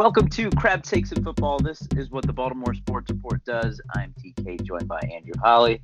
Welcome 0.00 0.28
to 0.30 0.48
Crab 0.52 0.82
Takes 0.82 1.12
in 1.12 1.22
Football. 1.22 1.58
This 1.58 1.86
is 1.94 2.08
what 2.08 2.26
the 2.26 2.32
Baltimore 2.32 2.72
Sports 2.72 3.10
Report 3.10 3.44
does. 3.44 3.82
I'm 3.94 4.14
TK, 4.14 4.62
joined 4.62 4.88
by 4.88 4.98
Andrew 5.00 5.34
Holly. 5.44 5.82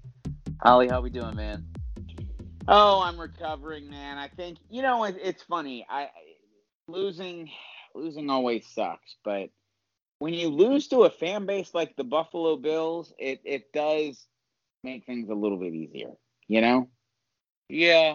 Holly, 0.62 0.88
how 0.88 1.02
we 1.02 1.10
doing, 1.10 1.36
man? 1.36 1.66
Oh, 2.66 3.02
I'm 3.02 3.20
recovering, 3.20 3.90
man. 3.90 4.16
I 4.16 4.28
think 4.28 4.56
you 4.70 4.80
know 4.80 5.04
it, 5.04 5.18
it's 5.22 5.42
funny. 5.42 5.86
I 5.90 6.08
losing 6.88 7.50
losing 7.94 8.30
always 8.30 8.66
sucks, 8.66 9.16
but 9.22 9.50
when 10.18 10.32
you 10.32 10.48
lose 10.48 10.88
to 10.88 11.02
a 11.02 11.10
fan 11.10 11.44
base 11.44 11.74
like 11.74 11.94
the 11.96 12.04
Buffalo 12.04 12.56
Bills, 12.56 13.12
it 13.18 13.42
it 13.44 13.70
does 13.74 14.26
make 14.82 15.04
things 15.04 15.28
a 15.28 15.34
little 15.34 15.58
bit 15.58 15.74
easier, 15.74 16.12
you 16.48 16.62
know? 16.62 16.88
Yeah. 17.68 18.14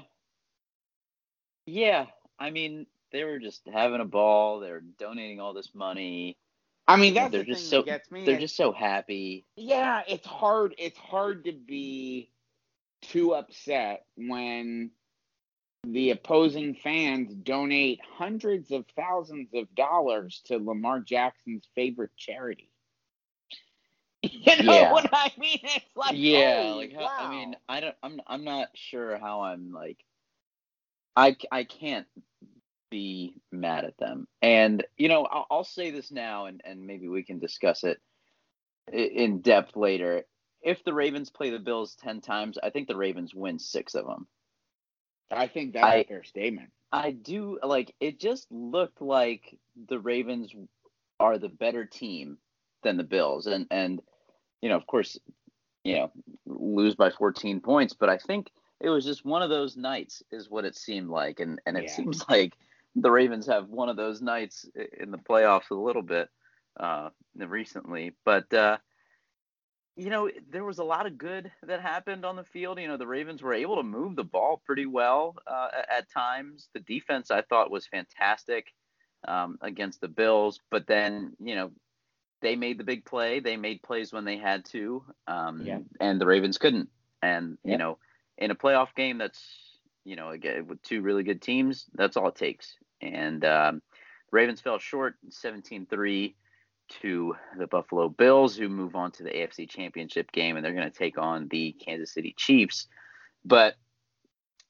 Yeah. 1.68 2.08
I 2.40 2.50
mean, 2.50 2.88
they 3.12 3.24
were 3.24 3.40
just 3.40 3.62
having 3.72 4.02
a 4.02 4.06
ball. 4.06 4.60
They're 4.60 4.82
donating 5.00 5.40
all 5.40 5.54
this 5.54 5.74
money. 5.74 6.38
I 6.88 6.96
mean, 6.98 7.14
that's 7.14 7.32
they're 7.32 7.42
the 7.42 7.46
just 7.46 7.62
thing 7.64 7.70
so 7.70 7.78
that 7.84 7.86
gets 7.86 8.12
me. 8.12 8.26
they're 8.26 8.40
just 8.40 8.56
so 8.56 8.72
happy. 8.72 9.46
yeah, 9.56 10.02
it's 10.08 10.26
hard. 10.26 10.76
It's 10.78 10.98
hard 10.98 11.46
to 11.46 11.52
be 11.54 12.32
too 13.02 13.34
upset 13.34 14.06
when 14.16 14.92
the 15.84 16.12
opposing 16.12 16.76
fans 16.76 17.34
donate 17.34 18.00
hundreds 18.18 18.72
of 18.72 18.86
thousands 18.96 19.50
of 19.54 19.74
dollars 19.76 20.42
to 20.46 20.58
Lamar 20.58 21.00
Jackson's 21.00 21.68
favorite 21.76 22.12
charity. 22.18 22.70
You 24.24 24.64
know 24.64 24.74
Yeah. 24.74 24.94
what 24.94 25.10
I 25.12 25.32
mean? 25.40 25.60
It's 25.64 25.96
like 25.96 26.14
yeah, 26.16 26.74
like 26.78 26.94
how, 26.94 27.10
I 27.18 27.30
mean. 27.30 27.56
I 27.68 27.80
don't 27.80 27.96
I'm 28.04 28.22
I'm 28.28 28.44
not 28.44 28.68
sure 28.76 29.18
how 29.18 29.42
I'm 29.42 29.72
like 29.72 29.98
I, 31.16 31.36
I 31.52 31.64
can't 31.64 32.06
be 32.92 33.34
mad 33.52 33.86
at 33.86 33.98
them. 33.98 34.28
And 34.44 34.86
you 34.98 35.08
know, 35.10 35.24
I'll, 35.24 35.48
I'll 35.50 35.64
say 35.64 35.90
this 35.90 36.12
now 36.12 36.46
and 36.46 36.62
and 36.64 36.86
maybe 36.86 37.08
we 37.08 37.24
can 37.24 37.40
discuss 37.40 37.84
it 37.84 38.00
in 38.94 39.42
depth 39.42 39.76
later. 39.76 40.26
If 40.62 40.84
the 40.84 40.94
Ravens 40.94 41.32
play 41.32 41.50
the 41.50 41.58
Bills 41.58 41.96
10 41.96 42.22
times, 42.22 42.60
I 42.62 42.70
think 42.70 42.88
the 42.88 42.96
Ravens 42.96 43.34
win 43.34 43.58
6 43.58 43.96
of 43.96 44.06
them. 44.06 44.28
I 45.32 45.48
think 45.48 45.74
that's 45.74 45.86
I- 45.86 45.96
a 45.96 46.04
fair 46.04 46.24
statement. 46.24 46.70
I 46.94 47.12
do 47.12 47.58
like 47.64 47.96
it 48.02 48.20
just 48.20 48.52
looked 48.52 49.02
like 49.02 49.58
the 49.88 49.98
Ravens 49.98 50.54
are 51.22 51.38
the 51.38 51.48
better 51.48 51.86
team 51.86 52.38
than 52.84 52.98
the 52.98 53.04
Bills 53.06 53.48
and 53.48 53.66
and 53.72 54.02
you 54.62 54.68
know 54.68 54.76
of 54.76 54.86
course 54.88 55.18
you 55.86 55.96
know 55.96 56.12
lose 56.46 56.96
by 56.96 57.10
14 57.10 57.62
points 57.62 57.94
but 57.94 58.10
I 58.10 58.18
think 58.18 58.52
it 58.82 58.90
was 58.90 59.06
just 59.06 59.24
one 59.24 59.42
of 59.42 59.50
those 59.50 59.78
nights 59.78 60.22
is 60.32 60.50
what 60.50 60.66
it 60.66 60.76
seemed 60.76 61.10
like 61.10 61.40
and 61.40 61.62
and 61.66 61.78
it 61.78 61.86
Yeah. 61.86 61.96
seems 61.96 62.26
like 62.30 62.58
the 62.96 63.12
Ravens 63.12 63.48
have 63.48 63.70
one 63.70 63.90
of 63.90 63.98
those 63.98 64.22
nights 64.22 64.70
in 65.00 65.12
the 65.12 65.18
playoffs 65.18 65.70
a 65.72 65.76
little 65.76 66.02
bit 66.02 66.30
uh 66.80 67.10
recently 67.36 68.16
but 68.26 68.52
uh 68.54 68.78
you 69.96 70.10
know, 70.10 70.30
there 70.50 70.64
was 70.64 70.80
a 70.80 70.84
lot 70.84 71.06
of 71.06 71.18
good 71.18 71.52
that 71.64 71.82
happened 71.82 72.26
on 72.26 72.36
the 72.36 72.44
field. 72.46 72.80
You 72.80 72.88
know, 72.88 72.98
the 72.98 73.08
Ravens 73.08 73.44
were 73.44 73.54
able 73.54 73.76
to 73.76 73.84
move 73.84 74.16
the 74.16 74.24
ball 74.24 74.62
pretty 74.66 74.86
well 74.86 75.36
uh, 75.46 75.68
at 75.90 76.10
times. 76.10 76.70
The 76.74 76.80
defense 76.80 77.30
I 77.30 77.42
thought 77.42 77.72
was 77.72 77.88
fantastic 77.88 78.68
um, 79.28 79.58
against 79.62 80.02
the 80.02 80.08
Bills, 80.08 80.60
but 80.72 80.88
then 80.88 81.34
you 81.40 81.56
know 81.56 81.72
they 82.42 82.56
made 82.56 82.78
the 82.80 82.84
big 82.84 83.06
play. 83.06 83.40
They 83.40 83.58
made 83.58 83.84
plays 83.84 84.12
when 84.14 84.26
they 84.26 84.38
had 84.38 84.66
to, 84.66 85.04
um, 85.28 85.62
Yeah. 85.66 85.80
and 86.00 86.20
the 86.20 86.26
Ravens 86.26 86.58
couldn't. 86.58 86.90
And 87.22 87.58
you 87.64 87.78
know, 87.78 88.00
in 88.38 88.50
a 88.50 88.56
playoff 88.56 88.96
game, 88.96 89.18
that's 89.18 89.71
you 90.04 90.16
know 90.16 90.30
again 90.30 90.68
with 90.68 90.82
two 90.82 91.02
really 91.02 91.24
good 91.24 91.42
teams, 91.42 91.86
that's 91.94 92.18
all 92.18 92.30
it 92.30 92.36
takes. 92.36 92.76
And 93.02 93.44
um, 93.46 93.82
Ravens 94.32 94.62
fell 94.62 94.78
short, 94.78 95.16
17-3 95.30 96.36
to 97.02 97.36
the 97.58 97.68
Buffalo 97.68 98.10
Bills, 98.10 98.56
who 98.56 98.70
move 98.70 98.96
on 98.96 99.12
to 99.14 99.24
the 99.24 99.30
AFC 99.30 99.70
Championship 99.70 100.32
game, 100.32 100.56
and 100.56 100.66
they're 100.66 100.74
going 100.74 100.92
to 100.92 100.98
take 100.98 101.18
on 101.18 101.48
the 101.50 101.74
Kansas 101.74 102.14
City 102.14 102.34
Chiefs. 102.38 102.88
But 103.44 103.76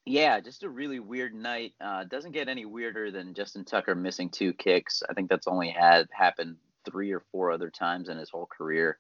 yeah, 0.06 0.40
just 0.40 0.64
a 0.64 0.70
really 0.70 1.00
weird 1.00 1.34
night. 1.34 1.74
Uh, 1.80 2.04
doesn't 2.06 2.32
get 2.32 2.48
any 2.48 2.66
weirder 2.66 3.12
than 3.12 3.34
Justin 3.34 3.66
Tucker 3.66 3.96
missing 3.96 4.30
two 4.30 4.54
kicks. 4.54 5.04
I 5.10 5.14
think 5.14 5.30
that's 5.30 5.48
only 5.48 5.70
had 5.70 6.08
happened 6.12 6.58
three 6.90 7.12
or 7.12 7.24
four 7.32 7.52
other 7.52 7.70
times 7.70 8.10
in 8.10 8.18
his 8.18 8.30
whole 8.30 8.48
career. 8.48 8.98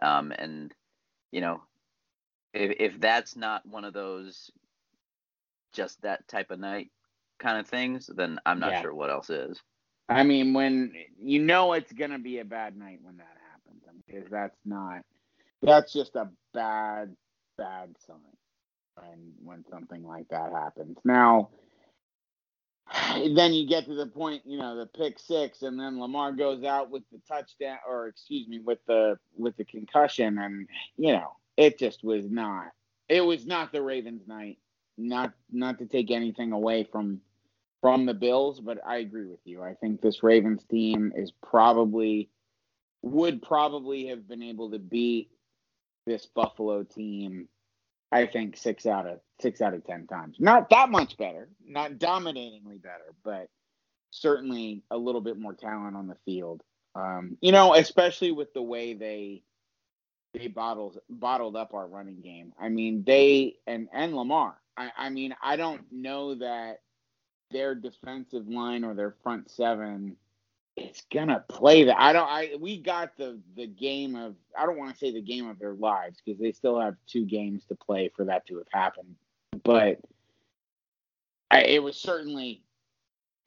Um, 0.00 0.32
and 0.32 0.72
you 1.30 1.40
know, 1.40 1.62
if 2.54 2.76
if 2.78 3.00
that's 3.00 3.36
not 3.36 3.66
one 3.66 3.84
of 3.84 3.92
those 3.92 4.50
just 5.72 6.02
that 6.02 6.28
type 6.28 6.50
of 6.50 6.60
night 6.60 6.90
kind 7.40 7.58
of 7.60 7.68
things, 7.68 8.10
then 8.14 8.40
I'm 8.46 8.60
not 8.60 8.76
Yeah. 8.76 8.78
sure 8.78 8.94
what 8.94 9.10
else 9.10 9.30
is. 9.30 9.60
I 10.08 10.24
mean, 10.24 10.54
when 10.54 10.94
you 11.18 11.40
know 11.40 11.74
it's 11.74 11.92
gonna 11.92 12.18
be 12.20 12.40
a 12.40 12.46
bad 12.46 12.76
night 12.78 13.00
when 13.02 13.18
that 13.18 13.36
happens, 13.52 13.82
I 13.88 13.92
mean, 13.92 14.04
because 14.06 14.30
that's 14.30 14.58
not 14.66 15.02
that's 15.62 15.92
just 15.92 16.16
a 16.16 16.30
bad, 16.54 17.16
bad 17.58 17.96
sign 18.06 18.18
when 18.96 19.32
when 19.44 19.64
something 19.70 20.04
like 20.04 20.28
that 20.30 20.52
happens. 20.52 20.98
Now, 21.04 21.50
then 23.36 23.52
you 23.54 23.68
get 23.68 23.86
to 23.86 23.94
the 23.94 24.06
point, 24.06 24.42
you 24.46 24.58
know, 24.58 24.76
the 24.78 24.86
pick 24.86 25.18
six, 25.18 25.62
and 25.62 25.78
then 25.80 26.00
Lamar 26.00 26.32
goes 26.32 26.64
out 26.64 26.90
with 26.90 27.04
the 27.12 27.20
touchdown, 27.28 27.78
or 27.88 28.08
excuse 28.08 28.48
me, 28.48 28.60
with 28.60 28.80
the 28.88 29.18
with 29.38 29.56
the 29.56 29.64
concussion, 29.66 30.38
and 30.38 30.68
you 30.96 31.12
know, 31.12 31.32
it 31.56 31.78
just 31.78 32.04
was 32.04 32.30
not. 32.30 32.66
It 33.08 33.22
was 33.22 33.46
not 33.46 33.72
the 33.72 33.82
Ravens' 33.82 34.26
night. 34.28 34.58
Not 35.00 35.32
not 35.50 35.78
to 35.78 35.86
take 35.86 36.10
anything 36.10 36.52
away 36.52 36.84
from 36.84 37.20
from 37.80 38.06
the 38.06 38.14
Bills, 38.14 38.60
but 38.60 38.78
I 38.86 38.98
agree 38.98 39.26
with 39.26 39.40
you. 39.44 39.62
I 39.62 39.74
think 39.74 40.00
this 40.00 40.22
Ravens 40.22 40.64
team 40.64 41.12
is 41.16 41.32
probably 41.42 42.28
would 43.02 43.42
probably 43.42 44.06
have 44.06 44.28
been 44.28 44.42
able 44.42 44.70
to 44.70 44.78
beat 44.78 45.30
this 46.06 46.26
Buffalo 46.26 46.82
team. 46.82 47.48
I 48.12 48.26
think 48.26 48.56
six 48.56 48.86
out 48.86 49.06
of 49.06 49.20
six 49.40 49.60
out 49.60 49.74
of 49.74 49.84
ten 49.84 50.06
times. 50.06 50.36
Not 50.38 50.68
that 50.70 50.90
much 50.90 51.16
better, 51.16 51.48
not 51.64 51.98
dominatingly 51.98 52.78
better, 52.78 53.14
but 53.24 53.48
certainly 54.10 54.82
a 54.90 54.98
little 54.98 55.20
bit 55.20 55.38
more 55.38 55.54
talent 55.54 55.96
on 55.96 56.08
the 56.08 56.16
field. 56.24 56.62
Um, 56.94 57.38
you 57.40 57.52
know, 57.52 57.74
especially 57.74 58.32
with 58.32 58.52
the 58.52 58.62
way 58.62 58.94
they 58.94 59.42
they 60.34 60.48
bottled 60.48 60.98
bottled 61.08 61.56
up 61.56 61.72
our 61.72 61.86
running 61.86 62.20
game. 62.20 62.52
I 62.60 62.68
mean, 62.68 63.04
they 63.06 63.56
and 63.66 63.88
and 63.92 64.14
Lamar. 64.14 64.59
I, 64.76 64.90
I 64.96 65.08
mean, 65.10 65.34
I 65.42 65.56
don't 65.56 65.82
know 65.90 66.34
that 66.36 66.80
their 67.50 67.74
defensive 67.74 68.48
line 68.48 68.84
or 68.84 68.94
their 68.94 69.14
front 69.22 69.50
seven 69.50 70.16
is 70.76 71.02
gonna 71.12 71.44
play 71.48 71.84
that. 71.84 72.00
I 72.00 72.12
don't. 72.12 72.28
I 72.28 72.52
we 72.58 72.78
got 72.78 73.16
the 73.16 73.38
the 73.56 73.66
game 73.66 74.16
of. 74.16 74.34
I 74.58 74.66
don't 74.66 74.78
want 74.78 74.92
to 74.92 74.98
say 74.98 75.12
the 75.12 75.20
game 75.20 75.48
of 75.48 75.58
their 75.58 75.74
lives 75.74 76.18
because 76.24 76.40
they 76.40 76.52
still 76.52 76.80
have 76.80 76.94
two 77.06 77.24
games 77.24 77.64
to 77.66 77.74
play 77.74 78.10
for 78.14 78.24
that 78.24 78.46
to 78.46 78.58
have 78.58 78.68
happened. 78.72 79.16
But 79.64 79.98
I, 81.50 81.62
it 81.62 81.82
was 81.82 81.96
certainly 81.96 82.62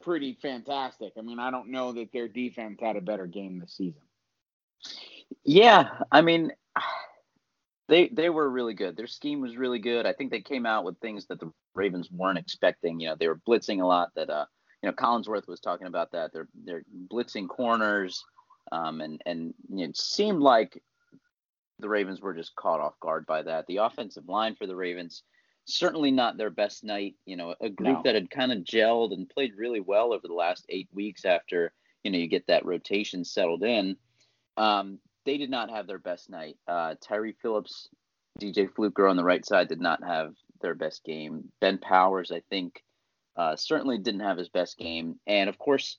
pretty 0.02 0.38
fantastic. 0.40 1.14
I 1.18 1.22
mean, 1.22 1.38
I 1.38 1.50
don't 1.50 1.70
know 1.70 1.92
that 1.92 2.12
their 2.12 2.28
defense 2.28 2.78
had 2.80 2.96
a 2.96 3.00
better 3.00 3.26
game 3.26 3.58
this 3.58 3.72
season. 3.72 4.02
Yeah, 5.44 5.88
I 6.12 6.20
mean, 6.20 6.52
they 7.88 8.08
they 8.08 8.30
were 8.30 8.48
really 8.48 8.74
good. 8.74 8.96
Their 8.96 9.06
scheme 9.06 9.40
was 9.40 9.56
really 9.56 9.78
good. 9.78 10.06
I 10.06 10.12
think 10.12 10.30
they 10.30 10.40
came 10.40 10.66
out 10.66 10.84
with 10.84 10.98
things 10.98 11.26
that 11.26 11.40
the 11.40 11.52
Ravens 11.74 12.10
weren't 12.10 12.38
expecting. 12.38 13.00
You 13.00 13.08
know, 13.08 13.16
they 13.18 13.28
were 13.28 13.40
blitzing 13.46 13.82
a 13.82 13.86
lot. 13.86 14.10
That 14.14 14.30
uh, 14.30 14.46
you 14.82 14.88
know, 14.88 14.94
Collinsworth 14.94 15.46
was 15.48 15.60
talking 15.60 15.86
about 15.86 16.12
that. 16.12 16.32
They're 16.32 16.48
they're 16.64 16.84
blitzing 17.12 17.48
corners, 17.48 18.24
um, 18.72 19.00
and 19.00 19.20
and 19.26 19.54
it 19.70 19.96
seemed 19.96 20.40
like 20.40 20.82
the 21.80 21.88
Ravens 21.88 22.20
were 22.20 22.34
just 22.34 22.54
caught 22.56 22.80
off 22.80 22.98
guard 23.00 23.26
by 23.26 23.42
that. 23.42 23.66
The 23.66 23.78
offensive 23.78 24.28
line 24.28 24.54
for 24.54 24.66
the 24.66 24.76
Ravens 24.76 25.22
certainly 25.66 26.10
not 26.10 26.36
their 26.36 26.50
best 26.50 26.84
night. 26.84 27.16
You 27.26 27.36
know, 27.36 27.54
a 27.60 27.68
group 27.68 27.98
No. 27.98 28.02
that 28.04 28.14
had 28.14 28.30
kind 28.30 28.52
of 28.52 28.58
gelled 28.58 29.12
and 29.12 29.28
played 29.28 29.52
really 29.56 29.80
well 29.80 30.12
over 30.12 30.26
the 30.26 30.34
last 30.34 30.66
eight 30.68 30.88
weeks 30.92 31.24
after 31.24 31.72
you 32.02 32.10
know 32.10 32.18
you 32.18 32.28
get 32.28 32.46
that 32.46 32.64
rotation 32.64 33.24
settled 33.24 33.62
in. 33.62 33.96
Um, 34.56 35.00
they 35.24 35.38
did 35.38 35.50
not 35.50 35.70
have 35.70 35.86
their 35.86 35.98
best 35.98 36.30
night. 36.30 36.56
Uh, 36.66 36.94
Tyre 37.00 37.32
Phillips, 37.40 37.88
DJ 38.40 38.72
Fluker 38.74 39.06
on 39.06 39.16
the 39.16 39.24
right 39.24 39.44
side 39.44 39.68
did 39.68 39.80
not 39.80 40.02
have 40.02 40.34
their 40.60 40.74
best 40.74 41.04
game. 41.04 41.50
Ben 41.60 41.78
Powers, 41.78 42.32
I 42.32 42.40
think, 42.50 42.82
uh, 43.36 43.56
certainly 43.56 43.98
didn't 43.98 44.20
have 44.20 44.38
his 44.38 44.48
best 44.48 44.78
game. 44.78 45.18
And 45.26 45.48
of 45.48 45.58
course, 45.58 45.98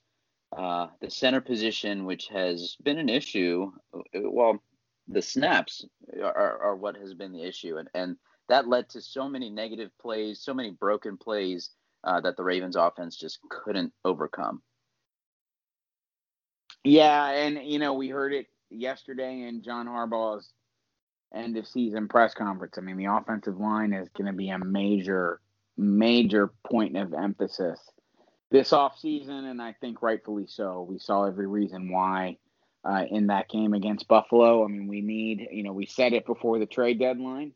uh, 0.55 0.87
the 1.01 1.09
center 1.09 1.41
position, 1.41 2.05
which 2.05 2.27
has 2.27 2.77
been 2.83 2.97
an 2.97 3.09
issue, 3.09 3.71
well, 4.13 4.59
the 5.07 5.21
snaps 5.21 5.85
are, 6.21 6.61
are 6.61 6.75
what 6.75 6.95
has 6.97 7.13
been 7.13 7.31
the 7.31 7.43
issue. 7.43 7.77
And, 7.77 7.89
and 7.93 8.17
that 8.49 8.67
led 8.67 8.89
to 8.89 9.01
so 9.01 9.27
many 9.27 9.49
negative 9.49 9.91
plays, 10.01 10.41
so 10.41 10.53
many 10.53 10.71
broken 10.71 11.17
plays 11.17 11.71
uh, 12.03 12.21
that 12.21 12.37
the 12.37 12.43
Ravens 12.43 12.75
offense 12.75 13.17
just 13.17 13.39
couldn't 13.49 13.91
overcome. 14.03 14.61
Yeah, 16.83 17.29
and 17.29 17.59
you 17.63 17.79
know 17.79 17.93
we 17.93 18.09
heard 18.09 18.31
it 18.31 18.45
yesterday 18.79 19.41
in 19.41 19.61
John 19.61 19.87
Harbaugh's 19.87 20.51
end 21.33 21.57
of 21.57 21.67
season 21.67 22.07
press 22.07 22.33
conference. 22.33 22.77
I 22.77 22.81
mean, 22.81 22.97
the 22.97 23.05
offensive 23.05 23.59
line 23.59 23.93
is 23.93 24.09
going 24.09 24.27
to 24.27 24.33
be 24.33 24.49
a 24.49 24.59
major, 24.59 25.41
major 25.77 26.51
point 26.67 26.95
of 26.95 27.13
emphasis 27.13 27.79
this 28.51 28.71
offseason, 28.71 29.49
and 29.49 29.61
I 29.61 29.73
think 29.73 30.01
rightfully 30.01 30.45
so. 30.47 30.85
We 30.89 30.99
saw 30.99 31.25
every 31.25 31.47
reason 31.47 31.91
why 31.91 32.37
uh, 32.83 33.03
in 33.09 33.27
that 33.27 33.49
game 33.49 33.73
against 33.73 34.07
Buffalo. 34.07 34.63
I 34.63 34.67
mean, 34.67 34.87
we 34.87 35.01
need, 35.01 35.47
you 35.51 35.63
know, 35.63 35.73
we 35.73 35.85
said 35.85 36.13
it 36.13 36.25
before 36.25 36.59
the 36.59 36.65
trade 36.65 36.99
deadline. 36.99 37.51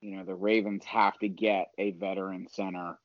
You 0.00 0.18
know, 0.18 0.24
the 0.24 0.34
Ravens 0.34 0.84
have 0.84 1.18
to 1.20 1.28
get 1.28 1.68
a 1.78 1.92
veteran 1.92 2.46
center, 2.50 2.98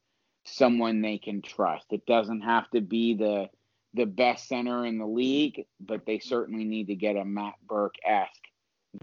someone 0.44 1.02
they 1.02 1.18
can 1.18 1.42
trust. 1.42 1.88
It 1.92 2.06
doesn't 2.06 2.42
have 2.42 2.70
to 2.72 2.82
be 2.82 3.16
the 3.16 3.50
the 3.94 4.06
best 4.06 4.48
center 4.48 4.86
in 4.86 4.98
the 4.98 5.06
league, 5.06 5.66
but 5.80 6.06
they 6.06 6.20
certainly 6.20 6.66
need 6.66 6.88
to 6.88 6.96
get 6.96 7.16
a 7.16 7.26
Matt 7.26 7.56
Birk 7.68 7.96
esque 8.06 8.44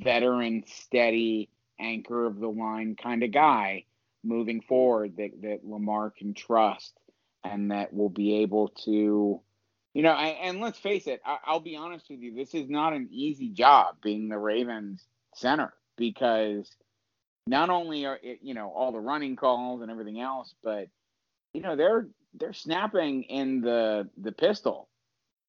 veteran, 0.00 0.64
steady, 0.66 1.48
anchor 1.78 2.26
of 2.26 2.38
the 2.38 2.48
line 2.48 2.96
kind 3.00 3.22
of 3.22 3.32
guy 3.32 3.84
moving 4.24 4.60
forward 4.60 5.16
that, 5.16 5.30
that 5.42 5.60
Lamar 5.64 6.10
can 6.10 6.34
trust 6.34 6.94
and 7.44 7.70
that 7.70 7.92
will 7.92 8.08
be 8.08 8.36
able 8.36 8.68
to, 8.68 9.40
you 9.94 10.02
know, 10.02 10.12
and, 10.12 10.60
let's 10.60 10.78
face 10.78 11.06
it, 11.06 11.20
I, 11.24 11.38
I'll 11.44 11.60
be 11.60 11.76
honest 11.76 12.06
with 12.10 12.20
you, 12.20 12.34
this 12.34 12.54
is 12.54 12.68
not 12.68 12.92
an 12.92 13.08
easy 13.10 13.50
job 13.50 13.96
being 14.02 14.28
the 14.28 14.38
Ravens 14.38 15.04
center 15.34 15.72
because 15.96 16.74
not 17.46 17.70
only 17.70 18.06
are 18.06 18.18
it, 18.22 18.40
you 18.42 18.54
know, 18.54 18.70
all 18.70 18.90
the 18.90 19.00
running 19.00 19.36
calls 19.36 19.82
and 19.82 19.90
everything 19.90 20.20
else, 20.20 20.54
but 20.62 20.88
you 21.54 21.62
know, 21.62 21.76
they're 21.76 22.08
they're 22.38 22.52
snapping 22.52 23.24
in 23.24 23.60
the 23.60 24.08
the 24.18 24.32
pistol, 24.32 24.88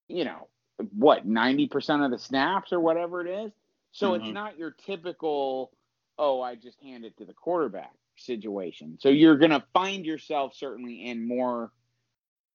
you 0.08 0.26
know, 0.26 0.48
what, 0.92 1.28
90% 1.28 2.06
of 2.06 2.12
the 2.12 2.20
snaps 2.20 2.72
or 2.72 2.80
whatever 2.80 3.26
it 3.26 3.46
is. 3.46 3.52
So 3.92 4.12
mm-hmm. 4.12 4.26
it's 4.26 4.34
not 4.34 4.58
your 4.58 4.72
typical, 4.72 5.72
oh, 6.18 6.42
I 6.42 6.56
just 6.56 6.80
hand 6.82 7.06
it 7.06 7.18
to 7.18 7.26
the 7.26 7.34
quarterback 7.34 7.94
situation. 8.16 8.98
So 9.00 9.10
you're 9.10 9.38
going 9.38 9.52
to 9.52 9.64
find 9.74 10.06
yourself 10.06 10.54
certainly 10.56 11.06
in 11.06 11.28
more 11.28 11.72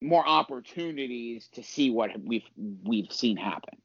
more 0.01 0.27
opportunities 0.27 1.49
to 1.53 1.63
see 1.63 1.89
what 1.91 2.11
we've 2.21 2.49
we've 2.57 3.13
seen 3.13 3.37
happen 3.37 3.79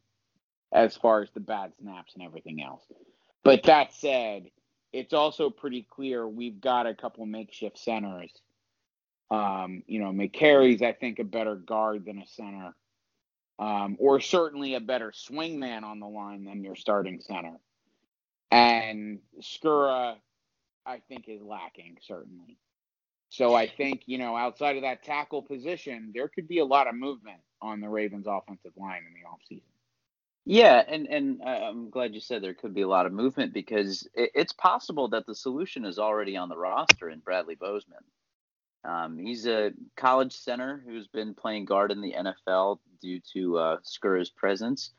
as 0.72 0.98
far 0.98 1.22
as 1.22 1.30
the 1.32 1.40
bad 1.40 1.72
snaps 1.80 2.16
and 2.16 2.24
everything 2.24 2.62
else. 2.62 2.84
But 3.44 3.64
that 3.64 3.94
said, 3.94 4.50
it's 4.92 5.14
also 5.14 5.50
pretty 5.50 5.88
clear 5.90 6.28
we've 6.28 6.60
got 6.60 6.88
a 6.88 6.96
couple 6.96 7.26
makeshift 7.26 7.78
centers. 7.78 8.32
Um, 9.30 9.84
you 9.88 10.00
know, 10.00 10.12
Mekari's 10.12 10.82
I 10.82 10.94
think 10.94 11.20
a 11.20 11.24
better 11.24 11.56
guard 11.56 12.06
than 12.06 12.20
a 12.20 12.28
center. 12.28 12.74
Um, 13.60 13.98
or 14.00 14.20
certainly 14.20 14.76
a 14.76 14.80
better 14.80 15.12
swingman 15.12 15.84
on 15.84 16.00
the 16.00 16.08
line 16.08 16.46
than 16.46 16.64
your 16.64 16.76
starting 16.76 17.20
center. 17.22 17.58
And 18.52 19.20
Skura, 19.42 20.16
I 20.86 21.02
think, 21.10 21.26
is 21.28 21.42
lacking, 21.42 21.98
certainly. 22.02 22.58
So 23.30 23.56
I 23.56 23.68
think, 23.68 24.04
you 24.06 24.20
know, 24.20 24.38
outside 24.38 24.78
of 24.78 24.84
that 24.84 25.04
tackle 25.04 25.42
position, 25.42 26.12
there 26.14 26.28
could 26.28 26.48
be 26.48 26.60
a 26.60 26.66
lot 26.66 26.88
of 26.88 26.96
movement 26.96 27.42
on 27.62 27.82
the 27.82 27.90
Ravens 27.90 28.28
offensive 28.28 28.72
line 28.78 29.02
in 29.08 29.14
the 29.14 29.28
offseason. 29.28 29.64
Yeah, 30.46 30.82
and 30.88 31.08
and 31.08 31.42
I'm 31.44 31.90
glad 31.90 32.14
you 32.14 32.22
said 32.22 32.42
there 32.42 32.54
could 32.54 32.74
be 32.74 32.84
a 32.84 32.88
lot 32.88 33.06
of 33.06 33.12
movement 33.12 33.54
because 33.54 34.08
it's 34.14 34.54
possible 34.54 35.10
that 35.10 35.26
the 35.26 35.36
solution 35.36 35.84
is 35.84 36.00
already 36.00 36.38
on 36.38 36.48
the 36.48 36.56
roster 36.56 37.10
in 37.10 37.20
Bradley 37.20 37.56
Bozeman. 37.56 38.00
Um, 38.88 39.18
he's 39.18 39.46
a 39.46 39.74
college 39.98 40.34
center 40.34 40.82
who's 40.86 41.08
been 41.08 41.34
playing 41.34 41.66
guard 41.66 41.92
in 41.92 42.02
the 42.02 42.14
NFL 42.14 42.80
due 43.02 43.20
to 43.34 43.58
uh, 43.58 43.78
Skura's 43.84 44.30
presence. 44.30 44.92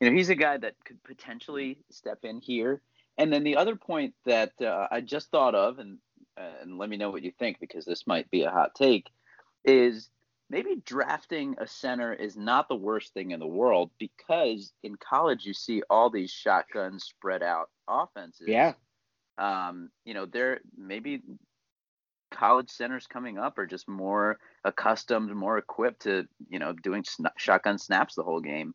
You 0.00 0.08
know, 0.08 0.16
he's 0.16 0.30
a 0.30 0.34
guy 0.34 0.56
that 0.56 0.74
could 0.84 1.02
potentially 1.04 1.78
step 1.90 2.24
in 2.24 2.40
here. 2.40 2.80
And 3.18 3.32
then 3.32 3.44
the 3.44 3.56
other 3.56 3.76
point 3.76 4.14
that 4.24 4.52
uh, 4.60 4.88
I 4.90 5.02
just 5.02 5.30
thought 5.30 5.54
of, 5.54 5.78
and 5.78 5.98
and 6.36 6.78
let 6.78 6.88
me 6.88 6.96
know 6.96 7.10
what 7.10 7.22
you 7.22 7.30
think 7.38 7.60
because 7.60 7.84
this 7.84 8.08
might 8.08 8.28
be 8.30 8.42
a 8.42 8.50
hot 8.50 8.74
take, 8.74 9.08
is 9.64 10.10
maybe 10.50 10.82
drafting 10.84 11.54
a 11.58 11.66
center 11.66 12.12
is 12.12 12.36
not 12.36 12.68
the 12.68 12.74
worst 12.74 13.14
thing 13.14 13.30
in 13.30 13.40
the 13.40 13.46
world 13.46 13.90
because 13.98 14.72
in 14.82 14.96
college 14.96 15.44
you 15.44 15.54
see 15.54 15.82
all 15.88 16.10
these 16.10 16.30
shotgun 16.30 16.98
spread 16.98 17.42
out 17.42 17.70
offenses. 17.88 18.48
Yeah. 18.48 18.72
Um, 19.38 19.90
you 20.04 20.14
know, 20.14 20.26
there 20.26 20.60
maybe 20.76 21.22
college 22.34 22.70
centers 22.70 23.06
coming 23.06 23.38
up 23.38 23.58
are 23.58 23.66
just 23.66 23.88
more 23.88 24.38
accustomed, 24.64 25.34
more 25.34 25.58
equipped 25.58 26.02
to 26.02 26.26
you 26.48 26.58
know 26.58 26.72
doing 26.72 27.04
sn- 27.04 27.26
shotgun 27.36 27.78
snaps 27.78 28.14
the 28.14 28.22
whole 28.22 28.40
game. 28.40 28.74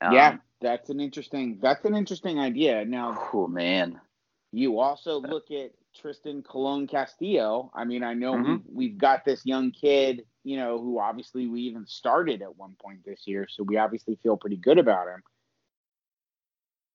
Um, 0.00 0.12
yeah, 0.12 0.36
that's 0.60 0.90
an 0.90 1.00
interesting. 1.00 1.58
That's 1.60 1.84
an 1.84 1.94
interesting 1.94 2.38
idea. 2.38 2.84
Now, 2.84 3.30
oh 3.32 3.46
man, 3.46 4.00
you 4.52 4.78
also 4.80 5.20
look 5.20 5.50
at 5.50 5.72
Trystan 6.00 6.44
Colon 6.44 6.86
Castillo. 6.86 7.70
I 7.74 7.84
mean, 7.84 8.02
I 8.02 8.14
know 8.14 8.34
mm-hmm. 8.34 8.52
we've, 8.52 8.62
we've 8.72 8.98
got 8.98 9.24
this 9.24 9.44
young 9.44 9.70
kid, 9.70 10.22
you 10.44 10.56
know, 10.56 10.80
who 10.80 10.98
obviously 10.98 11.46
we 11.46 11.62
even 11.62 11.86
started 11.86 12.42
at 12.42 12.56
one 12.56 12.74
point 12.82 13.00
this 13.04 13.22
year, 13.26 13.46
so 13.48 13.62
we 13.62 13.76
obviously 13.76 14.18
feel 14.22 14.36
pretty 14.36 14.56
good 14.56 14.78
about 14.78 15.08
him. 15.08 15.22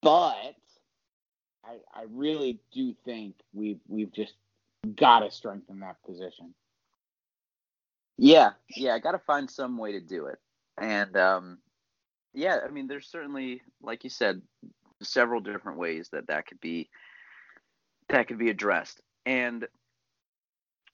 But 0.02 0.56
I, 1.64 1.78
I 1.94 2.06
really 2.10 2.60
do 2.74 2.94
think 3.06 3.36
we've 3.54 3.80
we've 3.88 4.12
just 4.12 4.34
got 4.96 5.20
to 5.20 5.32
strengthen 5.32 5.80
that 5.80 5.98
position. 6.06 6.54
Yeah, 8.18 8.52
yeah, 8.76 8.94
I 8.94 9.00
got 9.00 9.14
to 9.14 9.20
find 9.20 9.50
some 9.50 9.78
way 9.78 9.94
to 9.94 10.00
do 10.00 10.28
it, 10.28 10.38
and 10.78 11.18
um, 11.18 11.58
yeah, 12.34 12.60
I 12.66 12.70
mean, 12.70 12.88
there's 12.88 13.08
certainly, 13.08 13.62
like 13.82 14.04
you 14.04 14.10
said, 14.10 14.42
several 15.02 15.42
different 15.42 15.80
ways 15.80 16.10
that 16.12 16.28
that 16.28 16.48
could 16.48 16.60
be 16.60 16.90
that 18.10 18.28
could 18.28 18.38
be 18.38 18.50
addressed. 18.50 19.02
And 19.26 19.68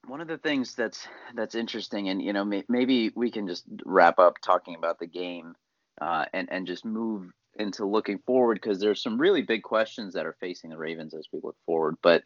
one 0.07 0.21
of 0.21 0.27
the 0.27 0.37
things 0.37 0.75
that's 0.75 1.07
that's 1.35 1.55
interesting, 1.55 2.09
and 2.09 2.21
you 2.21 2.33
know, 2.33 2.45
may, 2.45 2.63
maybe 2.69 3.11
we 3.15 3.31
can 3.31 3.47
just 3.47 3.65
wrap 3.85 4.19
up 4.19 4.35
talking 4.41 4.75
about 4.75 4.99
the 4.99 5.07
game 5.07 5.55
uh, 6.01 6.25
and 6.33 6.47
and 6.51 6.67
just 6.67 6.85
move 6.85 7.31
into 7.55 7.85
looking 7.85 8.19
forward 8.25 8.55
because 8.55 8.79
there's 8.79 9.03
some 9.03 9.19
really 9.19 9.41
big 9.41 9.63
questions 9.63 10.13
that 10.13 10.25
are 10.25 10.37
facing 10.39 10.69
the 10.69 10.77
Ravens 10.77 11.13
as 11.13 11.27
we 11.31 11.39
look 11.43 11.57
forward. 11.65 11.95
But 12.01 12.23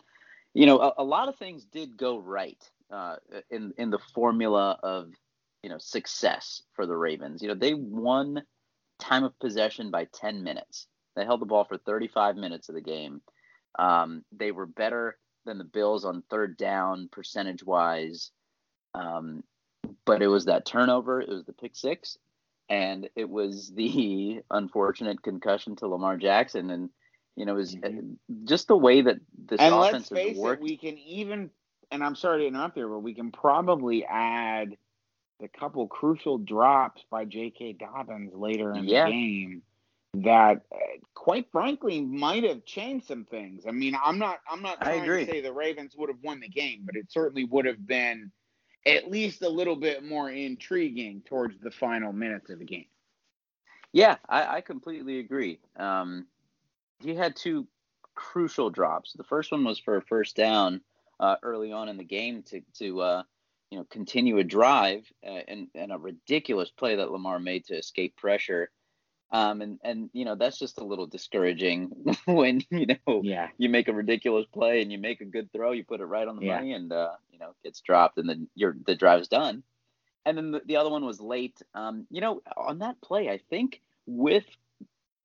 you 0.53 0.65
know, 0.65 0.79
a, 0.79 0.93
a 0.99 1.03
lot 1.03 1.29
of 1.29 1.35
things 1.37 1.65
did 1.65 1.97
go 1.97 2.17
right 2.17 2.61
uh, 2.91 3.15
in 3.49 3.73
in 3.77 3.89
the 3.89 3.99
formula 4.13 4.77
of 4.83 5.11
you 5.63 5.69
know 5.69 5.77
success 5.77 6.63
for 6.73 6.85
the 6.85 6.95
Ravens. 6.95 7.41
You 7.41 7.47
know, 7.47 7.55
they 7.55 7.73
won 7.73 8.43
time 8.99 9.23
of 9.23 9.37
possession 9.39 9.91
by 9.91 10.05
10 10.13 10.43
minutes. 10.43 10.87
They 11.15 11.25
held 11.25 11.41
the 11.41 11.45
ball 11.45 11.65
for 11.65 11.77
35 11.77 12.35
minutes 12.37 12.69
of 12.69 12.75
the 12.75 12.81
game. 12.81 13.21
Um, 13.77 14.23
they 14.31 14.51
were 14.51 14.65
better 14.65 15.17
than 15.45 15.57
the 15.57 15.63
Bills 15.63 16.05
on 16.05 16.23
third 16.29 16.57
down 16.57 17.09
percentage 17.11 17.63
wise. 17.63 18.31
Um, 18.95 19.43
but 20.05 20.21
it 20.21 20.27
was 20.27 20.45
that 20.45 20.65
turnover, 20.65 21.21
it 21.21 21.29
was 21.29 21.45
the 21.45 21.53
pick 21.53 21.75
six, 21.75 22.17
and 22.69 23.09
it 23.15 23.29
was 23.29 23.71
the 23.75 24.41
unfortunate 24.51 25.21
concussion 25.21 25.75
to 25.77 25.87
Lamar 25.87 26.17
Jackson. 26.17 26.69
And, 26.69 26.89
you 27.35 27.45
know, 27.45 27.57
is 27.57 27.75
mm-hmm. 27.75 28.13
just 28.45 28.67
the 28.67 28.77
way 28.77 29.01
that 29.01 29.17
this 29.47 29.59
and 29.59 29.73
offense 29.73 30.11
let's 30.11 30.23
face. 30.25 30.37
It, 30.37 30.61
we 30.61 30.77
can 30.77 30.97
even, 30.99 31.49
and 31.91 32.03
I'm 32.03 32.15
sorry 32.15 32.41
to 32.41 32.47
interrupt 32.47 32.75
there, 32.75 32.87
but 32.87 32.99
we 32.99 33.13
can 33.13 33.31
probably 33.31 34.05
add 34.05 34.77
the 35.39 35.47
couple 35.47 35.87
crucial 35.87 36.37
drops 36.37 37.03
by 37.09 37.25
J.K. 37.25 37.73
Dobbins 37.73 38.33
later 38.33 38.73
in 38.73 38.85
yeah. 38.85 39.05
the 39.05 39.11
game 39.11 39.61
that 40.15 40.61
uh, 40.71 40.77
quite 41.15 41.47
frankly 41.51 42.01
might 42.01 42.43
have 42.43 42.65
changed 42.65 43.07
some 43.07 43.25
things. 43.25 43.65
I 43.67 43.71
mean, 43.71 43.97
I'm 44.03 44.19
not 44.19 44.39
I'm 44.49 44.61
not 44.61 44.79
trying 44.81 45.03
to 45.05 45.25
say 45.25 45.41
the 45.41 45.53
Ravens 45.53 45.95
would 45.97 46.09
have 46.09 46.19
won 46.23 46.39
the 46.39 46.49
game, 46.49 46.83
but 46.85 46.95
it 46.95 47.11
certainly 47.11 47.45
would 47.45 47.65
have 47.65 47.85
been 47.85 48.31
at 48.85 49.09
least 49.09 49.41
a 49.41 49.49
little 49.49 49.75
bit 49.75 50.03
more 50.03 50.29
intriguing 50.29 51.23
towards 51.25 51.59
the 51.61 51.71
final 51.71 52.13
minutes 52.13 52.49
of 52.49 52.59
the 52.59 52.65
game. 52.65 52.85
Yeah, 53.91 54.17
I, 54.27 54.57
I 54.57 54.61
completely 54.61 55.19
agree. 55.19 55.59
Um, 55.77 56.27
he 57.03 57.15
had 57.15 57.35
two 57.35 57.67
crucial 58.15 58.69
drops. 58.69 59.13
The 59.13 59.23
first 59.23 59.51
one 59.51 59.63
was 59.63 59.79
for 59.79 59.97
a 59.97 60.01
first 60.01 60.35
down 60.35 60.81
uh, 61.19 61.35
early 61.43 61.71
on 61.71 61.89
in 61.89 61.97
the 61.97 62.03
game 62.03 62.43
to 62.43 62.61
to 62.79 63.01
uh, 63.01 63.23
you 63.69 63.77
know 63.77 63.85
continue 63.89 64.37
a 64.37 64.43
drive 64.43 65.05
uh, 65.25 65.41
and 65.47 65.67
and 65.75 65.91
a 65.91 65.97
ridiculous 65.97 66.69
play 66.69 66.95
that 66.95 67.11
Lamar 67.11 67.39
made 67.39 67.65
to 67.65 67.75
escape 67.75 68.15
pressure. 68.15 68.69
Um, 69.31 69.61
and 69.61 69.79
and 69.83 70.09
you 70.13 70.25
know 70.25 70.35
that's 70.35 70.59
just 70.59 70.77
a 70.77 70.83
little 70.83 71.07
discouraging 71.07 72.15
when 72.25 72.61
you 72.69 72.85
know 72.85 73.21
yeah. 73.23 73.47
you 73.57 73.67
make 73.67 73.87
a 73.87 73.93
ridiculous 73.93 74.45
play 74.53 74.81
and 74.81 74.91
you 74.91 74.99
make 74.99 75.21
a 75.21 75.25
good 75.25 75.51
throw, 75.51 75.71
you 75.71 75.83
put 75.83 76.01
it 76.01 76.05
right 76.05 76.27
on 76.27 76.35
the 76.35 76.45
yeah. 76.45 76.55
money, 76.55 76.73
and 76.73 76.91
uh, 76.91 77.13
you 77.31 77.39
know 77.39 77.55
gets 77.63 77.81
dropped, 77.81 78.19
and 78.19 78.29
then 78.29 78.47
your 78.53 78.75
the 78.85 78.95
drive's 78.95 79.27
done. 79.27 79.63
And 80.25 80.37
then 80.37 80.51
the, 80.51 80.61
the 80.65 80.77
other 80.77 80.89
one 80.89 81.03
was 81.03 81.19
late. 81.19 81.61
Um, 81.73 82.05
you 82.09 82.21
know, 82.21 82.41
on 82.55 82.79
that 82.79 83.01
play, 83.01 83.27
I 83.27 83.39
think 83.49 83.81
with 84.05 84.45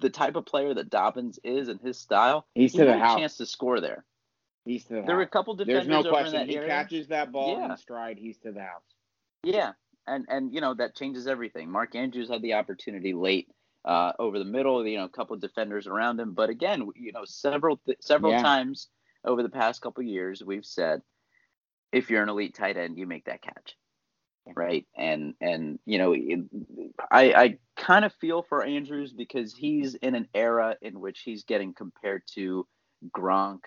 the 0.00 0.10
type 0.10 0.36
of 0.36 0.46
player 0.46 0.74
that 0.74 0.90
Dobbins 0.90 1.38
is 1.42 1.68
and 1.68 1.80
his 1.80 1.98
style, 1.98 2.46
he's 2.54 2.72
he 2.72 2.78
to 2.78 2.84
the 2.84 2.92
had 2.92 3.00
house. 3.00 3.16
a 3.16 3.20
chance 3.20 3.36
to 3.38 3.46
score 3.46 3.80
there. 3.80 4.04
He's 4.64 4.84
to 4.84 4.88
the 4.88 4.94
there 4.94 5.02
house. 5.02 5.10
were 5.16 5.22
a 5.22 5.26
couple 5.26 5.54
defenders 5.54 5.86
There's 5.86 6.04
no 6.04 6.10
over 6.10 6.10
question. 6.10 6.48
he 6.48 6.56
area. 6.56 6.68
catches 6.68 7.08
that 7.08 7.32
ball 7.32 7.58
yeah. 7.58 7.70
in 7.70 7.76
stride. 7.76 8.18
He's 8.18 8.38
to 8.38 8.52
the 8.52 8.60
house. 8.60 8.82
Yeah, 9.42 9.72
and 10.06 10.26
and 10.28 10.52
you 10.54 10.60
know 10.60 10.74
that 10.74 10.94
changes 10.94 11.26
everything. 11.26 11.70
Mark 11.70 11.94
Andrews 11.94 12.28
had 12.28 12.42
the 12.42 12.54
opportunity 12.54 13.12
late 13.14 13.48
uh, 13.84 14.12
over 14.18 14.38
the 14.38 14.44
middle, 14.44 14.86
you 14.86 14.98
know, 14.98 15.04
a 15.04 15.08
couple 15.08 15.34
of 15.34 15.40
defenders 15.40 15.86
around 15.86 16.20
him. 16.20 16.34
But 16.34 16.50
again, 16.50 16.88
you 16.96 17.12
know, 17.12 17.24
several 17.24 17.78
th- 17.86 17.98
several 18.00 18.32
yeah. 18.32 18.42
times 18.42 18.88
over 19.24 19.42
the 19.42 19.48
past 19.48 19.80
couple 19.80 20.02
years, 20.02 20.42
we've 20.44 20.66
said 20.66 21.02
if 21.92 22.10
you're 22.10 22.22
an 22.22 22.28
elite 22.28 22.54
tight 22.54 22.76
end, 22.76 22.98
you 22.98 23.06
make 23.06 23.24
that 23.24 23.42
catch. 23.42 23.76
Right? 24.54 24.86
And 24.96 25.34
and 25.40 25.78
you 25.84 25.98
know, 25.98 26.14
I 27.10 27.32
I 27.32 27.58
kind 27.76 28.04
of 28.04 28.12
feel 28.14 28.42
for 28.42 28.64
Andrews 28.64 29.12
because 29.12 29.54
he's 29.54 29.94
in 29.94 30.14
an 30.14 30.28
era 30.34 30.76
in 30.82 31.00
which 31.00 31.20
he's 31.20 31.44
getting 31.44 31.74
compared 31.74 32.22
to 32.34 32.66
Gronk, 33.16 33.60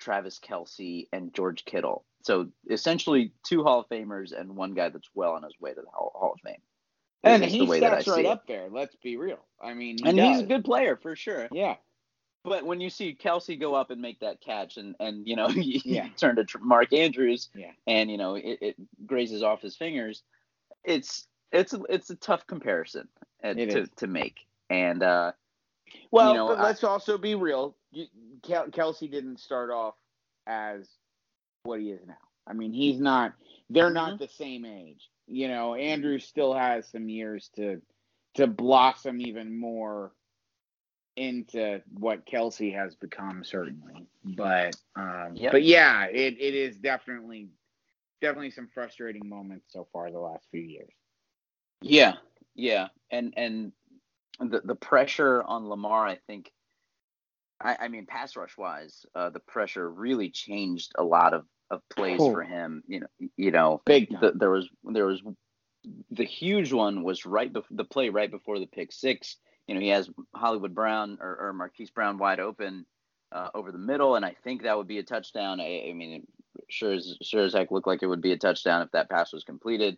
Travis 0.00 0.38
Kelce 0.38 1.08
and 1.12 1.34
George 1.34 1.64
Kittle. 1.64 2.04
So 2.22 2.48
essentially, 2.70 3.32
two 3.44 3.62
Hall 3.62 3.80
of 3.80 3.88
Famers 3.88 4.38
and 4.38 4.56
one 4.56 4.74
guy 4.74 4.88
that's 4.88 5.08
well 5.14 5.32
on 5.32 5.42
his 5.42 5.54
way 5.60 5.74
to 5.74 5.80
the 5.80 5.90
Hall, 5.92 6.12
Hall 6.14 6.32
of 6.34 6.40
Fame. 6.40 6.60
And 7.24 7.44
he 7.44 7.66
stacks 7.66 8.08
right 8.08 8.26
up 8.26 8.46
there. 8.46 8.68
Let's 8.70 8.96
be 8.96 9.16
real. 9.16 9.38
I 9.62 9.74
mean, 9.74 9.98
he 9.98 10.08
and 10.08 10.16
does. 10.16 10.28
he's 10.28 10.40
a 10.40 10.46
good 10.46 10.64
player 10.64 10.96
for 10.96 11.14
sure. 11.14 11.48
Yeah. 11.52 11.76
But 12.44 12.64
when 12.66 12.80
you 12.80 12.90
see 12.90 13.14
Kelce 13.14 13.58
go 13.58 13.74
up 13.74 13.90
and 13.90 14.00
make 14.02 14.18
that 14.20 14.40
catch, 14.40 14.76
and 14.76 14.96
and 15.00 15.26
you 15.26 15.36
know 15.36 15.48
you, 15.50 15.80
Yeah. 15.84 16.08
to 16.16 16.44
Mark 16.60 16.92
Andrews, 16.92 17.48
Yeah. 17.54 17.70
and 17.86 18.10
you 18.10 18.16
know 18.16 18.34
it, 18.34 18.58
it 18.60 18.76
grazes 19.06 19.42
off 19.42 19.62
his 19.62 19.76
fingers, 19.76 20.22
it's 20.84 21.26
it's 21.52 21.74
it's 21.88 22.10
a 22.10 22.16
tough 22.16 22.46
comparison 22.46 23.08
uh, 23.44 23.54
to 23.54 23.82
is. 23.82 23.88
to 23.96 24.06
make. 24.06 24.46
And 24.70 25.02
uh, 25.02 25.32
Well, 26.10 26.28
you 26.30 26.34
know, 26.34 26.48
but 26.48 26.58
I- 26.58 26.62
let's 26.64 26.82
also 26.84 27.16
be 27.18 27.34
real. 27.34 27.76
You- 27.92 28.06
Kel- 28.42 28.68
Kelce 28.68 29.08
didn't 29.10 29.38
start 29.38 29.70
off 29.70 29.94
as 30.46 30.88
what 31.62 31.78
he 31.78 31.90
is 31.90 32.00
now. 32.06 32.16
I 32.46 32.54
mean, 32.54 32.72
he's 32.72 32.98
not. 32.98 33.34
They're 33.70 33.90
not 33.90 34.14
Mm-hmm. 34.14 34.24
the 34.24 34.28
same 34.28 34.64
age. 34.64 35.08
You 35.28 35.46
know, 35.46 35.74
Andrew 35.76 36.18
still 36.18 36.52
has 36.54 36.88
some 36.88 37.08
years 37.08 37.50
to 37.56 37.80
to 38.34 38.46
blossom 38.48 39.20
even 39.20 39.56
more 39.56 40.10
into 41.16 41.82
what 41.92 42.26
Kelce 42.26 42.74
has 42.74 42.94
become, 42.94 43.44
certainly. 43.44 44.06
But 44.24 44.74
um, 44.96 45.32
Yep. 45.34 45.52
but 45.52 45.62
yeah, 45.62 46.06
it, 46.06 46.36
it 46.40 46.54
is 46.54 46.76
definitely 46.76 47.48
definitely 48.20 48.50
some 48.50 48.68
frustrating 48.72 49.28
moments 49.28 49.66
so 49.72 49.86
far 49.92 50.10
the 50.10 50.18
last 50.20 50.46
few 50.50 50.60
years. 50.62 50.92
Yeah, 51.82 52.14
yeah, 52.54 52.88
and 53.10 53.34
and 53.36 53.72
the 54.40 54.60
the 54.64 54.74
pressure 54.76 55.42
on 55.42 55.68
Lamar, 55.68 56.06
I 56.06 56.16
think. 56.26 56.50
I, 57.60 57.76
I 57.82 57.88
mean, 57.88 58.06
pass 58.06 58.34
rush 58.36 58.56
wise, 58.58 59.06
uh, 59.14 59.30
the 59.30 59.38
pressure 59.40 59.88
really 59.88 60.30
changed 60.30 60.92
a 60.98 61.04
lot 61.04 61.32
of, 61.32 61.44
of 61.70 61.80
plays 61.90 62.18
Oh. 62.20 62.32
for 62.32 62.42
him. 62.42 62.82
You 62.88 63.00
know, 63.00 63.06
you 63.36 63.50
know, 63.52 63.82
Big 63.84 64.10
the, 64.20 64.32
there 64.32 64.50
was 64.50 64.68
there 64.84 65.06
was 65.06 65.22
the 66.10 66.24
huge 66.24 66.72
one 66.72 67.02
was 67.04 67.24
right 67.26 67.52
before 67.52 67.76
the 67.76 67.84
play 67.84 68.08
right 68.08 68.30
before 68.30 68.58
the 68.58 68.66
pick 68.66 68.92
six. 68.92 69.36
You 69.72 69.78
know, 69.78 69.84
he 69.84 69.88
has 69.88 70.10
Hollywood 70.34 70.74
Brown 70.74 71.16
or, 71.18 71.48
or 71.48 71.52
Marquise 71.54 71.90
Brown 71.90 72.18
wide 72.18 72.40
open 72.40 72.84
uh, 73.32 73.48
over 73.54 73.72
the 73.72 73.78
middle, 73.78 74.16
and 74.16 74.24
I 74.24 74.36
think 74.44 74.62
that 74.62 74.76
would 74.76 74.86
be 74.86 74.98
a 74.98 75.02
touchdown. 75.02 75.62
I, 75.62 75.86
I 75.88 75.94
mean, 75.94 76.26
sure 76.68 76.92
as 76.92 77.16
sure 77.22 77.44
as 77.44 77.54
heck 77.54 77.70
looked 77.70 77.86
like 77.86 78.02
it 78.02 78.06
would 78.06 78.20
be 78.20 78.32
a 78.32 78.36
touchdown 78.36 78.82
if 78.82 78.90
that 78.90 79.08
pass 79.08 79.32
was 79.32 79.44
completed. 79.44 79.96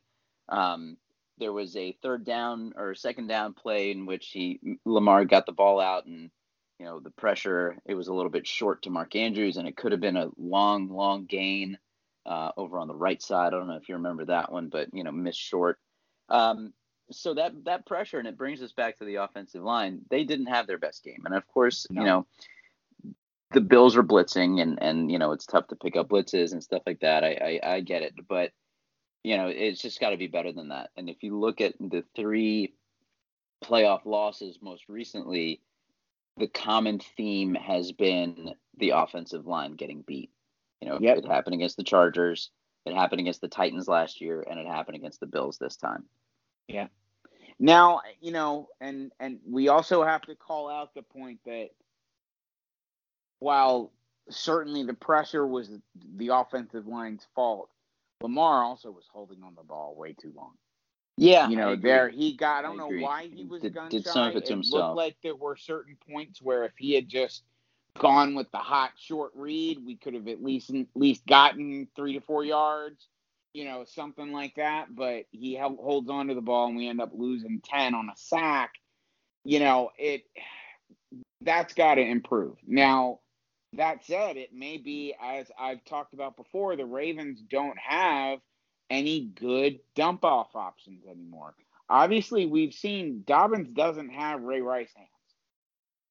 Um, 0.48 0.96
there 1.38 1.52
was 1.52 1.74
a 1.74 1.98
third 2.04 2.24
down 2.24 2.74
or 2.76 2.94
second 2.94 3.26
down 3.26 3.52
play 3.52 3.90
in 3.90 4.06
which 4.06 4.28
he 4.28 4.60
Lamar 4.84 5.24
got 5.24 5.44
the 5.44 5.50
ball 5.50 5.80
out 5.80 6.06
and 6.06 6.30
you 6.78 6.86
know 6.86 7.00
the 7.00 7.10
pressure 7.10 7.76
it 7.84 7.96
was 7.96 8.06
a 8.06 8.14
little 8.14 8.30
bit 8.30 8.46
short 8.46 8.82
to 8.82 8.90
Mark 8.90 9.16
Andrews 9.16 9.56
and 9.56 9.66
it 9.66 9.76
could 9.76 9.90
have 9.90 10.00
been 10.00 10.16
a 10.16 10.30
long 10.38 10.88
long 10.88 11.24
gain 11.24 11.78
uh, 12.26 12.52
over 12.56 12.78
on 12.78 12.86
the 12.86 12.94
right 12.94 13.20
side. 13.20 13.48
I 13.48 13.50
don't 13.58 13.66
know 13.66 13.74
if 13.74 13.88
you 13.88 13.96
remember 13.96 14.26
that 14.26 14.52
one, 14.52 14.68
but 14.68 14.86
you 14.92 15.02
know 15.02 15.10
missed 15.10 15.40
short. 15.40 15.80
Um, 16.28 16.72
so 17.10 17.34
that 17.34 17.52
that 17.64 17.86
pressure 17.86 18.18
and 18.18 18.26
it 18.28 18.36
brings 18.38 18.62
us 18.62 18.72
back 18.72 18.98
to 18.98 19.04
the 19.04 19.16
offensive 19.16 19.62
line. 19.62 20.00
They 20.10 20.24
didn't 20.24 20.46
have 20.46 20.66
their 20.66 20.78
best 20.78 21.04
game, 21.04 21.22
and 21.24 21.34
of 21.34 21.46
course 21.48 21.86
No. 21.90 22.00
you 22.00 22.06
know 22.06 22.26
the 23.52 23.60
Bills 23.60 23.96
are 23.96 24.02
blitzing 24.02 24.60
and 24.60 24.82
and 24.82 25.10
you 25.10 25.18
know 25.18 25.32
it's 25.32 25.46
tough 25.46 25.68
to 25.68 25.76
pick 25.76 25.96
up 25.96 26.08
blitzes 26.08 26.52
and 26.52 26.62
stuff 26.62 26.82
like 26.86 27.00
that. 27.00 27.24
I 27.24 27.60
I, 27.64 27.74
I 27.74 27.80
get 27.80 28.02
it, 28.02 28.14
but 28.28 28.52
you 29.22 29.36
know 29.36 29.48
it's 29.48 29.80
just 29.82 30.00
got 30.00 30.10
to 30.10 30.16
be 30.16 30.26
better 30.26 30.52
than 30.52 30.68
that. 30.68 30.90
And 30.96 31.08
if 31.08 31.22
you 31.22 31.38
look 31.38 31.60
at 31.60 31.74
the 31.78 32.04
three 32.16 32.74
playoff 33.62 34.04
losses 34.04 34.58
most 34.60 34.88
recently, 34.88 35.60
the 36.36 36.48
common 36.48 36.98
theme 37.16 37.54
has 37.54 37.92
been 37.92 38.54
the 38.78 38.90
offensive 38.90 39.46
line 39.46 39.72
getting 39.76 40.02
beat. 40.02 40.30
You 40.80 40.88
know, 40.88 40.98
Yep. 41.00 41.18
it 41.18 41.26
happened 41.26 41.54
against 41.54 41.76
the 41.76 41.84
Chargers, 41.84 42.50
it 42.84 42.92
happened 42.94 43.20
against 43.20 43.40
the 43.40 43.48
Titans 43.48 43.88
last 43.88 44.20
year, 44.20 44.44
and 44.48 44.58
it 44.60 44.66
happened 44.66 44.96
against 44.96 45.20
the 45.20 45.26
Bills 45.26 45.56
this 45.58 45.76
time. 45.76 46.04
Now, 47.60 48.00
you 48.20 48.32
know, 48.32 48.68
and 48.80 49.12
and 49.20 49.38
we 49.48 49.68
also 49.68 50.02
have 50.02 50.22
to 50.22 50.34
call 50.34 50.68
out 50.68 50.94
the 50.94 51.02
point 51.02 51.38
that 51.46 51.70
while 53.38 53.92
certainly 54.30 54.82
the 54.82 54.94
pressure 54.94 55.46
was 55.46 55.70
the 56.16 56.28
offensive 56.28 56.86
line's 56.86 57.26
fault, 57.34 57.70
Lamar 58.22 58.62
also 58.64 58.90
was 58.90 59.04
holding 59.12 59.42
on 59.42 59.54
the 59.54 59.62
ball 59.62 59.94
way 59.96 60.14
too 60.14 60.32
long. 60.36 60.52
Yeah, 61.16 61.48
You 61.48 61.56
know, 61.56 61.76
there 61.76 62.08
he 62.08 62.36
got. 62.36 62.64
I 62.64 62.68
don't 62.68 62.80
I 62.80 62.88
know 62.88 63.02
why 63.04 63.28
he 63.32 63.44
was 63.44 63.62
Did- 63.62 63.74
gun 63.74 63.88
did 63.88 64.02
shy. 64.04 64.10
some 64.10 64.28
of 64.28 64.36
it 64.36 64.46
to 64.46 64.52
it 64.52 64.56
himself. 64.56 64.82
looked 64.88 64.96
like 64.96 65.16
there 65.22 65.36
were 65.36 65.56
certain 65.56 65.96
points 66.10 66.42
where 66.42 66.64
if 66.64 66.72
he 66.76 66.92
had 66.92 67.08
just 67.08 67.44
gone 67.96 68.34
with 68.34 68.50
the 68.50 68.58
hot 68.58 68.90
short 68.96 69.30
read, 69.36 69.78
we 69.86 69.94
could 69.96 70.14
have 70.14 70.26
at 70.26 70.42
least 70.42 70.70
at 70.70 70.86
least 70.96 71.24
gotten 71.26 71.86
three 71.94 72.14
to 72.14 72.20
four 72.20 72.44
yards. 72.44 73.06
You 73.54 73.64
know, 73.64 73.84
something 73.86 74.32
like 74.32 74.56
that. 74.56 74.94
But 74.94 75.24
he 75.30 75.54
held, 75.54 75.78
holds 75.78 76.10
on 76.10 76.26
to 76.28 76.34
the 76.34 76.40
ball, 76.42 76.66
and 76.66 76.76
we 76.76 76.88
end 76.88 77.00
up 77.00 77.12
losing 77.14 77.60
ten 77.64 77.94
on 77.94 78.08
a 78.08 78.16
sack. 78.16 78.72
You 79.44 79.60
know, 79.60 79.90
it 79.98 80.24
that's 81.40 81.74
got 81.74 81.94
to 81.94 82.02
improve. 82.02 82.56
Now, 82.66 83.20
that 83.74 84.04
said, 84.04 84.36
it 84.36 84.54
may 84.54 84.78
be 84.78 85.14
as 85.22 85.50
I've 85.58 85.84
talked 85.84 86.14
about 86.14 86.36
before, 86.36 86.76
the 86.76 86.84
Ravens 86.84 87.40
don't 87.48 87.78
have 87.78 88.40
any 88.90 89.20
good 89.20 89.80
dump 89.94 90.24
off 90.24 90.54
options 90.54 91.04
anymore. 91.06 91.54
Obviously, 91.88 92.46
we've 92.46 92.74
seen 92.74 93.24
Dobbins 93.26 93.72
doesn't 93.72 94.10
have 94.10 94.42
Ray 94.42 94.60
Rice 94.60 94.92
hands. 94.96 95.08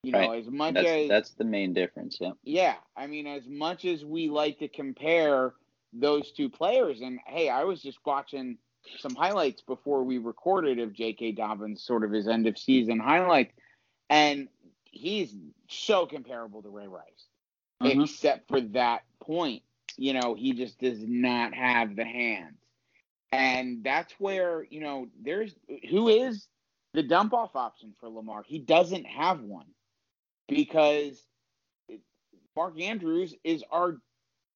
You 0.03 0.11
know, 0.11 0.19
Right. 0.19 0.39
as 0.39 0.49
much 0.49 0.73
that's 0.73 0.87
as 0.87 1.07
that's 1.07 1.31
the 1.31 1.45
main 1.45 1.73
difference. 1.73 2.17
Yeah. 2.19 2.31
yeah, 2.43 2.75
I 2.95 3.07
mean, 3.07 3.25
as 3.25 3.47
much 3.47 3.85
as 3.85 4.03
we 4.03 4.29
like 4.29 4.59
to 4.59 4.67
compare 4.67 5.53
those 5.93 6.31
two 6.31 6.49
players, 6.49 7.01
and 7.01 7.19
hey, 7.25 7.49
I 7.49 7.63
was 7.63 7.81
just 7.81 7.99
watching 8.05 8.57
some 8.97 9.15
highlights 9.15 9.61
before 9.61 10.03
we 10.03 10.17
recorded 10.17 10.79
of 10.79 10.93
J.K. 10.93 11.33
Dobbins, 11.33 11.83
sort 11.83 12.03
of 12.03 12.11
his 12.11 12.27
end 12.27 12.47
of 12.47 12.57
season 12.57 12.99
highlight, 12.99 13.51
and 14.09 14.47
he's 14.91 15.35
so 15.69 16.05
comparable 16.05 16.61
to 16.61 16.69
Ray 16.69 16.87
Rice, 16.87 17.27
Mhm. 17.81 18.03
except 18.03 18.47
for 18.47 18.61
that 18.61 19.03
point. 19.19 19.63
You 19.97 20.13
know, 20.13 20.33
he 20.33 20.53
just 20.53 20.79
does 20.79 20.99
not 21.07 21.53
have 21.53 21.95
the 21.95 22.05
hands, 22.05 22.57
and 23.31 23.83
that's 23.83 24.13
where 24.19 24.63
you 24.63 24.81
know 24.81 25.07
there's 25.21 25.55
who 25.89 26.09
is 26.09 26.47
the 26.93 27.03
dump 27.03 27.33
off 27.33 27.55
option 27.55 27.93
for 27.99 28.09
Lamar. 28.09 28.43
He 28.43 28.59
doesn't 28.59 29.05
have 29.05 29.41
one 29.41 29.67
because 30.47 31.25
Mark 32.55 32.79
Andrews 32.79 33.35
is 33.43 33.63
our 33.71 33.97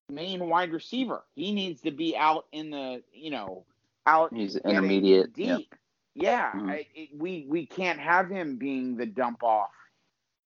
main 0.09 0.47
wide 0.49 0.71
receiver. 0.71 1.23
He 1.35 1.53
needs 1.53 1.81
to 1.81 1.91
be 1.91 2.15
out 2.15 2.45
in 2.51 2.69
the, 2.71 3.03
you 3.13 3.31
know, 3.31 3.65
out 4.05 4.33
He's 4.33 4.55
intermediate, 4.55 5.31
yeah. 5.35 5.57
deep. 5.57 5.75
Yeah, 6.15 6.51
Mhm. 6.53 6.69
I, 6.71 6.87
it, 6.95 7.09
we 7.15 7.45
we 7.47 7.67
can't 7.67 7.99
have 7.99 8.29
him 8.29 8.57
being 8.57 8.97
the 8.97 9.05
dump 9.05 9.43
off, 9.43 9.69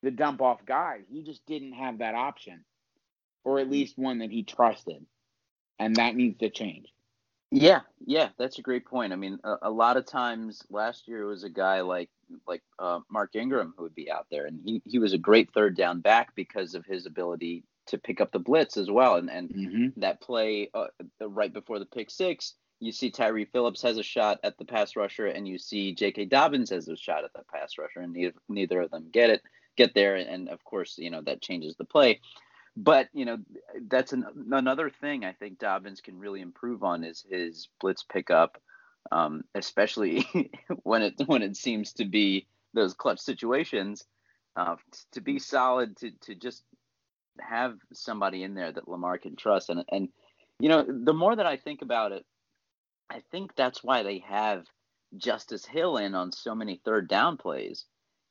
the 0.04 0.12
dump 0.12 0.42
off 0.42 0.66
guy. 0.66 1.02
He 1.10 1.24
just 1.24 1.46
didn't 1.46 1.74
have 1.74 2.00
that 2.00 2.14
option, 2.16 2.66
or 3.46 3.60
at 3.60 3.70
least 3.70 3.98
one 3.98 4.20
that 4.20 4.32
he 4.32 4.44
trusted, 4.44 5.06
and 5.80 5.96
that 5.96 6.16
needs 6.16 6.40
to 6.40 6.50
change. 6.50 6.92
Yeah, 7.52 7.82
yeah, 8.06 8.30
that's 8.38 8.60
a 8.60 8.62
great 8.62 8.86
point. 8.86 9.14
I 9.14 9.16
mean, 9.16 9.40
a, 9.46 9.56
a 9.64 9.70
lot 9.72 9.96
of 9.98 10.06
times 10.06 10.62
last 10.70 11.08
year 11.08 11.22
it 11.22 11.28
was 11.28 11.44
a 11.46 11.50
guy 11.50 11.82
like 11.82 12.10
like 12.48 12.64
uh, 12.80 13.00
Mark 13.10 13.36
Ingram 13.36 13.74
who 13.78 13.84
would 13.84 13.96
be 13.96 14.12
out 14.12 14.28
there, 14.30 14.48
and 14.48 14.60
he 14.66 14.82
he 14.86 15.00
was 15.00 15.14
a 15.14 15.18
great 15.18 15.54
third 15.54 15.78
down 15.78 16.02
back 16.02 16.36
because 16.36 16.76
of 16.76 16.86
his 16.86 17.06
ability 17.06 17.64
to 17.92 17.98
pick 17.98 18.20
up 18.20 18.32
the 18.32 18.40
blitz 18.40 18.78
as 18.78 18.90
well. 18.90 19.16
And 19.16 19.30
and 19.30 19.52
Mm-hmm. 19.56 20.00
that 20.02 20.22
play 20.22 20.70
uh, 20.74 20.88
right 21.22 21.54
before 21.54 21.80
the 21.80 21.86
pick 21.86 22.10
six, 22.10 22.56
you 22.80 22.92
see 22.92 23.12
Tyre 23.12 23.46
Phillips 23.46 23.82
has 23.84 23.98
a 23.98 24.04
shot 24.04 24.40
at 24.44 24.58
the 24.58 24.66
pass 24.66 24.96
rusher, 24.96 25.28
and 25.28 25.48
you 25.48 25.58
see 25.60 25.94
J.K. 25.94 26.26
Dobbins 26.26 26.72
has 26.72 26.88
a 26.88 26.98
shot 26.98 27.24
at 27.24 27.32
the 27.34 27.44
pass 27.54 27.78
rusher, 27.78 28.00
and 28.00 28.12
neither, 28.14 28.34
neither 28.50 28.82
of 28.82 28.90
them 28.92 29.10
get 29.12 29.30
it, 29.30 29.42
get 29.78 29.94
there, 29.94 30.16
and, 30.16 30.50
of 30.50 30.64
course, 30.64 30.98
you 30.98 31.12
know 31.12 31.22
that 31.22 31.42
changes 31.42 31.76
the 31.76 31.86
play. 31.86 32.20
But 32.76 33.10
you 33.14 33.26
know 33.26 33.38
that's 33.88 34.14
an, 34.14 34.26
another 34.52 34.90
thing 34.90 35.26
I 35.26 35.34
think 35.34 35.60
Dobbins 35.60 36.02
can 36.02 36.18
really 36.18 36.42
improve 36.42 36.84
on 36.84 37.04
is 37.04 37.24
his 37.30 37.68
blitz 37.80 38.04
pickup, 38.04 38.58
um, 39.12 39.44
especially 39.54 40.26
when 40.84 41.04
it 41.04 41.22
when 41.28 41.44
it 41.44 41.58
seems 41.58 41.94
to 41.94 42.06
be 42.06 42.48
those 42.74 42.94
clutch 42.94 43.20
situations. 43.20 44.06
Uh, 44.56 44.76
to 45.12 45.22
be 45.22 45.38
solid, 45.40 45.96
to 45.98 46.12
to 46.22 46.36
just 46.36 46.64
have 47.40 47.78
somebody 47.94 48.44
in 48.44 48.54
there 48.54 48.72
that 48.72 48.88
Lamar 48.88 49.18
can 49.18 49.36
trust. 49.36 49.70
And 49.70 49.84
and 49.90 50.10
you 50.60 50.70
know, 50.70 50.86
the 50.88 51.14
more 51.14 51.36
that 51.36 51.46
I 51.46 51.58
think 51.58 51.82
about 51.82 52.12
it, 52.12 52.26
I 53.10 53.22
think 53.32 53.56
that's 53.56 53.84
why 53.84 54.04
they 54.04 54.20
have 54.20 54.66
Justice 55.18 55.66
Hill 55.66 55.98
in 55.98 56.16
on 56.16 56.32
so 56.32 56.56
many 56.56 56.82
third 56.84 57.08
down 57.08 57.38
plays. 57.38 57.86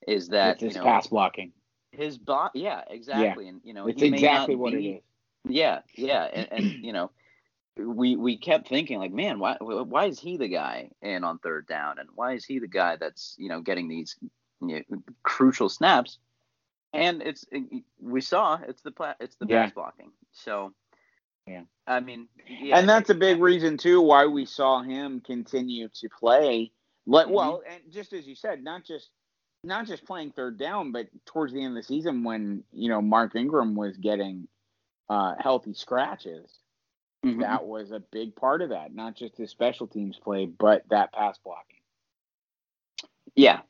Is 0.07 0.28
that 0.28 0.54
It's 0.54 0.62
his 0.62 0.75
you 0.75 0.80
know 0.80 0.87
pass 0.87 1.07
blocking. 1.09 1.52
his 1.92 2.19
bot? 2.19 2.52
Yeah, 2.54 2.83
exactly. 2.88 3.49
And 3.49 3.61
you 3.64 3.75
know, 3.75 3.87
It's 3.87 4.00
he 4.00 4.11
may 4.11 4.16
exactly 4.16 4.54
what 4.57 4.73
be, 4.73 4.87
it 4.87 4.90
is. 4.97 5.02
Yeah, 5.49 5.80
yeah, 5.95 6.25
and, 6.25 6.49
and 6.50 6.64
you 6.85 6.92
know, 6.92 7.11
we 7.76 8.16
we 8.16 8.37
kept 8.38 8.69
thinking 8.69 8.99
like, 8.99 9.12
man, 9.12 9.38
why 9.38 9.57
why 9.61 10.07
is 10.07 10.19
he 10.19 10.37
the 10.37 10.49
guy 10.49 10.90
in 11.02 11.25
on 11.25 11.38
third 11.38 11.66
down, 11.66 11.99
and 11.99 12.09
why 12.14 12.35
is 12.35 12.45
he 12.45 12.59
the 12.59 12.69
guy 12.69 12.97
that's 12.97 13.35
you 13.38 13.49
know 13.49 13.61
getting 13.61 13.88
these 13.88 14.16
you 14.61 14.83
know, 14.88 15.02
crucial 15.23 15.69
snaps? 15.69 16.19
And 16.92 17.23
it's 17.23 17.44
it, 17.52 17.85
we 18.00 18.20
saw 18.20 18.59
it's 18.66 18.82
the 18.82 18.90
pla- 18.90 19.14
it's 19.20 19.37
the 19.37 19.47
Yeah. 19.47 19.64
pass 19.64 19.73
blocking. 19.73 20.12
So 20.32 20.73
Yeah. 21.47 21.62
I 21.87 22.00
mean, 22.00 22.28
yeah, 22.47 22.78
and 22.78 22.88
that's 22.88 23.11
a 23.11 23.14
big 23.14 23.40
reason 23.40 23.76
too 23.76 24.00
why 24.00 24.26
we 24.26 24.44
saw 24.44 24.82
him 24.82 25.20
continue 25.20 25.88
to 25.88 26.09
play. 26.09 26.73
Like, 27.06 27.26
Mhm. 27.26 27.32
well, 27.32 27.62
and 27.66 27.90
just 27.90 28.12
as 28.12 28.26
you 28.26 28.35
said, 28.35 28.62
not 28.62 28.85
just 28.85 29.11
not 29.62 29.87
just 29.87 30.04
playing 30.06 30.32
third 30.32 30.56
down, 30.59 30.90
but 30.92 31.09
towards 31.26 31.52
the 31.52 31.62
end 31.62 31.76
of 31.76 31.82
the 31.82 31.87
season 31.87 32.25
when 32.25 32.64
you 32.73 32.88
know 32.88 33.00
Mark 33.02 33.35
Ingram 33.37 33.75
was 33.75 33.97
getting 33.97 34.49
uh, 35.09 35.35
healthy 35.40 35.75
scratches, 35.75 36.61
Mhm. 37.25 37.40
that 37.40 37.64
was 37.66 37.90
a 37.90 37.99
big 38.00 38.35
part 38.37 38.62
of 38.62 38.68
that. 38.68 38.94
Not 38.94 39.16
just 39.16 39.37
his 39.37 39.50
special 39.50 39.87
teams 39.88 40.16
play, 40.18 40.47
but 40.47 40.88
that 40.88 41.12
pass 41.12 41.37
blocking. 41.38 41.80
Yeah, 43.35 43.62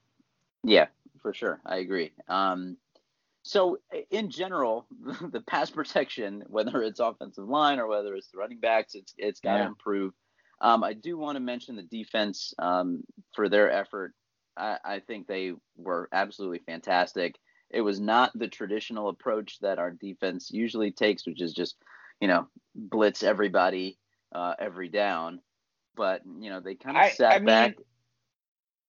yeah, 0.62 0.88
for 1.22 1.32
sure. 1.32 1.60
I 1.64 1.76
agree. 1.78 2.12
Um, 2.28 2.76
so 3.42 3.78
in 4.10 4.30
general, 4.30 4.86
the 5.32 5.40
pass 5.40 5.70
protection, 5.70 6.44
whether 6.48 6.82
it's 6.82 7.00
offensive 7.00 7.48
line 7.48 7.78
or 7.78 7.86
whether 7.86 8.14
it's 8.14 8.28
the 8.28 8.38
running 8.38 8.60
backs, 8.60 8.94
it's 8.94 9.14
it's 9.16 9.40
got 9.40 9.58
to 9.58 9.62
Yeah. 9.62 9.68
improve. 9.68 10.12
Um, 10.60 10.84
I 10.84 10.92
do 10.92 11.16
want 11.16 11.36
to 11.36 11.40
mention 11.40 11.76
the 11.76 11.82
defense 11.82 12.52
um, 12.58 13.02
for 13.34 13.48
their 13.48 13.70
effort. 13.70 14.14
I, 14.56 14.78
I 14.84 15.00
think 15.00 15.26
they 15.26 15.54
were 15.76 16.08
absolutely 16.12 16.60
fantastic. 16.66 17.36
It 17.70 17.80
was 17.80 18.00
not 18.00 18.32
the 18.34 18.48
traditional 18.48 19.08
approach 19.08 19.58
that 19.60 19.78
our 19.78 19.90
defense 19.90 20.50
usually 20.50 20.90
takes, 20.92 21.26
which 21.26 21.40
is 21.40 21.54
just, 21.54 21.76
you 22.20 22.28
know, 22.28 22.46
blitz 22.74 23.22
everybody 23.22 23.98
uh, 24.34 24.54
every 24.58 24.88
down. 24.88 25.40
But 25.96 26.22
you 26.40 26.50
know, 26.50 26.60
they 26.60 26.74
kind 26.74 26.96
of 26.98 27.06
sat 27.06 27.32
I 27.32 27.38
mean, 27.38 27.46
back. 27.46 27.76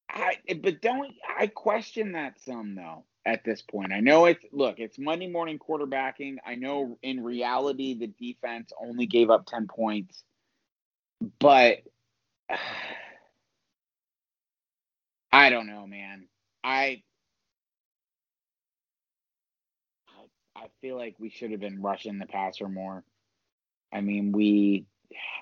I 0.10 0.38
but 0.62 0.81
don't 0.81 1.13
I 1.39 1.48
question 1.48 2.13
that 2.13 2.39
some 2.41 2.75
though 2.75 3.05
at 3.25 3.43
this 3.43 3.61
point. 3.61 3.91
I 3.93 3.99
know 3.99 4.25
it's 4.25 4.43
look, 4.51 4.79
it's 4.79 4.97
Monday 4.97 5.27
morning 5.27 5.59
quarterbacking. 5.59 6.37
I 6.45 6.55
know 6.55 6.97
in 7.03 7.23
reality 7.23 7.93
the 7.97 8.07
defense 8.07 8.71
only 8.81 9.05
gave 9.05 9.29
up 9.29 9.45
10 9.45 9.67
points. 9.67 10.23
But 11.39 11.83
I 15.31 15.49
don't 15.49 15.67
know, 15.67 15.87
man. 15.87 16.27
I 16.63 17.03
I, 20.55 20.67
feel 20.81 20.97
like 20.97 21.15
we 21.19 21.29
should 21.29 21.51
have 21.51 21.59
been 21.59 21.81
rushing 21.81 22.17
the 22.19 22.25
passer 22.25 22.67
more. 22.67 23.03
I 23.93 24.01
mean, 24.01 24.31
we 24.31 24.85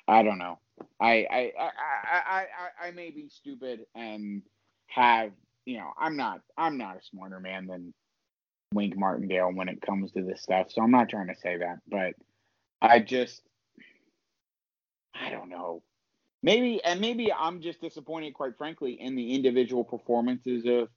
I 0.07 0.24
don't 0.24 0.38
know. 0.38 0.59
I 1.00 1.25
I 1.29 1.51
I 1.57 1.71
I, 2.12 2.45
I, 2.83 2.88
I 2.88 2.91
may 2.91 3.09
be 3.09 3.29
stupid 3.29 3.86
and 3.95 4.43
have 4.88 5.31
you 5.69 5.77
know 5.77 5.91
I'm 5.99 6.17
not 6.17 6.41
I'm 6.57 6.79
not 6.79 6.97
a 6.97 7.03
smarter 7.03 7.39
man 7.39 7.67
than 7.67 7.93
Wink 8.73 8.97
Martindale 8.97 9.51
when 9.53 9.69
it 9.69 9.81
comes 9.81 10.11
to 10.13 10.23
this 10.23 10.41
stuff. 10.41 10.71
So 10.71 10.81
I'm 10.81 10.89
not 10.89 11.09
trying 11.09 11.27
to 11.27 11.35
say 11.35 11.57
that, 11.57 11.77
but 11.88 12.13
I 12.81 12.99
just 12.99 13.43
I 15.13 15.29
don't 15.29 15.49
know. 15.49 15.83
Maybe 16.41 16.83
and 16.83 16.99
maybe 16.99 17.31
I'm 17.31 17.61
just 17.61 17.81
disappointed, 17.81 18.33
quite 18.33 18.57
frankly, 18.57 18.93
in 18.99 19.15
the 19.15 19.35
individual 19.35 19.83
performances 19.83 20.65
of 20.65 20.89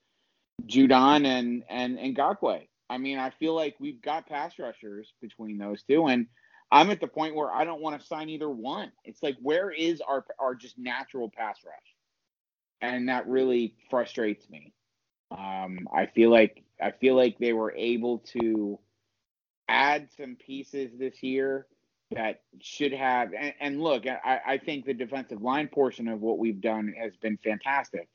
Judon 0.67 1.27
and 1.27 1.65
and 1.69 1.99
and 1.99 2.17
Ngakoue. 2.17 2.67
I 2.89 2.99
mean, 2.99 3.19
I 3.19 3.31
feel 3.31 3.55
like 3.55 3.77
we've 3.79 4.01
got 4.01 4.27
pass 4.27 4.59
rushers 4.59 5.13
between 5.21 5.59
those 5.59 5.83
two, 5.83 6.07
and 6.07 6.29
I'm 6.71 6.91
at 6.91 7.01
the 7.01 7.09
point 7.09 7.35
where 7.35 7.53
I 7.53 7.65
don't 7.65 7.83
want 7.83 8.01
to 8.01 8.07
sign 8.07 8.31
either 8.31 8.49
one. 8.49 8.91
It's 9.05 9.23
like 9.23 9.37
where 9.43 9.71
is 9.71 10.01
our 10.01 10.25
our 10.39 10.55
just 10.55 10.79
natural 10.79 11.31
pass 11.31 11.59
rush? 11.63 11.95
And 12.83 13.09
that 13.09 13.27
really 13.29 13.75
frustrates 13.89 14.51
me. 14.51 14.75
Um, 15.31 15.89
I 15.95 16.07
feel 16.07 16.31
like 16.31 16.63
I 16.81 16.91
feel 16.91 17.17
like 17.17 17.39
they 17.39 17.55
were 17.55 17.73
able 17.75 18.19
to 18.35 18.79
add 19.69 20.09
some 20.17 20.37
pieces 20.37 20.91
this 20.99 21.23
year 21.23 21.67
that 22.11 22.43
should 22.61 22.93
have 22.93 23.33
and, 23.33 23.55
and 23.61 23.83
look, 23.83 24.07
I, 24.07 24.41
I 24.47 24.59
think 24.59 24.85
the 24.85 24.93
defensive 24.93 25.41
line 25.41 25.69
portion 25.69 26.09
of 26.09 26.21
what 26.21 26.39
we've 26.39 26.61
done 26.61 26.93
has 27.01 27.17
been 27.17 27.39
fantastic. 27.43 28.09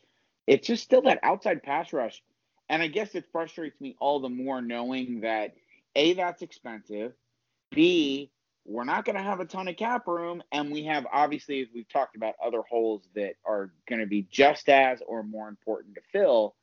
It's 0.46 0.68
just 0.68 0.84
still 0.84 1.02
that 1.04 1.20
outside 1.24 1.64
pass 1.64 1.92
rush. 1.94 2.22
And 2.70 2.84
I 2.84 2.88
guess 2.88 3.16
it 3.16 3.26
frustrates 3.32 3.80
me 3.82 3.96
all 4.00 4.20
the 4.20 4.30
more 4.30 4.62
knowing 4.62 5.22
that 5.22 5.56
A, 5.96 6.14
that's 6.14 6.42
expensive. 6.42 7.14
B, 7.72 8.30
we're 8.68 8.84
not 8.84 9.06
going 9.06 9.16
to 9.16 9.24
have 9.24 9.40
a 9.40 9.46
ton 9.46 9.68
of 9.68 9.78
cap 9.78 10.08
room. 10.08 10.44
And 10.52 10.72
we 10.72 10.84
have, 10.84 11.08
obviously, 11.12 11.62
as 11.62 11.68
we've 11.74 11.88
talked 11.88 12.16
about, 12.16 12.36
other 12.46 12.62
holes 12.70 13.08
that 13.16 13.36
are 13.46 13.72
going 13.88 14.02
to 14.02 14.06
be 14.06 14.28
just 14.30 14.70
as 14.70 15.00
or 15.08 15.24
more 15.24 15.48
important 15.48 15.96
to 15.96 16.02
fill 16.12 16.54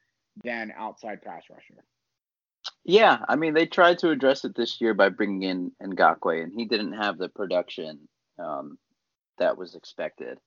than 0.45 0.73
outside 0.77 1.23
pass 1.23 1.43
rusher. 1.51 1.83
Yeah, 2.85 3.19
I 3.29 3.37
mean 3.37 3.55
they 3.55 3.67
tried 3.67 3.99
to 4.01 4.11
address 4.11 4.45
it 4.45 4.55
this 4.55 4.81
year 4.81 4.95
by 4.95 5.09
bringing 5.09 5.43
in 5.43 5.73
Ngakoue, 5.83 6.43
and 6.43 6.53
he 6.53 6.64
didn't 6.64 6.95
have 6.95 7.19
the 7.19 7.29
production 7.29 8.09
um, 8.38 8.79
that 9.38 9.57
was 9.57 9.75
expected, 9.75 10.38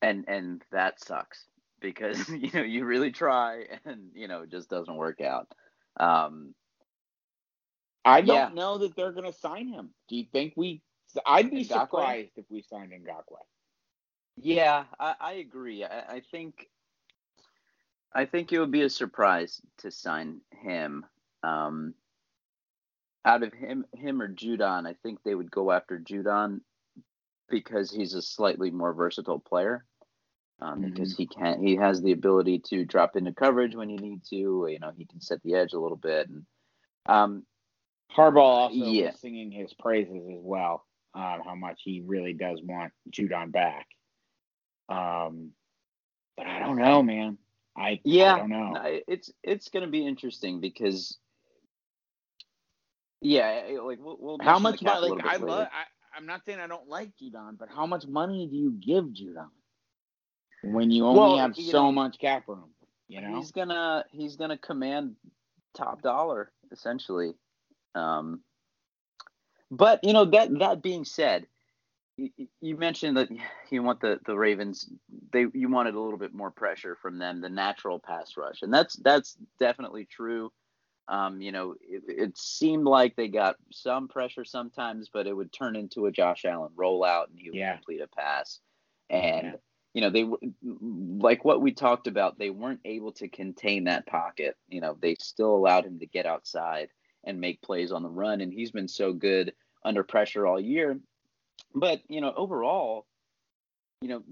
and 0.00 0.24
and 0.28 0.62
that 0.72 1.00
sucks 1.00 1.46
because 1.80 2.28
you 2.28 2.50
know 2.52 2.62
you 2.62 2.84
really 2.84 3.12
try 3.12 3.64
and 3.84 4.10
you 4.14 4.28
know 4.28 4.42
it 4.42 4.50
just 4.50 4.68
doesn't 4.68 4.96
work 4.96 5.20
out. 5.20 5.48
Um, 5.98 6.54
I 8.04 8.20
don't 8.20 8.36
Yeah. 8.36 8.48
know 8.54 8.78
that 8.78 8.96
they're 8.96 9.12
going 9.12 9.30
to 9.30 9.38
sign 9.38 9.68
him. 9.68 9.90
Do 10.08 10.16
you 10.16 10.24
think 10.32 10.54
we? 10.56 10.82
I'd 11.26 11.50
be 11.50 11.64
Ngakoue? 11.64 11.68
surprised 11.88 12.32
if 12.36 12.46
we 12.50 12.62
signed 12.62 12.92
Ngakoue. 12.92 13.36
yeah, 14.36 14.84
I, 14.98 15.14
I 15.20 15.32
agree. 15.34 15.84
I, 15.84 16.16
I 16.16 16.20
think 16.30 16.68
I 18.14 18.24
think 18.26 18.52
it 18.52 18.58
would 18.60 18.70
be 18.70 18.82
a 18.82 18.90
surprise 18.90 19.60
to 19.78 19.90
sign 19.90 20.40
him. 20.62 21.06
Um, 21.42 21.94
out 23.24 23.42
of 23.42 23.52
him, 23.52 23.84
him 23.94 24.20
or 24.20 24.28
Judon, 24.28 24.86
I 24.86 24.94
think 25.02 25.22
they 25.22 25.34
would 25.34 25.50
go 25.50 25.70
after 25.70 25.98
Judon 25.98 26.60
because 27.48 27.90
he's 27.90 28.14
a 28.14 28.22
slightly 28.22 28.70
more 28.70 28.92
versatile 28.92 29.38
player. 29.38 29.84
Um, 30.60 30.80
Because 30.80 31.16
he 31.16 31.26
can, 31.26 31.62
he 31.62 31.76
has 31.76 32.02
the 32.02 32.12
ability 32.12 32.60
to 32.66 32.84
drop 32.84 33.16
into 33.16 33.32
coverage 33.32 33.74
when 33.74 33.90
you 33.90 33.98
need 33.98 34.24
to. 34.30 34.66
You 34.68 34.78
know, 34.80 34.92
he 34.96 35.04
can 35.06 35.20
set 35.20 35.42
the 35.42 35.54
edge 35.54 35.72
a 35.72 35.78
little 35.80 35.96
bit. 35.96 36.28
And 36.28 36.46
um, 37.06 37.44
Harbaugh 38.16 38.38
also 38.40 38.76
Yeah. 38.76 39.10
was 39.10 39.20
singing 39.20 39.50
his 39.50 39.72
praises 39.74 40.22
as 40.28 40.40
well. 40.42 40.84
Um, 41.14 41.42
how 41.44 41.54
much 41.54 41.80
he 41.84 42.02
really 42.04 42.32
does 42.32 42.60
want 42.62 42.92
Judon 43.10 43.52
back. 43.52 43.86
Um, 44.88 45.50
but 46.36 46.46
I 46.46 46.58
don't 46.60 46.76
know, 46.76 47.02
man. 47.02 47.38
I 47.76 48.00
yeah, 48.04 48.34
I 48.34 48.38
don't 48.38 48.50
know. 48.50 49.00
it's 49.08 49.30
it's 49.42 49.68
going 49.68 49.84
to 49.84 49.90
be 49.90 50.06
interesting 50.06 50.60
because, 50.60 51.18
yeah, 53.20 53.62
like 53.82 53.98
we'll, 54.00 54.16
we'll 54.18 54.38
How 54.40 54.58
much 54.58 54.80
the 54.80 54.86
cap 54.86 54.98
a 54.98 55.08
money? 55.08 55.14
Like 55.22 55.26
I 55.26 55.36
love. 55.36 55.68
I, 55.70 55.84
I'm 56.16 56.26
not 56.26 56.44
saying 56.44 56.60
I 56.60 56.66
don't 56.66 56.88
like 56.88 57.12
Judon, 57.22 57.58
but 57.58 57.68
how 57.74 57.86
much 57.86 58.06
money 58.06 58.46
do 58.46 58.56
you 58.56 58.70
give 58.72 59.04
Judon 59.06 59.48
when 60.62 60.90
you 60.90 61.06
only 61.06 61.18
Well, 61.18 61.38
have 61.38 61.56
you 61.56 61.72
so 61.72 61.84
know, 61.84 61.92
much 61.92 62.18
cap 62.18 62.48
room? 62.48 62.70
You 63.08 63.20
know, 63.22 63.36
he's 63.36 63.50
gonna 63.52 64.04
he's 64.10 64.36
gonna 64.36 64.58
command 64.58 65.16
top 65.74 66.02
dollar 66.02 66.52
essentially. 66.70 67.34
Um, 67.94 68.40
but 69.70 70.00
you 70.02 70.12
know 70.12 70.26
that 70.26 70.58
that 70.58 70.82
being 70.82 71.04
said, 71.04 71.46
you, 72.16 72.30
you 72.60 72.76
mentioned 72.76 73.16
that 73.16 73.28
you 73.70 73.82
want 73.82 74.00
the 74.00 74.20
the 74.26 74.36
Ravens. 74.36 74.88
They 75.32 75.46
you 75.52 75.68
wanted 75.70 75.94
a 75.94 76.00
little 76.00 76.18
bit 76.18 76.34
more 76.34 76.50
pressure 76.50 76.96
from 77.00 77.18
them, 77.18 77.40
the 77.40 77.48
natural 77.48 77.98
pass 77.98 78.36
rush, 78.36 78.62
and 78.62 78.72
that's 78.72 78.96
that's 78.96 79.36
definitely 79.58 80.04
true. 80.04 80.52
Um, 81.08 81.42
you 81.42 81.52
know, 81.52 81.74
it, 81.80 82.02
it 82.08 82.38
seemed 82.38 82.84
like 82.84 83.16
they 83.16 83.28
got 83.28 83.56
some 83.72 84.08
pressure 84.08 84.44
sometimes, 84.44 85.10
but 85.12 85.26
it 85.26 85.34
would 85.34 85.52
turn 85.52 85.74
into 85.76 86.06
a 86.06 86.12
Josh 86.12 86.44
Allen 86.44 86.72
rollout, 86.76 87.28
and 87.28 87.38
he 87.38 87.50
would 87.50 87.58
Yeah. 87.58 87.74
complete 87.74 88.00
a 88.00 88.08
pass. 88.08 88.60
And 89.10 89.44
Yeah. 89.44 89.56
you 89.94 90.00
know, 90.00 90.10
they 90.10 90.24
were 90.24 90.38
like 90.62 91.44
what 91.44 91.60
we 91.60 91.72
talked 91.72 92.06
about. 92.06 92.38
They 92.38 92.50
weren't 92.50 92.80
able 92.84 93.12
to 93.12 93.28
contain 93.28 93.84
that 93.84 94.06
pocket. 94.06 94.56
You 94.68 94.80
know, 94.80 94.96
they 95.00 95.16
still 95.20 95.54
allowed 95.54 95.84
him 95.84 95.98
to 95.98 96.06
get 96.06 96.24
outside 96.24 96.88
and 97.24 97.40
make 97.40 97.62
plays 97.62 97.92
on 97.92 98.02
the 98.02 98.08
run, 98.08 98.40
and 98.40 98.52
he's 98.52 98.70
been 98.70 98.88
so 98.88 99.12
good 99.12 99.52
under 99.84 100.02
pressure 100.02 100.46
all 100.46 100.60
year. 100.60 100.98
But 101.74 102.00
you 102.08 102.20
know, 102.20 102.32
overall, 102.36 103.06
you 104.00 104.08
know 104.08 104.22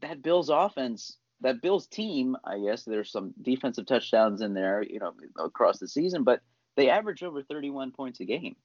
that 0.00 0.22
Bills 0.22 0.48
offense, 0.50 1.16
that 1.40 1.62
Bills 1.62 1.86
team. 1.86 2.36
I 2.44 2.58
guess 2.58 2.84
there's 2.84 3.10
some 3.12 3.34
defensive 3.40 3.86
touchdowns 3.86 4.40
in 4.40 4.54
there, 4.54 4.82
you 4.82 4.98
know, 4.98 5.14
across 5.38 5.78
the 5.78 5.88
season, 5.88 6.24
but 6.24 6.40
they 6.76 6.90
average 6.90 7.22
over 7.22 7.42
31 7.42 7.92
points 7.92 8.20
a 8.20 8.24
game. 8.24 8.56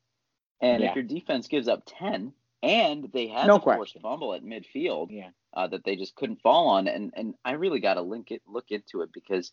And 0.62 0.82
Yeah. 0.82 0.89
if 0.89 0.95
your 0.95 1.04
defense 1.04 1.48
gives 1.48 1.67
up 1.67 1.84
10, 1.86 2.34
and 2.63 3.12
they 3.12 3.28
had 3.28 3.48
No 3.48 3.56
the 3.56 3.62
forced 3.62 4.00
fumble 4.02 4.34
at 4.34 4.43
midfield, 4.43 5.08
yeah. 5.12 5.30
uh, 5.54 5.67
that 5.67 5.84
they 5.84 5.95
just 5.95 6.15
couldn't 6.15 6.41
fall 6.41 6.67
on. 6.69 6.88
And 6.88 7.13
and 7.15 7.36
I 7.43 7.52
really 7.54 7.80
got 7.80 7.95
to 7.95 8.02
link 8.02 8.32
it 8.32 8.41
look 8.48 8.71
into 8.71 9.02
it 9.02 9.12
because 9.13 9.52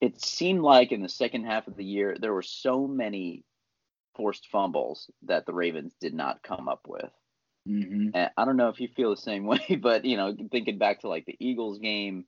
it 0.00 0.24
seemed 0.24 0.62
like 0.62 0.92
in 0.92 1.02
the 1.02 1.08
second 1.08 1.44
half 1.44 1.66
of 1.66 1.76
the 1.76 1.84
year 1.84 2.16
there 2.20 2.32
were 2.32 2.42
so 2.42 2.86
many 2.86 3.44
forced 4.16 4.48
fumbles 4.50 5.10
that 5.22 5.46
the 5.46 5.54
Ravens 5.54 5.94
did 6.00 6.14
not 6.14 6.42
come 6.42 6.68
up 6.68 6.86
with. 6.86 7.10
Mm-hmm. 7.68 8.10
And 8.14 8.30
I 8.36 8.44
don't 8.44 8.56
know 8.56 8.68
if 8.68 8.80
you 8.80 8.88
feel 8.88 9.10
the 9.10 9.16
same 9.16 9.46
way, 9.46 9.78
but 9.80 10.04
you 10.04 10.16
know, 10.16 10.34
thinking 10.50 10.78
back 10.78 11.00
to 11.00 11.08
like 11.08 11.26
the 11.26 11.36
Eagles 11.38 11.78
game, 11.78 12.26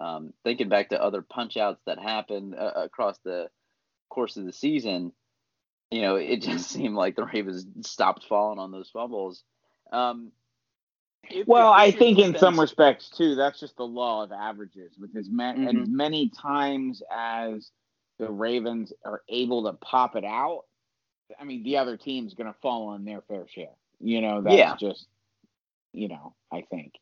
um, 0.00 0.32
thinking 0.44 0.68
back 0.68 0.90
to 0.90 1.02
other 1.02 1.22
punch 1.22 1.56
outs 1.56 1.82
that 1.86 1.98
happened 1.98 2.54
uh, 2.54 2.72
across 2.76 3.18
the 3.24 3.48
course 4.08 4.36
of 4.36 4.44
the 4.44 4.52
season, 4.52 5.12
you 5.90 6.02
know, 6.02 6.16
it 6.16 6.36
just 6.42 6.70
seemed 6.70 6.94
like 6.94 7.16
the 7.16 7.24
Ravens 7.24 7.66
stopped 7.86 8.24
falling 8.28 8.58
on 8.58 8.72
those 8.72 8.90
fumbles. 8.90 9.44
Um, 9.92 10.32
Well, 11.46 11.72
I 11.72 11.90
think 11.90 12.18
in 12.18 12.36
some 12.36 12.58
respects 12.58 13.08
too, 13.10 13.34
that's 13.34 13.60
just 13.60 13.76
the 13.76 13.86
law 13.86 14.24
of 14.24 14.32
averages. 14.32 14.92
With 14.98 15.16
as, 15.16 15.28
ma- 15.30 15.54
Mhm. 15.54 15.82
as 15.82 15.88
many 15.88 16.28
times 16.30 17.02
as 17.10 17.70
the 18.18 18.30
Ravens 18.30 18.92
are 19.04 19.22
able 19.28 19.64
to 19.64 19.72
pop 19.74 20.16
it 20.16 20.24
out, 20.24 20.64
I 21.38 21.44
mean, 21.44 21.62
the 21.62 21.78
other 21.78 21.96
team's 21.96 22.34
going 22.34 22.52
to 22.52 22.58
fall 22.60 22.88
on 22.88 23.04
their 23.04 23.22
fair 23.22 23.46
share. 23.48 23.74
You 24.00 24.20
know, 24.20 24.42
that's 24.42 24.56
Yeah. 24.56 24.76
just, 24.76 25.06
you 25.92 26.08
know, 26.08 26.34
I 26.50 26.62
think. 26.62 26.94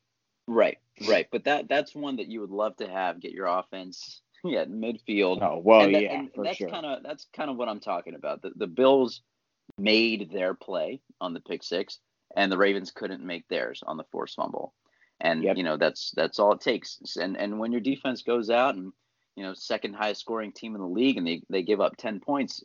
Right, 0.46 0.78
right. 1.08 1.26
But 1.30 1.44
that 1.44 1.68
that's 1.68 1.94
one 1.94 2.16
that 2.16 2.26
you 2.28 2.40
would 2.40 2.50
love 2.50 2.76
to 2.76 2.88
have 2.88 3.20
get 3.20 3.32
your 3.32 3.46
offense 3.46 4.20
yeah 4.44 4.64
midfield. 4.64 5.40
Oh 5.42 5.58
well, 5.64 5.90
that- 5.90 6.02
yeah, 6.02 6.18
and 6.20 6.32
for 6.34 6.44
that's 6.44 6.58
sure. 6.58 6.68
kind 6.68 6.84
of 6.84 7.02
that's 7.02 7.26
kind 7.32 7.50
of 7.50 7.56
what 7.56 7.68
I'm 7.68 7.80
talking 7.80 8.14
about. 8.14 8.42
The, 8.42 8.50
the 8.56 8.66
Bills 8.66 9.22
made 9.78 10.30
their 10.32 10.54
play 10.54 11.00
on 11.20 11.32
the 11.34 11.40
pick 11.40 11.62
six, 11.62 12.00
and 12.36 12.50
the 12.50 12.58
Ravens 12.58 12.90
couldn't 12.90 13.24
make 13.24 13.46
theirs 13.48 13.82
on 13.86 13.96
the 13.96 14.04
forced 14.04 14.36
fumble. 14.36 14.74
And 15.20 15.42
Yep. 15.44 15.56
you 15.56 15.62
know 15.62 15.76
that's 15.76 16.12
that's 16.16 16.38
all 16.38 16.52
it 16.52 16.60
takes. 16.60 16.98
And 17.16 17.36
and 17.36 17.58
when 17.58 17.72
your 17.72 17.80
defense 17.80 18.22
goes 18.22 18.48
out 18.50 18.74
and 18.74 18.92
you 19.36 19.42
know 19.42 19.54
second 19.54 19.94
highest 19.94 20.20
scoring 20.22 20.52
team 20.52 20.74
in 20.74 20.80
the 20.80 20.86
league, 20.86 21.16
and 21.18 21.26
they 21.26 21.42
they 21.50 21.62
give 21.62 21.80
up 21.80 21.96
ten 21.96 22.20
points, 22.20 22.64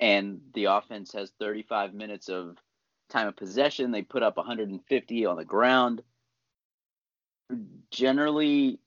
and 0.00 0.40
the 0.54 0.64
offense 0.66 1.12
has 1.12 1.32
35 1.38 1.94
minutes 1.94 2.28
of 2.28 2.56
time 3.10 3.28
of 3.28 3.36
possession, 3.36 3.92
they 3.92 4.02
put 4.02 4.22
up 4.22 4.36
150 4.36 5.26
on 5.26 5.36
the 5.36 5.44
ground. 5.44 6.02
Generally, 7.90 8.78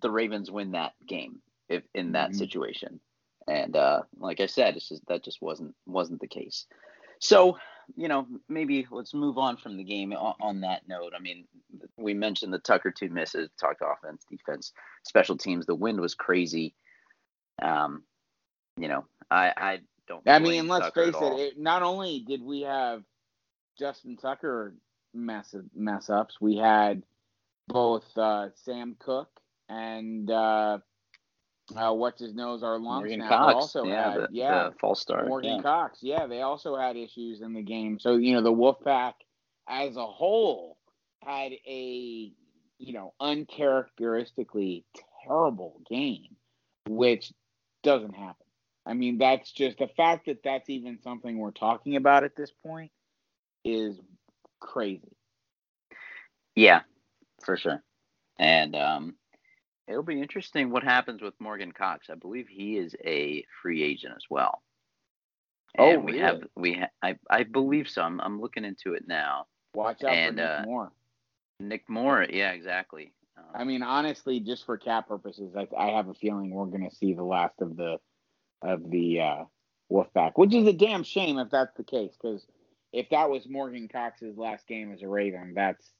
the 0.00 0.10
Ravens 0.10 0.50
win 0.50 0.72
that 0.72 0.94
game 1.06 1.40
if 1.68 1.84
in 1.94 2.12
that 2.12 2.30
Mhm. 2.30 2.34
situation. 2.34 3.00
And 3.46 3.76
uh, 3.76 4.02
like 4.18 4.40
I 4.40 4.46
said, 4.46 4.76
it's 4.76 4.88
just 4.88 5.06
that 5.06 5.22
just 5.22 5.40
wasn't 5.40 5.74
wasn't 5.86 6.20
the 6.20 6.26
case. 6.26 6.66
So 7.20 7.58
you 7.94 8.08
know, 8.08 8.26
maybe 8.48 8.86
let's 8.90 9.14
move 9.14 9.38
on 9.38 9.56
from 9.56 9.76
the 9.76 9.84
game 9.84 10.12
on, 10.12 10.34
on 10.40 10.60
that 10.62 10.88
note. 10.88 11.12
I 11.16 11.20
mean, 11.20 11.46
we 11.96 12.14
mentioned 12.14 12.52
the 12.52 12.58
Tucker 12.58 12.90
two 12.90 13.08
misses, 13.08 13.50
talked 13.60 13.82
offense, 13.84 14.24
defense, 14.30 14.72
special 15.04 15.36
teams. 15.36 15.66
The 15.66 15.74
wind 15.74 16.00
was 16.00 16.14
crazy. 16.14 16.74
Um, 17.62 18.02
you 18.76 18.88
know, 18.88 19.06
I 19.30 19.52
I 19.56 19.80
don't. 20.08 20.28
I 20.28 20.38
mean, 20.38 20.68
let's 20.68 20.86
Tucker 20.86 21.12
face 21.12 21.22
it, 21.22 21.40
it. 21.40 21.58
Not 21.58 21.82
only 21.82 22.20
did 22.20 22.42
we 22.42 22.62
have 22.62 23.02
Justin 23.78 24.16
Tucker 24.16 24.74
mess 25.14 25.54
mess 25.74 26.10
ups, 26.10 26.40
we 26.40 26.56
had 26.56 27.02
both 27.68 28.04
uh, 28.16 28.48
Sam 28.64 28.96
Koch 28.98 29.28
and 29.68 30.30
uh, 30.30 30.78
uh, 31.74 31.92
what's 31.92 32.20
his 32.20 32.34
nose, 32.34 32.62
our 32.62 32.78
long 32.78 33.00
Morgan 33.00 33.20
snapper 33.20 33.34
Cox, 33.34 33.54
also 33.54 33.84
yeah, 33.84 34.12
had 34.12 34.20
the, 34.20 34.28
yeah 34.30 34.68
the 34.68 34.74
false 34.80 35.00
start. 35.00 35.28
Morgan 35.28 35.56
yeah. 35.56 35.62
Cox, 35.62 35.98
yeah, 36.02 36.26
they 36.26 36.42
also 36.42 36.76
had 36.76 36.96
issues 36.96 37.40
in 37.40 37.52
the 37.52 37.62
game. 37.62 37.98
So 37.98 38.16
you 38.16 38.34
know, 38.34 38.42
the 38.42 38.52
Wolfpack 38.52 39.14
as 39.68 39.96
a 39.96 40.06
whole 40.06 40.78
had 41.24 41.52
a 41.52 42.32
you 42.78 42.92
know 42.92 43.14
uncharacteristically 43.20 44.84
terrible 45.26 45.80
game, 45.88 46.36
which 46.88 47.32
doesn't 47.82 48.14
happen. 48.14 48.46
I 48.84 48.94
mean, 48.94 49.18
that's 49.18 49.50
just 49.50 49.78
the 49.78 49.88
fact 49.88 50.26
that 50.26 50.44
that's 50.44 50.70
even 50.70 51.00
something 51.02 51.38
we're 51.38 51.50
talking 51.50 51.96
about 51.96 52.22
at 52.22 52.36
this 52.36 52.52
point 52.64 52.92
is 53.64 53.98
crazy. 54.60 55.16
Yeah, 56.54 56.82
for 57.44 57.56
sure. 57.56 57.82
And 58.38 58.76
um, 58.76 59.14
it'll 59.88 60.02
be 60.02 60.20
interesting 60.20 60.70
what 60.70 60.82
happens 60.82 61.22
with 61.22 61.34
Morgan 61.40 61.72
Cox. 61.72 62.08
I 62.10 62.14
believe 62.14 62.48
he 62.48 62.76
is 62.76 62.94
a 63.04 63.44
free 63.62 63.82
agent 63.82 64.14
as 64.16 64.24
well. 64.28 64.62
Oh, 65.78 65.90
And 65.90 66.04
we 66.04 66.18
have 66.18 66.42
we 66.56 66.74
ha- 66.74 66.90
I 67.02 67.16
I 67.30 67.42
believe 67.42 67.88
so. 67.88 68.02
I'm, 68.02 68.20
I'm 68.20 68.40
looking 68.40 68.64
into 68.64 68.94
it 68.94 69.06
now. 69.06 69.46
Watch 69.74 70.02
out 70.04 70.12
And, 70.12 70.36
for 70.36 70.42
Nick 70.42 70.50
uh, 70.50 70.62
Moore. 70.64 70.92
Nick 71.60 71.88
Moore, 71.88 72.26
yeah, 72.30 72.52
exactly. 72.52 73.12
Um, 73.36 73.44
I 73.54 73.64
mean, 73.64 73.82
honestly, 73.82 74.40
just 74.40 74.64
for 74.64 74.78
cap 74.78 75.08
purposes, 75.08 75.54
I, 75.56 75.68
I 75.76 75.88
have 75.88 76.08
a 76.08 76.14
feeling 76.14 76.50
we're 76.50 76.66
going 76.66 76.88
to 76.88 76.94
see 76.94 77.12
the 77.12 77.24
last 77.24 77.60
of 77.60 77.76
the 77.76 77.98
of 78.62 78.90
the 78.90 79.20
uh, 79.20 79.44
Wolfpack, 79.92 80.32
which 80.36 80.54
is 80.54 80.66
a 80.66 80.72
damn 80.72 81.02
shame 81.02 81.38
if 81.38 81.50
that's 81.50 81.76
the 81.76 81.84
case. 81.84 82.12
Because 82.20 82.46
if 82.92 83.10
that 83.10 83.28
was 83.28 83.46
Morgan 83.48 83.88
Cox's 83.88 84.38
last 84.38 84.66
game 84.66 84.92
as 84.92 85.02
a 85.02 85.08
Raven, 85.08 85.52
that's 85.54 85.92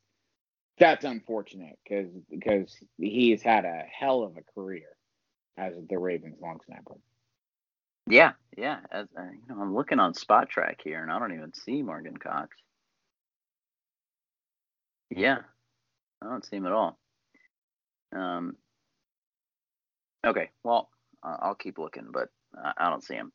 that's 0.78 1.04
unfortunate 1.04 1.78
because 1.84 2.10
because 2.30 2.76
he's 2.98 3.42
had 3.42 3.64
a 3.64 3.82
hell 3.90 4.22
of 4.22 4.36
a 4.36 4.42
career 4.54 4.88
as 5.56 5.74
the 5.88 5.98
Ravens 5.98 6.36
long 6.40 6.60
snapper. 6.66 6.96
yeah, 8.08 8.32
yeah. 8.56 8.78
As, 8.90 9.06
uh, 9.18 9.22
you 9.22 9.54
know, 9.54 9.60
I'm 9.62 9.74
looking 9.74 9.98
on 9.98 10.12
Spotrac 10.12 10.76
here, 10.84 11.02
and 11.02 11.10
I 11.10 11.18
don't 11.18 11.32
even 11.34 11.52
see 11.54 11.82
Morgan 11.82 12.16
Cox. 12.16 12.56
Yeah, 15.10 15.38
I 16.22 16.26
don't 16.26 16.44
see 16.44 16.56
him 16.56 16.66
at 16.66 16.72
all. 16.72 16.98
Um. 18.14 18.56
Okay, 20.26 20.50
well, 20.64 20.90
uh, 21.22 21.36
I'll 21.40 21.54
keep 21.54 21.78
looking, 21.78 22.08
but 22.12 22.28
uh, 22.56 22.72
I 22.76 22.90
don't 22.90 23.04
see 23.04 23.14
him. 23.14 23.32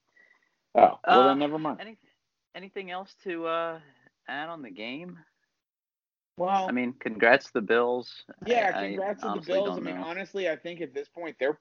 Oh 0.76 0.80
well, 0.80 1.00
Uh, 1.06 1.28
then 1.30 1.40
never 1.40 1.58
mind. 1.58 1.80
Any, 1.82 1.98
anything 2.56 2.92
else 2.92 3.16
to 3.24 3.46
uh, 3.48 3.80
add 4.28 4.50
on 4.50 4.62
the 4.62 4.70
game? 4.70 5.18
Well, 6.42 6.68
I 6.68 6.72
mean, 6.72 6.94
congrats 7.00 7.46
to 7.48 7.54
the 7.54 7.62
Bills. 7.62 8.24
Yeah, 8.48 8.72
I- 8.74 8.80
I 8.86 8.88
congrats 8.90 9.22
to 9.22 9.34
the 9.36 9.42
Bills. 9.46 9.78
I 9.78 9.80
mean, 9.82 9.96
know. 9.96 10.04
honestly, 10.06 10.50
I 10.50 10.56
think 10.56 10.82
at 10.82 10.94
this 10.94 11.08
point 11.08 11.36
they're 11.40 11.60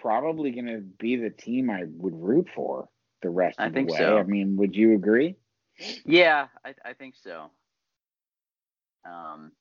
probably 0.00 0.50
going 0.50 0.66
to 0.66 0.80
be 0.80 1.16
the 1.16 1.30
team 1.30 1.70
I 1.70 1.84
would 1.86 2.14
root 2.14 2.48
for 2.54 2.88
the 3.22 3.30
rest 3.30 3.58
I 3.58 3.66
of 3.66 3.72
think 3.72 3.88
the 3.88 3.94
way. 3.94 3.98
so. 4.00 4.18
I 4.18 4.24
mean, 4.24 4.56
would 4.56 4.76
you 4.76 4.94
agree? 4.94 5.36
Yeah, 6.04 6.48
I, 6.64 6.74
I 6.84 6.92
think 6.92 7.14
so. 7.16 7.50
Um, 9.06 9.52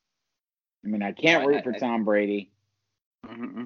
I 0.83 0.87
mean, 0.87 1.01
I 1.03 1.11
can't 1.13 1.43
I- 1.43 1.45
root 1.45 1.57
I- 1.57 1.61
for 1.61 1.75
I- 1.75 1.79
Tom 1.79 2.03
Brady. 2.03 2.51
Mm-hmm. 3.25 3.63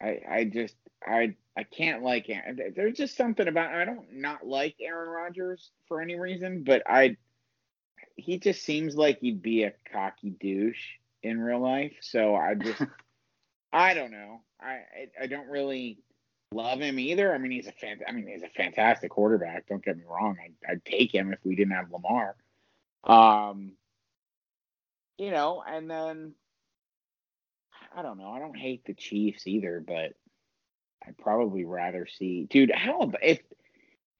I 0.00 0.20
I 0.30 0.44
just 0.44 0.76
I 1.04 1.34
I 1.56 1.64
can't 1.64 2.04
like 2.04 2.28
Aaron. 2.30 2.60
There's 2.76 2.96
just 2.96 3.16
something 3.16 3.48
about 3.48 3.74
I 3.74 3.84
don't 3.84 4.12
not 4.12 4.46
like 4.46 4.76
Aaron 4.80 5.08
Rodgers 5.08 5.72
for 5.88 6.00
any 6.00 6.14
reason, 6.14 6.62
but 6.62 6.84
I 6.86 7.16
he 8.18 8.38
just 8.38 8.62
seems 8.62 8.96
like 8.96 9.20
he'd 9.20 9.40
be 9.40 9.62
a 9.62 9.72
cocky 9.92 10.30
douche 10.30 10.96
in 11.22 11.40
real 11.40 11.60
life. 11.60 11.94
So 12.00 12.34
I 12.34 12.54
just 12.54 12.82
I 13.72 13.94
don't 13.94 14.10
know. 14.10 14.40
I 14.60 14.80
I, 15.20 15.26
don't 15.28 15.48
really 15.48 15.98
love 16.52 16.80
him 16.80 16.98
either. 16.98 17.32
I 17.32 17.38
mean, 17.38 17.52
he's 17.52 17.68
a 17.68 17.72
fan. 17.72 18.00
I 18.06 18.12
mean, 18.12 18.26
he's 18.26 18.42
a 18.42 18.48
fantastic 18.48 19.10
quarterback. 19.10 19.68
Don't 19.68 19.84
get 19.84 19.96
me 19.96 20.02
wrong. 20.06 20.36
I, 20.42 20.72
I'd 20.72 20.84
take 20.84 21.14
him 21.14 21.32
if 21.32 21.38
we 21.44 21.54
didn't 21.54 21.74
have 21.74 21.92
Lamar. 21.92 22.34
Um, 23.04 23.72
you 25.16 25.30
know, 25.30 25.62
and 25.66 25.88
then 25.88 26.34
I 27.96 28.02
don't 28.02 28.18
know. 28.18 28.30
I 28.30 28.40
don't 28.40 28.56
hate 28.56 28.84
the 28.84 28.94
Chiefs 28.94 29.46
either, 29.46 29.82
but 29.86 30.14
I'd 31.06 31.18
probably 31.18 31.64
rather 31.64 32.06
see, 32.06 32.44
dude. 32.50 32.72
How 32.74 33.02
ab- 33.02 33.16
if 33.22 33.38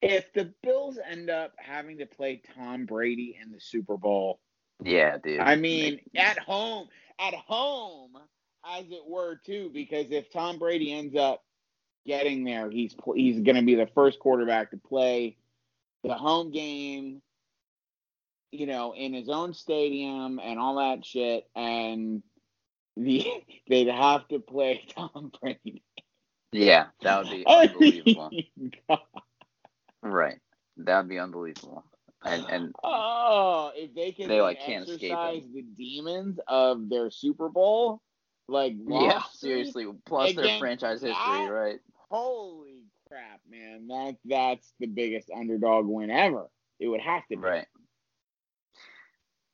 if 0.01 0.31
the 0.33 0.53
Bills 0.63 0.97
end 1.09 1.29
up 1.29 1.53
having 1.57 1.97
to 1.99 2.05
play 2.05 2.41
Tom 2.55 2.85
Brady 2.85 3.37
in 3.41 3.51
the 3.51 3.59
Super 3.59 3.97
Bowl? 3.97 4.39
Yeah, 4.83 5.17
dude. 5.17 5.39
I 5.39 5.55
mean, 5.55 5.99
at 6.15 6.39
home, 6.39 6.87
at 7.19 7.33
home, 7.33 8.11
as 8.65 8.85
it 8.91 9.05
were, 9.07 9.39
too, 9.45 9.69
because 9.73 10.11
if 10.11 10.31
Tom 10.31 10.57
Brady 10.57 10.93
ends 10.93 11.15
up 11.15 11.43
getting 12.05 12.43
there, 12.45 12.69
he's 12.69 12.95
he's 13.15 13.41
going 13.41 13.57
to 13.57 13.61
be 13.61 13.75
the 13.75 13.87
first 13.93 14.19
quarterback 14.19 14.71
to 14.71 14.77
play 14.77 15.35
the 16.03 16.13
home 16.13 16.51
game, 16.51 17.21
you 18.51 18.65
know, 18.67 18.93
in 18.95 19.13
his 19.13 19.27
own 19.27 19.53
stadium 19.53 20.39
and 20.41 20.57
all 20.59 20.75
that 20.77 21.05
shit, 21.05 21.45
and 21.55 22.23
the 22.95 23.27
they'd 23.67 23.87
have 23.89 24.27
to 24.29 24.39
play 24.39 24.85
Tom 24.95 25.31
Brady. 25.41 25.83
yeah, 26.53 26.85
that 27.01 27.17
would 27.23 27.29
be 27.31 27.43
I 27.47 27.63
unbelievable. 27.65 28.29
mean. 28.31 28.71
Right, 30.01 30.39
that 30.77 30.97
would 30.97 31.09
be 31.09 31.19
unbelievable. 31.19 31.83
And 32.23 32.45
and 32.49 32.75
oh, 32.83 33.71
if 33.75 33.93
they 33.95 34.11
can 34.11 34.27
They, 34.27 34.41
like, 34.41 34.59
can't 34.59 34.87
escape 34.87 35.11
exercise 35.11 35.43
the 35.53 35.61
demons 35.61 36.39
of 36.47 36.89
their 36.89 37.09
Super 37.09 37.49
Bowl, 37.49 38.01
like 38.47 38.73
yeah, 38.87 39.23
seriously. 39.33 39.87
Plus 40.05 40.33
their 40.33 40.59
franchise 40.59 41.01
history, 41.01 41.13
that? 41.13 41.51
right? 41.51 41.79
Holy 42.09 42.83
crap, 43.07 43.39
man! 43.49 43.87
That 43.87 44.15
that's 44.25 44.73
the 44.79 44.87
biggest 44.87 45.29
underdog 45.31 45.85
win 45.87 46.09
ever. 46.09 46.49
It 46.79 46.87
would 46.87 47.01
have 47.01 47.23
to 47.27 47.37
be. 47.37 47.41
Right. 47.41 47.67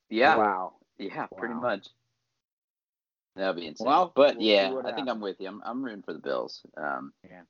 Yeah, 0.09 0.37
Wow. 0.37 0.73
yeah, 0.97 1.27
pretty 1.37 1.55
much. 1.55 1.87
That'd 3.35 3.57
be 3.57 3.67
insane. 3.67 3.87
Well, 3.87 4.13
but 4.15 4.37
we'll 4.37 4.45
yeah, 4.45 4.73
I 4.85 4.93
think 4.93 5.09
I'm 5.09 5.19
with 5.19 5.37
you. 5.39 5.47
I'm 5.49 5.61
I'm 5.65 5.83
rooting 5.83 6.03
for 6.03 6.13
the 6.13 6.19
Bills. 6.19 6.61
Um, 6.77 7.13
Yeah. 7.23 7.41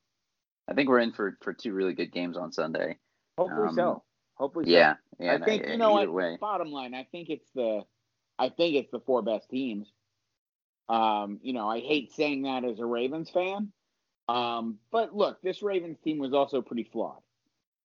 I 0.68 0.74
think 0.74 0.90
we're 0.90 1.00
in 1.00 1.12
for 1.14 1.38
for 1.42 1.54
two 1.54 1.74
really 1.74 1.94
good 1.94 2.12
games 2.12 2.38
on 2.38 2.52
Sunday. 2.52 2.98
Hopefully 3.38 3.68
Um, 3.70 3.76
so. 3.76 4.04
Hopefully 4.36 4.66
so. 4.66 4.72
Yeah, 4.72 4.96
yeah. 5.20 5.34
I 5.36 5.46
think 5.46 5.66
I- 5.68 5.72
you 5.72 5.78
know 5.78 5.94
what. 5.94 6.12
way. 6.12 6.38
Bottom 6.40 6.72
line, 6.72 6.94
I 6.94 7.04
think 7.04 7.30
it's 7.30 7.50
the 7.54 7.84
I 8.38 8.50
think 8.50 8.76
it's 8.76 8.92
the 8.92 9.00
four 9.00 9.22
best 9.22 9.50
teams. 9.50 9.88
Um, 10.90 11.40
you 11.42 11.54
know, 11.54 11.70
I 11.70 11.80
hate 11.80 12.12
saying 12.12 12.44
that 12.44 12.64
as 12.66 12.80
a 12.80 12.86
Ravens 12.86 13.30
fan. 13.30 13.72
Um, 14.28 14.80
but 14.92 15.16
look, 15.16 15.42
this 15.42 15.62
Ravens 15.62 15.98
team 16.04 16.18
was 16.18 16.34
also 16.34 16.62
pretty 16.62 16.84
flawed. 16.84 17.22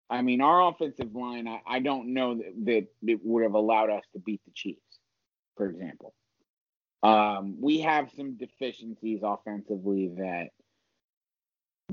I 0.08 0.22
mean, 0.22 0.40
our 0.40 0.68
offensive 0.68 1.14
line, 1.14 1.46
I, 1.46 1.60
I 1.66 1.78
don't 1.78 2.14
know 2.14 2.34
that, 2.36 2.52
that 2.64 2.86
it 3.06 3.20
would 3.24 3.44
have 3.44 3.54
allowed 3.54 3.90
us 3.90 4.02
to 4.12 4.18
beat 4.18 4.40
the 4.44 4.50
Chiefs, 4.52 4.98
for 5.56 5.66
example. 5.70 6.14
Um, 7.02 7.56
we 7.60 7.80
have 7.80 8.10
some 8.16 8.36
deficiencies 8.36 9.20
offensively 9.22 10.08
that 10.18 10.48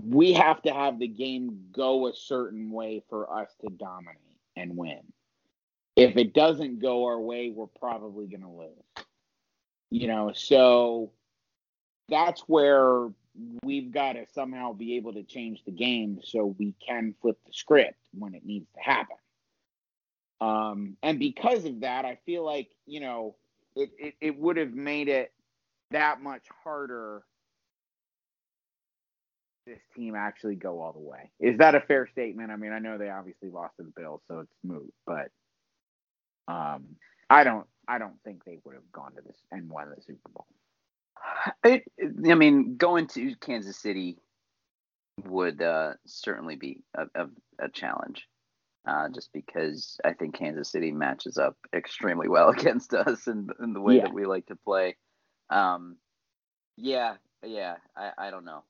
we 0.04 0.34
have 0.34 0.62
to 0.64 0.74
have 0.74 1.00
the 1.00 1.08
game 1.08 1.66
go 1.72 2.08
a 2.08 2.14
certain 2.14 2.72
way 2.72 3.04
for 3.10 3.32
us 3.32 3.50
to 3.62 3.70
dominate 3.70 4.18
and 4.56 4.76
win. 4.76 5.02
If 5.96 6.16
it 6.18 6.34
doesn't 6.34 6.80
go 6.80 7.06
our 7.06 7.20
way, 7.20 7.50
we're 7.50 7.68
probably 7.68 8.28
going 8.28 8.42
to 8.42 8.50
lose. 8.50 9.06
You 9.90 10.08
know, 10.08 10.32
so 10.34 11.12
that's 12.10 12.42
where 12.42 13.10
we've 13.64 13.92
got 13.92 14.14
to 14.14 14.26
somehow 14.34 14.74
be 14.74 14.96
able 14.96 15.14
to 15.14 15.24
change 15.24 15.64
the 15.64 15.72
game 15.72 16.20
so 16.24 16.56
we 16.58 16.74
can 16.86 17.16
flip 17.22 17.38
the 17.46 17.54
script 17.54 18.00
when 18.18 18.34
it 18.34 18.46
needs 18.46 18.68
to 18.76 18.82
happen. 18.82 19.18
Um, 20.40 20.98
and 21.02 21.18
because 21.20 21.66
of 21.66 21.80
that, 21.82 22.06
I 22.06 22.20
feel 22.26 22.44
like, 22.44 22.70
you 22.86 23.00
know, 23.00 23.36
it, 23.76 23.92
it, 23.98 24.14
it 24.22 24.40
would 24.40 24.58
have 24.58 24.74
made 24.74 25.08
it 25.08 25.32
that 25.92 26.22
much 26.22 26.44
harder 26.64 27.24
this 29.68 29.80
team 29.96 30.16
actually 30.16 30.56
go 30.56 30.82
all 30.82 30.94
the 30.94 31.00
way. 31.00 31.30
Is 31.40 31.60
that 31.60 31.76
a 31.76 31.82
fair 31.82 32.08
statement? 32.08 32.52
I 32.52 32.56
mean, 32.56 32.72
I 32.72 32.80
know 32.80 32.98
they 32.98 33.10
obviously 33.10 33.50
lost 33.50 33.76
to 33.78 33.84
the 33.84 33.94
Bills, 33.96 34.22
so 34.28 34.40
it's 34.40 34.54
moot, 34.64 34.92
but 35.06 35.30
um, 36.48 36.96
I 37.30 37.44
don't 37.44 37.68
I 37.88 37.98
don't 38.00 38.22
think 38.24 38.44
they 38.46 38.60
would 38.64 38.76
have 38.76 38.92
gone 38.92 39.14
to 39.16 39.22
this 39.22 39.38
and 39.52 39.70
won 39.70 39.90
the 39.96 40.02
Super 40.02 40.30
Bowl. 40.34 40.48
It, 41.64 41.84
I 42.30 42.36
mean, 42.36 42.78
going 42.78 43.08
to 43.08 43.36
Kansas 43.42 43.78
City 43.78 44.18
would 45.26 45.62
uh, 45.62 45.94
certainly 46.06 46.56
be 46.56 46.82
a, 46.96 47.06
a, 47.16 47.28
a 47.60 47.70
challenge, 47.70 48.28
uh, 48.88 49.10
just 49.10 49.32
because 49.34 50.00
I 50.06 50.14
think 50.14 50.36
Kansas 50.36 50.72
City 50.72 50.92
matches 50.92 51.38
up 51.38 51.58
extremely 51.76 52.30
well 52.30 52.50
against 52.50 52.94
us 52.94 53.28
in, 53.28 53.50
in 53.62 53.74
the 53.74 53.82
way 53.82 53.98
yeah. 53.98 54.04
that 54.04 54.14
we 54.14 54.26
like 54.26 54.46
to 54.48 54.56
play. 54.56 54.96
Um, 55.50 55.98
yeah, 56.78 57.16
yeah, 57.44 57.76
I, 57.96 58.28
I 58.28 58.32
don't 58.32 58.46
know. 58.46 58.64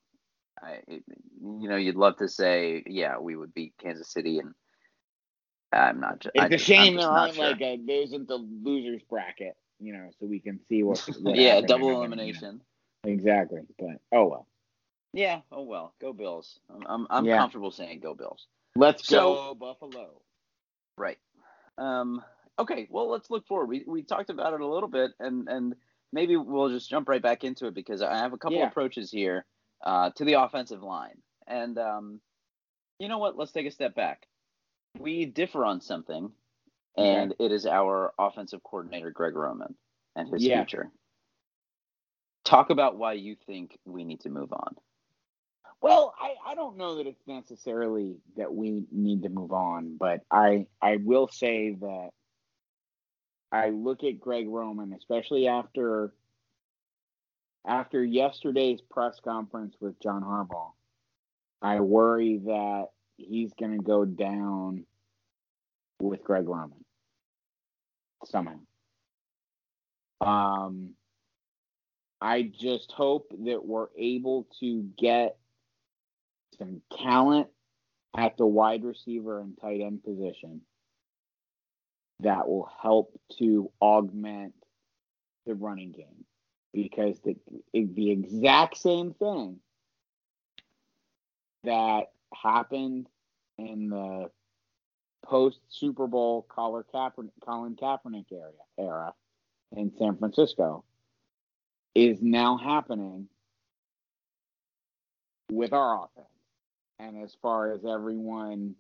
I, 0.62 0.80
it, 0.88 1.04
you 1.42 1.70
know, 1.70 1.76
you'd 1.76 1.96
love 1.96 2.18
to 2.18 2.28
say, 2.28 2.84
yeah, 2.88 3.18
we 3.20 3.36
would 3.36 3.54
beat 3.54 3.74
Kansas 3.82 4.10
City, 4.10 4.40
and 4.40 4.54
I'm 5.72 6.00
not. 6.00 6.20
Just, 6.20 6.36
it's 6.36 6.44
I, 6.44 6.56
a 6.56 6.58
shame 6.58 6.96
there 6.96 7.08
aren't 7.08 7.36
sure. 7.36 7.50
like 7.50 7.62
a 7.62 7.78
there 7.78 8.02
isn't 8.02 8.28
the 8.28 8.38
losers 8.38 9.02
bracket, 9.10 9.56
you 9.80 9.94
know, 9.94 10.10
so 10.20 10.26
we 10.26 10.40
can 10.40 10.60
see 10.70 10.84
what. 10.84 11.00
what 11.22 11.36
yeah, 11.36 11.62
double 11.62 11.92
elimination. 11.92 12.62
You 13.04 13.12
know. 13.12 13.16
Exactly, 13.16 13.62
but 13.78 14.02
oh 14.12 14.26
well. 14.28 14.48
Yeah, 15.14 15.42
oh 15.52 15.64
well. 15.64 15.94
Go 16.02 16.14
Bills. 16.14 16.60
I'm 16.70 16.86
I'm, 16.88 17.08
I'm 17.10 17.26
yeah. 17.26 17.38
comfortable 17.38 17.72
saying 17.72 18.00
go 18.00 18.14
Bills. 18.14 18.48
Let's 18.76 19.08
so, 19.08 19.18
go 19.18 19.56
Buffalo. 19.56 20.22
Right. 20.98 21.18
Um. 21.78 22.24
Okay. 22.60 22.88
Well, 22.90 23.10
let's 23.10 23.30
look 23.30 23.48
forward. 23.48 23.68
We 23.68 23.84
we 23.88 24.04
talked 24.04 24.30
about 24.30 24.54
it 24.54 24.62
a 24.62 24.68
little 24.68 24.90
bit, 24.90 25.12
and 25.20 25.48
and 25.48 25.76
maybe 26.12 26.36
we'll 26.36 26.70
just 26.70 26.90
jump 26.90 27.08
right 27.08 27.22
back 27.22 27.44
into 27.44 27.68
it 27.68 27.74
because 27.74 28.02
I 28.02 28.18
have 28.18 28.34
a 28.34 28.38
couple 28.38 28.58
yeah. 28.58 28.68
approaches 28.68 29.12
here 29.12 29.46
uh, 29.84 30.12
to 30.12 30.26
the 30.26 30.34
offensive 30.34 30.84
line. 30.84 31.22
And 31.48 31.78
um, 31.78 32.20
you 33.00 33.08
know 33.08 33.18
what? 33.18 33.38
Let's 33.38 33.52
take 33.52 33.68
a 33.68 33.72
step 33.72 33.96
back. 33.96 34.28
We 35.00 35.26
differ 35.26 35.64
on 35.64 35.82
something, 35.82 36.32
and 36.98 37.36
it 37.40 37.52
is 37.52 37.66
our 37.66 38.14
offensive 38.18 38.64
coordinator, 38.64 39.12
Greg 39.12 39.36
Roman, 39.36 39.76
and 40.16 40.32
his 40.34 40.44
yeah. 40.44 40.64
future. 40.64 40.90
Talk 42.44 42.70
about 42.70 42.98
why 42.98 43.14
you 43.14 43.36
think 43.46 43.78
we 43.86 44.04
need 44.04 44.22
to 44.22 44.30
move 44.30 44.52
on. 44.52 44.76
Well, 45.82 46.16
I, 46.20 46.52
I 46.52 46.56
don't 46.56 46.78
know 46.78 46.96
that 46.96 47.06
it's 47.06 47.28
necessarily 47.28 48.16
that 48.36 48.54
we 48.54 48.84
need 48.92 49.24
to 49.24 49.30
move 49.30 49.52
on, 49.52 49.96
but 49.98 50.22
I 50.32 50.66
I 50.82 50.98
will 50.98 51.28
say 51.28 51.76
that 51.80 52.10
I 53.52 53.70
look 53.70 54.04
at 54.04 54.20
Greg 54.20 54.48
Roman, 54.50 54.94
especially 54.94 55.48
after 55.48 56.14
after 57.68 58.04
yesterday's 58.04 58.80
press 58.82 59.20
conference 59.24 59.76
with 59.82 60.00
John 60.02 60.24
Harbaugh, 60.24 60.72
I 61.62 61.82
worry 61.82 62.40
that 62.46 62.86
he's 63.18 63.52
going 63.60 63.78
to 63.78 63.84
go 63.84 64.06
down 64.06 64.86
with 66.00 66.24
Greg 66.24 66.48
Roman 66.48 66.86
somehow. 68.26 68.60
Um, 70.22 70.94
I 72.22 72.44
just 72.44 72.92
hope 72.92 73.32
that 73.46 73.66
we're 73.66 73.88
able 73.98 74.48
to 74.62 74.84
get 74.98 75.38
some 76.58 76.82
talent 76.98 77.48
at 78.16 78.38
the 78.38 78.46
wide 78.46 78.84
receiver 78.84 79.42
and 79.42 79.58
tight 79.60 79.82
end 79.82 80.04
position 80.04 80.62
that 82.22 82.48
will 82.48 82.70
help 82.82 83.12
to 83.38 83.72
augment 83.80 84.54
the 85.46 85.54
running 85.54 85.92
game 85.92 86.26
because 86.78 87.20
the 87.22 87.36
the 87.74 88.12
exact 88.12 88.78
same 88.78 89.12
thing 89.16 89.58
that 91.64 92.12
happened 92.32 93.08
in 93.58 93.90
the 93.90 94.30
post 95.26 95.60
Super 95.70 96.06
Bowl 96.06 96.46
Colin 96.48 96.84
Kaepernick, 96.94 97.32
Colin 97.44 97.76
Kaepernick 97.76 98.26
era, 98.32 98.52
era 98.78 99.14
in 99.76 99.92
San 99.98 100.18
Francisco 100.18 100.84
is 101.96 102.22
now 102.22 102.58
happening 102.58 103.28
with 105.52 105.74
our 105.74 106.04
offense. 106.04 106.28
And 107.00 107.24
as 107.24 107.36
far 107.42 107.74
as 107.74 107.86
everyone 107.86 108.76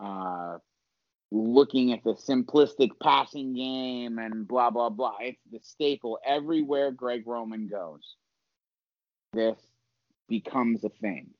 uh, 0.00 0.56
looking 1.34 1.92
at 1.92 2.04
the 2.04 2.14
simplistic 2.14 2.90
passing 3.02 3.54
game 3.54 4.18
and 4.18 4.46
blah 4.46 4.70
blah 4.70 4.88
blah. 4.88 5.16
It's 5.20 5.40
the 5.50 5.58
staple 5.62 6.18
everywhere 6.24 6.92
Greg 6.92 7.26
Roman 7.26 7.66
goes. 7.66 8.14
This 9.32 9.58
becomes 10.28 10.84
a 10.84 10.90
thing. 10.90 11.30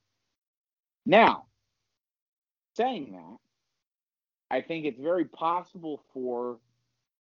Now, 1.07 1.45
saying 2.77 3.13
that, 3.13 3.37
I 4.51 4.63
think 4.63 4.85
it's 4.85 5.01
very 5.01 5.27
possible 5.27 6.03
for 6.13 6.59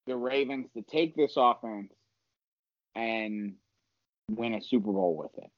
the 0.07 0.17
Ravens 0.17 0.69
to 0.75 0.83
take 0.83 1.15
this 1.15 1.35
offense 1.37 1.93
and 2.95 3.55
win 4.31 4.55
a 4.55 4.63
Super 4.63 4.93
Bowl 4.93 5.15
with 5.15 5.45
it. 5.45 5.51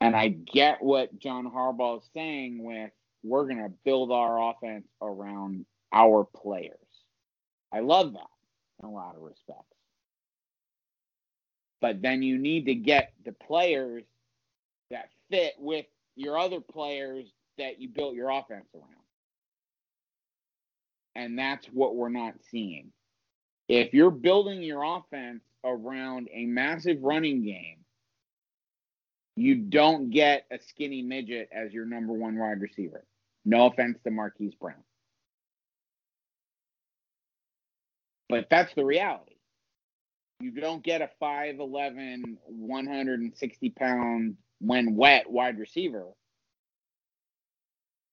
And 0.00 0.14
I 0.14 0.28
get 0.28 0.82
what 0.82 1.18
John 1.18 1.50
Harbaugh 1.50 1.98
is 1.98 2.08
saying 2.14 2.62
with 2.62 2.92
we're 3.22 3.44
going 3.44 3.62
to 3.62 3.72
build 3.84 4.12
our 4.12 4.50
offense 4.50 4.86
around 5.02 5.66
our 5.92 6.24
players. 6.24 6.76
I 7.72 7.80
love 7.80 8.12
that 8.14 8.28
in 8.82 8.88
a 8.88 8.92
lot 8.92 9.16
of 9.16 9.22
respects. 9.22 9.64
But 11.80 12.02
then 12.02 12.22
you 12.22 12.38
need 12.38 12.66
to 12.66 12.74
get 12.74 13.12
the 13.24 13.32
players 13.32 14.04
that 14.90 15.08
fit 15.30 15.54
with 15.58 15.86
your 16.16 16.38
other 16.38 16.60
players 16.60 17.26
that 17.58 17.80
you 17.80 17.88
built 17.88 18.14
your 18.14 18.30
offense 18.30 18.66
around. 18.74 18.86
And 21.14 21.38
that's 21.38 21.66
what 21.66 21.96
we're 21.96 22.08
not 22.08 22.34
seeing. 22.50 22.92
If 23.68 23.94
you're 23.94 24.10
building 24.10 24.62
your 24.62 24.82
offense 24.82 25.42
around 25.64 26.28
a 26.32 26.44
massive 26.46 26.98
running 27.02 27.44
game, 27.44 27.78
you 29.36 29.54
don't 29.54 30.10
get 30.10 30.46
a 30.50 30.58
skinny 30.58 31.02
midget 31.02 31.48
as 31.52 31.72
your 31.72 31.86
number 31.86 32.12
one 32.12 32.38
wide 32.38 32.60
receiver. 32.60 33.04
No 33.44 33.66
offense 33.66 33.98
to 34.04 34.10
Marquise 34.10 34.54
Brown. 34.54 34.82
But 38.28 38.46
that's 38.50 38.72
the 38.74 38.84
reality. 38.84 39.34
You 40.40 40.52
don't 40.52 40.82
get 40.82 41.02
a 41.02 41.10
5'11, 41.22 42.22
160 42.46 43.70
pound, 43.70 44.36
when 44.60 44.94
wet 44.94 45.30
wide 45.30 45.58
receiver 45.58 46.06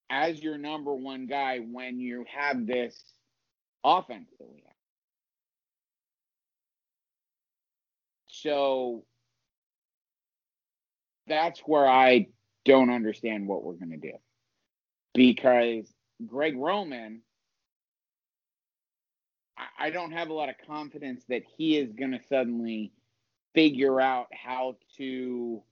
as 0.09 0.41
your 0.41 0.57
number 0.57 0.93
one 0.93 1.27
guy 1.27 1.59
when 1.59 1.99
you 1.99 2.25
have 2.33 2.65
this 2.65 2.97
offense 3.83 4.29
that 4.39 4.47
we 4.49 4.63
have. 4.65 4.73
So 8.27 9.03
that's 11.27 11.59
where 11.61 11.87
I 11.87 12.27
don't 12.63 12.89
understand 12.89 13.47
what 13.47 13.63
we're 13.63 13.73
going 13.73 13.91
to 13.91 13.97
do 13.97 14.13
because 15.17 15.91
Greg 16.27 16.55
Roman, 16.55 17.23
I 19.79 19.89
don't 19.89 20.11
have 20.11 20.29
a 20.29 20.33
lot 20.33 20.49
of 20.49 20.55
confidence 20.67 21.23
that 21.29 21.41
he 21.57 21.75
is 21.75 21.91
going 21.91 22.11
to 22.11 22.19
suddenly 22.29 22.91
figure 23.55 23.99
out 23.99 24.27
how 24.31 24.77
to 24.97 25.63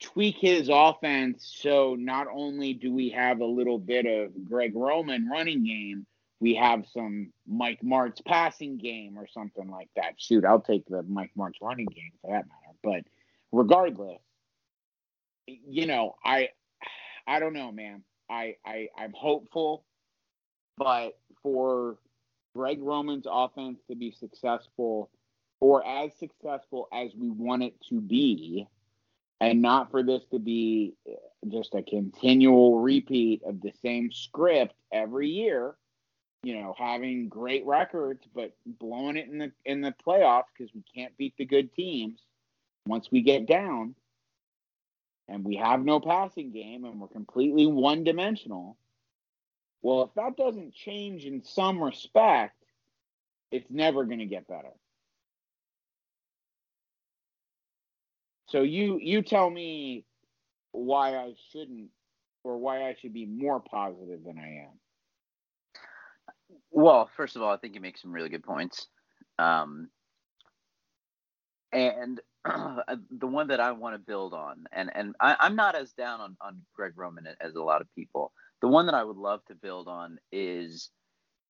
tweak 0.00 0.38
his 0.38 0.68
offense 0.72 1.56
so 1.62 1.94
not 1.96 2.26
only 2.34 2.74
do 2.74 2.92
we 2.92 3.10
have 3.10 3.40
a 3.40 3.46
little 3.46 3.78
bit 3.78 4.06
of 4.06 4.32
Greg 4.44 4.72
Roman 4.74 5.28
running 5.28 5.64
game, 5.64 6.04
we 6.40 6.56
have 6.56 6.84
some 6.92 7.32
Mike 7.46 7.78
Martz 7.84 8.24
passing 8.24 8.76
game 8.76 9.16
or 9.16 9.28
something 9.28 9.70
like 9.70 9.90
that. 9.94 10.14
Shoot, 10.16 10.44
I'll 10.44 10.60
take 10.60 10.84
the 10.86 11.04
Mike 11.04 11.30
Martz 11.38 11.62
running 11.62 11.86
game 11.86 12.10
for 12.20 12.32
that 12.32 12.46
matter. 12.48 12.76
But 12.82 13.04
regardless, 13.52 14.20
you 15.46 15.86
know, 15.86 16.16
I 16.24 16.48
I 17.24 17.38
don't 17.38 17.52
know, 17.52 17.70
man. 17.70 18.02
I, 18.32 18.56
I 18.64 18.88
I'm 18.96 19.12
hopeful, 19.12 19.84
but 20.78 21.18
for 21.42 21.98
Greg 22.56 22.78
Roman's 22.80 23.26
offense 23.30 23.78
to 23.88 23.94
be 23.94 24.10
successful 24.10 25.10
or 25.60 25.86
as 25.86 26.12
successful 26.18 26.88
as 26.92 27.14
we 27.14 27.30
want 27.30 27.62
it 27.62 27.74
to 27.88 28.00
be, 28.00 28.66
and 29.40 29.62
not 29.62 29.90
for 29.90 30.02
this 30.02 30.22
to 30.32 30.38
be 30.38 30.94
just 31.48 31.74
a 31.74 31.82
continual 31.82 32.80
repeat 32.80 33.42
of 33.44 33.60
the 33.60 33.72
same 33.82 34.10
script 34.10 34.74
every 34.92 35.28
year, 35.28 35.74
you 36.42 36.54
know, 36.60 36.74
having 36.78 37.28
great 37.28 37.64
records 37.66 38.24
but 38.34 38.52
blowing 38.66 39.16
it 39.16 39.28
in 39.28 39.38
the 39.38 39.52
in 39.64 39.80
the 39.82 39.94
playoffs 40.06 40.44
because 40.56 40.72
we 40.74 40.82
can't 40.94 41.16
beat 41.16 41.34
the 41.36 41.44
good 41.44 41.72
teams. 41.74 42.20
Once 42.86 43.10
we 43.12 43.22
get 43.22 43.46
down 43.46 43.94
and 45.28 45.44
we 45.44 45.56
have 45.56 45.84
no 45.84 46.00
passing 46.00 46.52
game 46.52 46.84
and 46.84 47.00
we're 47.00 47.08
completely 47.08 47.66
one 47.66 48.04
dimensional. 48.04 48.76
Well, 49.82 50.02
if 50.02 50.14
that 50.14 50.36
doesn't 50.36 50.74
change 50.74 51.24
in 51.24 51.42
some 51.42 51.82
respect, 51.82 52.56
it's 53.50 53.70
never 53.70 54.04
going 54.04 54.20
to 54.20 54.26
get 54.26 54.46
better. 54.46 54.72
So 58.48 58.62
you 58.62 58.98
you 59.00 59.22
tell 59.22 59.48
me 59.48 60.04
why 60.72 61.16
I 61.16 61.34
shouldn't 61.50 61.88
or 62.44 62.58
why 62.58 62.88
I 62.88 62.94
should 63.00 63.14
be 63.14 63.26
more 63.26 63.60
positive 63.60 64.24
than 64.24 64.38
I 64.38 64.64
am. 64.64 64.78
Well, 66.70 67.08
first 67.16 67.36
of 67.36 67.42
all, 67.42 67.52
I 67.52 67.56
think 67.56 67.74
you 67.74 67.80
make 67.80 67.98
some 67.98 68.12
really 68.12 68.28
good 68.28 68.42
points. 68.42 68.88
Um, 69.38 69.88
and 71.72 72.20
the 72.44 73.26
one 73.26 73.48
that 73.48 73.60
I 73.60 73.72
want 73.72 73.94
to 73.94 73.98
build 73.98 74.34
on, 74.34 74.64
and 74.72 74.90
and 74.94 75.14
I, 75.20 75.46
am 75.46 75.56
not 75.56 75.76
as 75.76 75.92
down 75.92 76.20
on 76.20 76.36
on 76.40 76.62
Greg 76.74 76.92
Roman 76.96 77.28
as 77.40 77.54
a 77.54 77.62
lot 77.62 77.80
of 77.80 77.94
people. 77.94 78.32
The 78.60 78.68
one 78.68 78.86
that 78.86 78.94
I 78.94 79.04
would 79.04 79.16
love 79.16 79.44
to 79.46 79.54
build 79.54 79.88
on 79.88 80.18
is, 80.30 80.90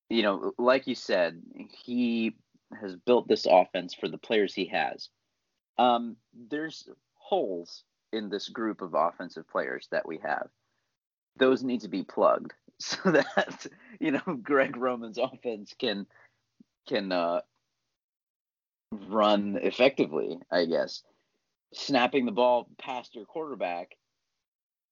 you 0.09 0.23
know, 0.23 0.53
like 0.57 0.87
you 0.87 0.95
said, 0.95 1.41
he 1.83 2.35
has 2.79 2.95
built 2.95 3.27
this 3.27 3.47
offense 3.49 3.93
for 3.93 4.07
the 4.07 4.17
players 4.17 4.53
he 4.53 4.65
has. 4.65 5.09
Um, 5.77 6.15
there's 6.49 6.87
holes 7.15 7.83
in 8.11 8.29
this 8.29 8.49
group 8.49 8.81
of 8.81 8.93
offensive 8.93 9.47
players 9.49 9.87
that 9.91 10.07
we 10.07 10.19
have. 10.19 10.47
Those 11.37 11.63
need 11.63 11.81
to 11.81 11.87
be 11.87 12.03
plugged 12.03 12.53
so 12.79 13.11
that 13.11 13.65
you 13.99 14.11
know 14.11 14.39
Greg 14.43 14.77
Roman's 14.77 15.17
offense 15.17 15.73
can 15.79 16.05
can 16.87 17.11
uh, 17.11 17.41
run 19.07 19.59
effectively, 19.61 20.39
I 20.51 20.65
guess. 20.65 21.03
Snapping 21.73 22.25
the 22.25 22.31
ball 22.31 22.69
past 22.77 23.15
your 23.15 23.25
quarterback 23.25 23.95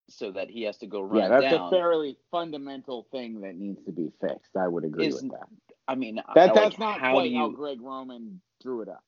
so 0.09 0.31
that 0.31 0.49
he 0.49 0.63
has 0.63 0.77
to 0.77 0.87
go 0.87 1.01
run 1.01 1.21
yeah, 1.21 1.27
that's 1.29 1.55
down. 1.55 1.67
a 1.67 1.69
fairly 1.69 2.17
fundamental 2.31 3.07
thing 3.11 3.41
that 3.41 3.55
needs 3.55 3.83
to 3.85 3.91
be 3.91 4.11
fixed. 4.19 4.55
I 4.57 4.67
would 4.67 4.83
agree 4.83 5.07
with 5.07 5.29
that. 5.31 5.47
I 5.87 5.95
mean, 5.95 6.15
that, 6.15 6.35
like, 6.35 6.53
that's 6.53 6.79
not 6.79 6.99
how 6.99 7.13
quite 7.13 7.31
you... 7.31 7.37
how 7.37 7.49
Greg 7.49 7.81
Roman 7.81 8.41
drew 8.61 8.81
it 8.81 8.89
up. 8.89 9.03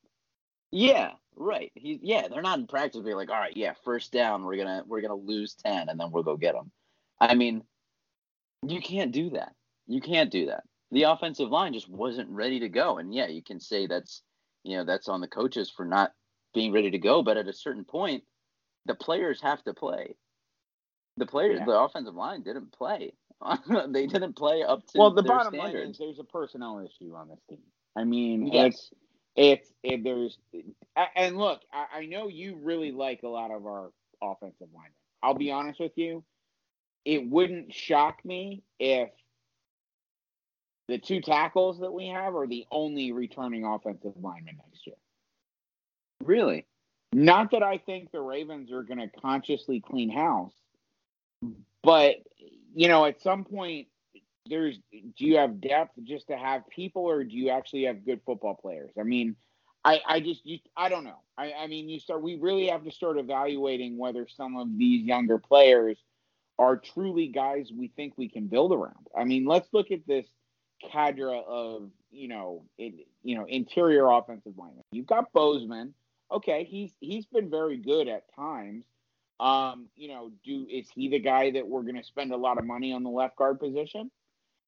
Yeah, 0.70 1.12
right. 1.36 1.70
He, 1.74 2.00
yeah, 2.02 2.28
they're 2.28 2.42
not 2.42 2.58
in 2.58 2.66
practice 2.66 3.00
being 3.00 3.16
like, 3.16 3.30
all 3.30 3.38
right, 3.38 3.56
yeah, 3.56 3.74
first 3.84 4.12
down, 4.12 4.44
we're 4.44 4.56
gonna 4.56 4.82
we're 4.86 5.02
gonna 5.02 5.14
lose 5.14 5.54
ten, 5.54 5.88
and 5.88 6.00
then 6.00 6.10
we'll 6.10 6.22
go 6.22 6.36
get 6.36 6.54
them. 6.54 6.70
I 7.20 7.34
mean, 7.34 7.62
you 8.66 8.80
can't 8.80 9.12
do 9.12 9.30
that. 9.30 9.54
You 9.86 10.00
can't 10.00 10.30
do 10.30 10.46
that. 10.46 10.64
The 10.90 11.04
offensive 11.04 11.50
line 11.50 11.74
just 11.74 11.88
wasn't 11.88 12.28
ready 12.30 12.60
to 12.60 12.68
go, 12.68 12.98
and 12.98 13.14
yeah, 13.14 13.28
you 13.28 13.42
can 13.42 13.60
say 13.60 13.86
that's 13.86 14.22
you 14.64 14.76
know 14.76 14.84
that's 14.84 15.08
on 15.08 15.20
the 15.20 15.28
coaches 15.28 15.70
for 15.74 15.84
not 15.84 16.12
being 16.54 16.72
ready 16.72 16.90
to 16.90 16.98
go, 16.98 17.22
but 17.22 17.36
at 17.36 17.48
a 17.48 17.52
certain 17.52 17.84
point, 17.84 18.24
the 18.86 18.94
players 18.94 19.40
have 19.42 19.62
to 19.64 19.74
play. 19.74 20.16
The 21.16 21.26
players, 21.26 21.58
yeah. 21.60 21.66
the 21.66 21.78
offensive 21.78 22.14
line 22.14 22.42
didn't 22.42 22.72
play. 22.72 23.12
they 23.88 24.06
didn't 24.06 24.34
play 24.36 24.62
up 24.62 24.86
to 24.88 24.98
well. 24.98 25.12
The 25.12 25.22
bottom 25.22 25.54
line 25.54 25.76
is 25.76 25.98
there's 25.98 26.18
a 26.18 26.24
personnel 26.24 26.84
issue 26.84 27.14
on 27.14 27.28
this 27.28 27.40
team. 27.48 27.58
I 27.96 28.04
mean, 28.04 28.46
yes. 28.46 28.90
it's 29.36 29.70
if 29.82 30.02
there's 30.02 30.38
and 31.14 31.36
look, 31.36 31.60
I, 31.72 32.00
I 32.00 32.06
know 32.06 32.28
you 32.28 32.58
really 32.62 32.92
like 32.92 33.22
a 33.22 33.28
lot 33.28 33.50
of 33.50 33.66
our 33.66 33.90
offensive 34.22 34.68
linemen. 34.74 34.92
I'll 35.22 35.34
be 35.34 35.50
honest 35.50 35.80
with 35.80 35.92
you, 35.96 36.24
it 37.04 37.28
wouldn't 37.28 37.72
shock 37.72 38.24
me 38.24 38.62
if 38.78 39.10
the 40.88 40.98
two 40.98 41.20
tackles 41.20 41.80
that 41.80 41.92
we 41.92 42.08
have 42.08 42.34
are 42.34 42.46
the 42.46 42.66
only 42.70 43.12
returning 43.12 43.64
offensive 43.64 44.12
linemen 44.20 44.56
next 44.58 44.86
year. 44.86 44.96
Really? 46.22 46.66
Not 47.12 47.52
that 47.52 47.62
I 47.62 47.78
think 47.78 48.10
the 48.10 48.20
Ravens 48.20 48.72
are 48.72 48.82
going 48.82 48.98
to 48.98 49.08
consciously 49.20 49.80
clean 49.80 50.10
house, 50.10 50.52
but 51.82 52.16
you 52.74 52.88
know, 52.88 53.04
at 53.04 53.22
some 53.22 53.44
point, 53.44 53.86
there's 54.46 54.78
do 54.90 55.24
you 55.24 55.36
have 55.36 55.60
depth 55.60 55.92
just 56.02 56.26
to 56.26 56.36
have 56.36 56.68
people, 56.68 57.02
or 57.02 57.24
do 57.24 57.34
you 57.34 57.50
actually 57.50 57.84
have 57.84 58.04
good 58.04 58.20
football 58.26 58.54
players? 58.54 58.90
I 58.98 59.04
mean, 59.04 59.36
I 59.84 60.00
I 60.06 60.20
just 60.20 60.44
you, 60.44 60.58
I 60.76 60.88
don't 60.88 61.04
know. 61.04 61.20
I 61.38 61.52
I 61.52 61.66
mean, 61.68 61.88
you 61.88 62.00
start 62.00 62.22
we 62.22 62.36
really 62.36 62.66
have 62.66 62.84
to 62.84 62.90
start 62.90 63.16
evaluating 63.16 63.96
whether 63.96 64.26
some 64.26 64.56
of 64.56 64.76
these 64.76 65.04
younger 65.04 65.38
players 65.38 65.98
are 66.58 66.76
truly 66.76 67.28
guys 67.28 67.70
we 67.72 67.88
think 67.88 68.14
we 68.16 68.28
can 68.28 68.48
build 68.48 68.72
around. 68.72 69.06
I 69.16 69.24
mean, 69.24 69.44
let's 69.44 69.68
look 69.72 69.90
at 69.90 70.06
this 70.06 70.26
cadre 70.90 71.42
of 71.46 71.90
you 72.10 72.28
know 72.28 72.64
you 72.78 73.36
know 73.36 73.44
interior 73.46 74.10
offensive 74.10 74.52
linemen. 74.56 74.84
You've 74.92 75.06
got 75.06 75.32
Bozeman. 75.32 75.94
Okay, 76.30 76.64
he's 76.64 76.92
he's 77.00 77.26
been 77.26 77.50
very 77.50 77.76
good 77.76 78.08
at 78.08 78.34
times. 78.34 78.84
Um, 79.40 79.88
you 79.96 80.08
know, 80.08 80.30
do 80.44 80.66
is 80.70 80.88
he 80.94 81.08
the 81.08 81.18
guy 81.18 81.50
that 81.52 81.66
we're 81.66 81.82
going 81.82 81.96
to 81.96 82.04
spend 82.04 82.32
a 82.32 82.36
lot 82.36 82.58
of 82.58 82.64
money 82.64 82.92
on 82.92 83.02
the 83.02 83.10
left 83.10 83.36
guard 83.36 83.58
position? 83.58 84.10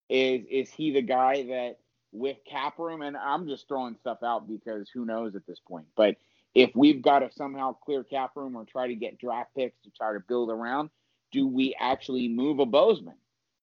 Is 0.08 0.44
is 0.50 0.70
he 0.70 0.92
the 0.92 1.02
guy 1.02 1.44
that 1.44 1.78
with 2.12 2.36
cap 2.48 2.78
room? 2.78 3.02
And 3.02 3.16
I'm 3.16 3.46
just 3.46 3.68
throwing 3.68 3.96
stuff 3.96 4.18
out 4.22 4.48
because 4.48 4.88
who 4.92 5.04
knows 5.04 5.34
at 5.34 5.46
this 5.46 5.60
point. 5.60 5.86
But 5.96 6.16
if 6.54 6.70
we've 6.74 7.02
got 7.02 7.20
to 7.20 7.30
somehow 7.32 7.74
clear 7.74 8.02
cap 8.02 8.32
room 8.34 8.56
or 8.56 8.64
try 8.64 8.88
to 8.88 8.94
get 8.94 9.18
draft 9.18 9.54
picks 9.54 9.78
to 9.82 9.90
try 9.90 10.12
to 10.12 10.20
build 10.20 10.50
around, 10.50 10.90
do 11.30 11.46
we 11.46 11.76
actually 11.78 12.28
move 12.28 12.58
a 12.58 12.66
Bozeman? 12.66 13.16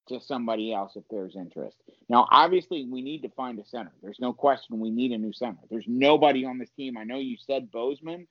To 0.07 0.19
somebody 0.19 0.73
else 0.73 0.93
if 0.95 1.03
there's 1.09 1.35
interest. 1.35 1.77
Now, 2.09 2.27
obviously, 2.31 2.85
we 2.85 3.01
need 3.01 3.21
to 3.21 3.29
find 3.29 3.57
a 3.59 3.65
center. 3.65 3.91
There's 4.01 4.19
no 4.19 4.33
question 4.33 4.79
we 4.79 4.89
need 4.89 5.11
a 5.11 5.17
new 5.17 5.33
center. 5.33 5.59
There's 5.69 5.85
nobody 5.87 6.45
on 6.45 6.57
this 6.57 6.69
team. 6.71 6.97
I 6.97 7.03
know 7.03 7.19
you 7.19 7.37
said 7.37 7.71
Bozeman, 7.71 8.27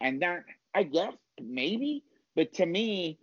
and 0.00 0.22
that 0.22 0.44
I 0.74 0.82
guess 0.82 1.14
maybe, 1.40 2.04
but 2.36 2.52
to 2.54 2.66
me, 2.66 3.18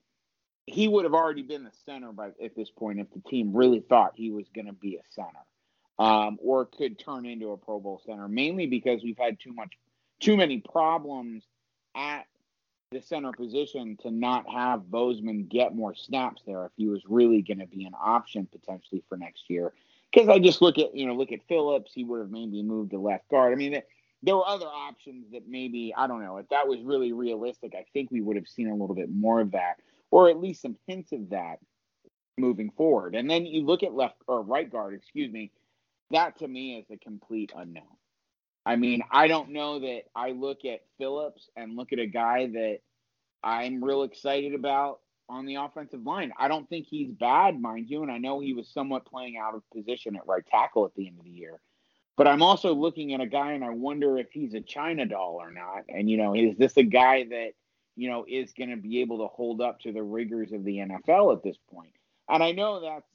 he 0.65 0.87
would 0.87 1.05
have 1.05 1.13
already 1.13 1.43
been 1.43 1.63
the 1.63 1.71
center 1.85 2.11
by 2.11 2.29
at 2.43 2.55
this 2.55 2.69
point 2.69 2.99
if 2.99 3.07
the 3.11 3.21
team 3.29 3.55
really 3.55 3.81
thought 3.81 4.13
he 4.15 4.31
was 4.31 4.47
going 4.53 4.67
to 4.67 4.73
be 4.73 4.95
a 4.95 5.01
center, 5.09 5.29
um, 5.99 6.37
or 6.41 6.65
could 6.65 6.97
turn 6.97 7.25
into 7.25 7.51
a 7.51 7.57
Pro 7.57 7.79
Bowl 7.79 8.01
center. 8.05 8.27
Mainly 8.27 8.67
because 8.67 9.03
we've 9.03 9.17
had 9.17 9.39
too 9.39 9.53
much, 9.53 9.73
too 10.19 10.37
many 10.37 10.59
problems 10.59 11.43
at 11.95 12.25
the 12.91 13.01
center 13.01 13.31
position 13.31 13.97
to 14.01 14.11
not 14.11 14.49
have 14.49 14.91
Bozeman 14.91 15.47
get 15.47 15.73
more 15.73 15.95
snaps 15.95 16.41
there 16.45 16.65
if 16.65 16.71
he 16.75 16.87
was 16.87 17.01
really 17.07 17.41
going 17.41 17.59
to 17.59 17.65
be 17.65 17.85
an 17.85 17.93
option 17.99 18.47
potentially 18.51 19.01
for 19.07 19.17
next 19.17 19.49
year. 19.49 19.73
Because 20.11 20.27
I 20.27 20.39
just 20.39 20.61
look 20.61 20.77
at 20.77 20.93
you 20.93 21.07
know 21.07 21.13
look 21.15 21.31
at 21.31 21.39
Phillips, 21.47 21.93
he 21.93 22.03
would 22.03 22.19
have 22.19 22.31
maybe 22.31 22.61
moved 22.61 22.91
to 22.91 22.99
left 22.99 23.29
guard. 23.29 23.53
I 23.53 23.55
mean, 23.55 23.81
there 24.21 24.35
were 24.35 24.47
other 24.47 24.65
options 24.65 25.31
that 25.31 25.47
maybe 25.47 25.93
I 25.95 26.05
don't 26.07 26.21
know 26.21 26.37
if 26.37 26.49
that 26.49 26.67
was 26.67 26.81
really 26.81 27.13
realistic. 27.13 27.73
I 27.75 27.85
think 27.93 28.11
we 28.11 28.21
would 28.21 28.35
have 28.35 28.47
seen 28.47 28.67
a 28.67 28.75
little 28.75 28.95
bit 28.95 29.09
more 29.09 29.39
of 29.39 29.51
that, 29.51 29.75
or 30.11 30.29
at 30.29 30.37
least 30.37 30.61
some 30.61 30.75
hints 30.85 31.13
of 31.13 31.29
that 31.29 31.59
moving 32.37 32.71
forward. 32.71 33.15
And 33.15 33.29
then 33.29 33.45
you 33.45 33.65
look 33.65 33.83
at 33.83 33.93
left 33.93 34.15
or 34.27 34.41
right 34.41 34.69
guard, 34.69 34.93
excuse 34.93 35.31
me. 35.31 35.51
That 36.11 36.39
to 36.39 36.47
me 36.47 36.77
is 36.77 36.85
a 36.91 36.97
complete 36.97 37.53
unknown. 37.55 37.83
I 38.65 38.75
mean, 38.75 39.01
I 39.11 39.27
don't 39.27 39.49
know 39.49 39.79
that 39.79 40.03
I 40.15 40.31
look 40.31 40.65
at 40.65 40.81
Phillips 40.97 41.49
and 41.55 41.75
look 41.75 41.93
at 41.93 41.99
a 41.99 42.05
guy 42.05 42.47
that 42.47 42.79
I'm 43.43 43.83
real 43.83 44.03
excited 44.03 44.53
about 44.53 44.99
on 45.27 45.45
the 45.45 45.55
offensive 45.55 46.05
line. 46.05 46.31
I 46.37 46.47
don't 46.47 46.69
think 46.69 46.85
he's 46.87 47.09
bad, 47.09 47.59
mind 47.59 47.89
you, 47.89 48.03
and 48.03 48.11
I 48.11 48.19
know 48.19 48.39
he 48.39 48.53
was 48.53 48.69
somewhat 48.69 49.05
playing 49.05 49.37
out 49.37 49.55
of 49.55 49.63
position 49.75 50.15
at 50.15 50.27
right 50.27 50.45
tackle 50.45 50.85
at 50.85 50.93
the 50.95 51.07
end 51.07 51.17
of 51.17 51.25
the 51.25 51.31
year. 51.31 51.59
But 52.17 52.27
I'm 52.27 52.43
also 52.43 52.75
looking 52.75 53.13
at 53.13 53.21
a 53.21 53.25
guy 53.25 53.53
and 53.53 53.63
I 53.63 53.69
wonder 53.69 54.17
if 54.17 54.27
he's 54.31 54.53
a 54.53 54.61
China 54.61 55.05
doll 55.05 55.37
or 55.41 55.49
not. 55.49 55.85
And, 55.89 56.09
you 56.09 56.17
know, 56.17 56.35
is 56.35 56.55
this 56.57 56.77
a 56.77 56.83
guy 56.83 57.23
that, 57.23 57.51
you 57.95 58.09
know, 58.09 58.25
is 58.27 58.53
going 58.53 58.69
to 58.69 58.75
be 58.75 59.01
able 59.01 59.19
to 59.19 59.27
hold 59.27 59.61
up 59.61 59.79
to 59.81 59.91
the 59.91 60.03
rigors 60.03 60.51
of 60.51 60.63
the 60.63 60.77
NFL 60.77 61.35
at 61.35 61.41
this 61.41 61.57
point? 61.73 61.93
And 62.29 62.43
I 62.43 62.51
know 62.51 62.81
that's 62.81 63.07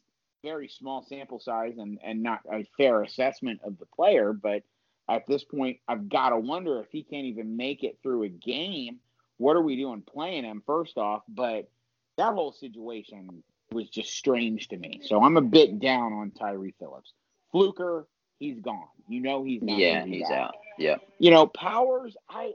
very 0.43 0.67
small 0.67 1.05
sample 1.05 1.39
size 1.39 1.75
and, 1.79 1.99
and 2.03 2.23
not 2.23 2.41
a 2.51 2.67
fair 2.77 3.03
assessment 3.03 3.61
of 3.63 3.79
the 3.79 3.87
player, 3.87 4.33
but– 4.33 4.65
at 5.09 5.27
this 5.27 5.45
point, 5.45 5.79
I've 5.87 6.09
got 6.09 6.31
to 6.31 6.39
wonder 6.39 6.81
if 6.81 6.91
he 6.91 7.03
can't 7.03 7.27
even 7.27 7.57
make 7.57 7.85
it 7.85 7.99
through 8.03 8.25
a 8.25 8.29
game. 8.29 8.99
What 9.39 9.57
are 9.57 9.63
we 9.63 9.77
doing 9.77 10.03
playing 10.03 10.45
him, 10.45 10.63
first 10.67 10.99
off? 10.99 11.23
But 11.29 11.69
that 12.17 12.35
whole 12.35 12.53
situation 12.53 13.43
was 13.73 13.89
just 13.89 14.11
strange 14.11 14.69
to 14.69 14.77
me. 14.77 15.01
So 15.05 15.23
I'm 15.23 15.37
a 15.37 15.43
bit 15.43 15.79
down 15.79 16.13
on 16.13 16.31
Tyre 16.31 16.71
Phillips. 16.79 17.13
Fluker, 17.53 18.09
he's 18.39 18.59
gone. 18.61 18.89
You 19.09 19.21
know 19.21 19.45
he's 19.45 19.63
not. 19.63 19.79
Yeah, 19.79 20.05
he's 20.05 20.29
back. 20.29 20.39
out. 20.39 20.55
Yeah. 20.79 20.97
You 21.19 21.31
know, 21.31 21.47
Powers, 21.47 22.17
I 22.29 22.53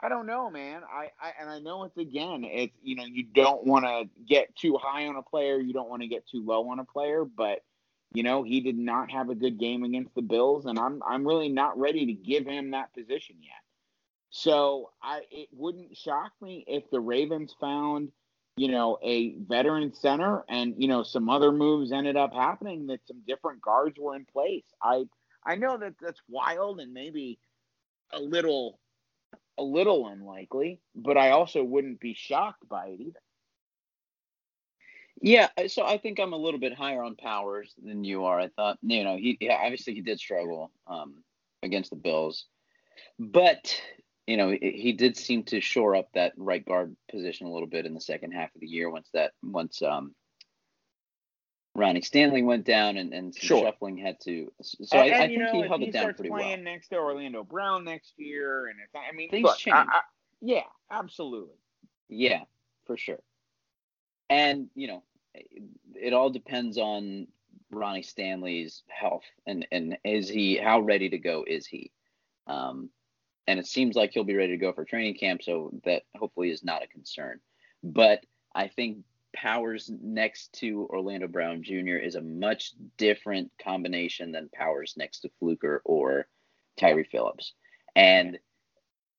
I 0.00 0.08
don't 0.08 0.26
know, 0.26 0.50
man. 0.50 0.82
I, 0.84 1.10
I 1.20 1.32
and 1.40 1.48
I 1.48 1.60
know 1.60 1.84
it's 1.84 1.96
again, 1.96 2.44
it's 2.44 2.74
you 2.82 2.96
know, 2.96 3.04
you 3.04 3.22
don't 3.22 3.64
want 3.64 3.84
to 3.84 4.04
get 4.28 4.54
too 4.56 4.76
high 4.82 5.06
on 5.06 5.16
a 5.16 5.22
player, 5.22 5.58
you 5.60 5.72
don't 5.72 5.88
want 5.88 6.02
to 6.02 6.08
get 6.08 6.26
too 6.26 6.44
low 6.44 6.68
on 6.70 6.80
a 6.80 6.84
player, 6.84 7.24
but 7.24 7.60
you 8.14 8.22
know, 8.22 8.42
he 8.42 8.60
did 8.60 8.78
not 8.78 9.10
have 9.10 9.30
a 9.30 9.34
good 9.34 9.58
game 9.58 9.84
against 9.84 10.14
the 10.14 10.22
Bills, 10.22 10.66
and 10.66 10.78
I'm 10.78 11.02
I'm 11.06 11.26
really 11.26 11.48
not 11.48 11.78
ready 11.78 12.06
to 12.06 12.12
give 12.12 12.46
him 12.46 12.70
that 12.72 12.92
position 12.94 13.36
yet. 13.40 13.52
So 14.30 14.90
I 15.02 15.22
it 15.30 15.48
wouldn't 15.52 15.96
shock 15.96 16.32
me 16.40 16.64
if 16.66 16.90
the 16.90 17.00
Ravens 17.00 17.54
found, 17.60 18.10
you 18.56 18.68
know, 18.68 18.98
a 19.02 19.34
veteran 19.38 19.94
center 19.94 20.44
and 20.48 20.74
you 20.76 20.88
know 20.88 21.02
some 21.02 21.28
other 21.28 21.52
moves 21.52 21.92
ended 21.92 22.16
up 22.16 22.32
happening 22.32 22.86
that 22.88 23.06
some 23.06 23.22
different 23.26 23.62
guards 23.62 23.98
were 23.98 24.14
in 24.14 24.26
place. 24.26 24.64
I 24.82 25.04
I 25.44 25.56
know 25.56 25.78
that 25.78 25.94
that's 26.00 26.20
wild 26.28 26.80
and 26.80 26.92
maybe 26.92 27.38
a 28.12 28.20
little 28.20 28.78
a 29.58 29.62
little 29.62 30.08
unlikely, 30.08 30.80
but 30.94 31.16
I 31.16 31.30
also 31.30 31.62
wouldn't 31.62 32.00
be 32.00 32.14
shocked 32.14 32.68
by 32.68 32.86
it 32.88 33.00
either. 33.00 33.20
Yeah, 35.22 35.48
so 35.68 35.86
I 35.86 35.98
think 35.98 36.18
I'm 36.18 36.32
a 36.32 36.36
little 36.36 36.58
bit 36.58 36.74
higher 36.74 37.02
on 37.02 37.14
Powers 37.14 37.72
than 37.82 38.02
you 38.02 38.24
are. 38.24 38.40
I 38.40 38.48
thought, 38.48 38.78
you 38.82 39.04
know, 39.04 39.16
he 39.16 39.38
yeah, 39.40 39.56
obviously 39.62 39.94
he 39.94 40.00
did 40.00 40.18
struggle 40.18 40.72
um, 40.88 41.22
against 41.62 41.90
the 41.90 41.96
Bills, 41.96 42.46
but 43.20 43.80
you 44.26 44.36
know, 44.36 44.50
he 44.50 44.92
did 44.92 45.16
seem 45.16 45.44
to 45.44 45.60
shore 45.60 45.94
up 45.96 46.08
that 46.14 46.32
right 46.36 46.64
guard 46.64 46.96
position 47.10 47.46
a 47.46 47.52
little 47.52 47.68
bit 47.68 47.86
in 47.86 47.94
the 47.94 48.00
second 48.00 48.32
half 48.32 48.54
of 48.54 48.60
the 48.60 48.66
year 48.66 48.90
once 48.90 49.08
that 49.14 49.32
once 49.44 49.80
um, 49.82 50.12
Ronnie 51.76 52.02
Stanley 52.02 52.42
went 52.42 52.64
down 52.64 52.96
and, 52.96 53.14
and 53.14 53.34
Sure. 53.34 53.64
shuffling 53.64 53.96
had 53.98 54.20
to. 54.24 54.52
So 54.60 54.98
and, 54.98 55.00
I, 55.00 55.04
I 55.04 55.20
and, 55.22 55.30
think 55.30 55.42
know, 55.42 55.52
he 55.52 55.58
if 55.60 55.68
held 55.68 55.80
he 55.82 55.88
it 55.88 55.92
down 55.92 56.02
starts 56.02 56.16
pretty 56.16 56.30
playing 56.30 56.64
next 56.64 56.88
to 56.88 56.96
Orlando 56.96 57.44
Brown 57.44 57.84
next 57.84 58.14
year, 58.16 58.66
and 58.66 58.76
it's 58.82 58.92
I 58.94 59.14
mean, 59.14 59.30
Things 59.30 59.44
look, 59.44 59.58
change. 59.58 59.76
I- 59.76 60.00
yeah, 60.40 60.64
absolutely. 60.90 61.54
Yeah, 62.08 62.42
for 62.86 62.96
sure. 62.96 63.20
And 64.28 64.68
you 64.74 64.88
know, 64.88 65.02
it 65.34 66.12
all 66.12 66.30
depends 66.30 66.78
on 66.78 67.26
Ronnie 67.70 68.02
Stanley's 68.02 68.82
health 68.88 69.24
and 69.46 69.66
and 69.72 69.96
is 70.04 70.28
he 70.28 70.56
how 70.56 70.80
ready 70.80 71.08
to 71.10 71.18
go 71.18 71.44
is 71.46 71.66
he? 71.66 71.90
Um, 72.46 72.90
and 73.46 73.58
it 73.58 73.66
seems 73.66 73.96
like 73.96 74.12
he'll 74.12 74.24
be 74.24 74.36
ready 74.36 74.52
to 74.52 74.58
go 74.58 74.72
for 74.72 74.84
training 74.84 75.14
camp, 75.14 75.42
so 75.42 75.70
that 75.84 76.02
hopefully 76.16 76.50
is 76.50 76.62
not 76.62 76.82
a 76.82 76.86
concern. 76.86 77.40
But 77.82 78.24
I 78.54 78.68
think 78.68 78.98
Powers 79.34 79.90
next 80.02 80.52
to 80.54 80.86
Orlando 80.90 81.26
Brown 81.26 81.62
Jr. 81.62 81.96
is 81.96 82.14
a 82.14 82.20
much 82.20 82.72
different 82.98 83.50
combination 83.62 84.30
than 84.32 84.50
Powers 84.54 84.94
next 84.96 85.20
to 85.20 85.30
Fluker 85.40 85.82
or 85.84 86.28
Tyre 86.78 87.04
Phillips. 87.04 87.54
And 87.96 88.38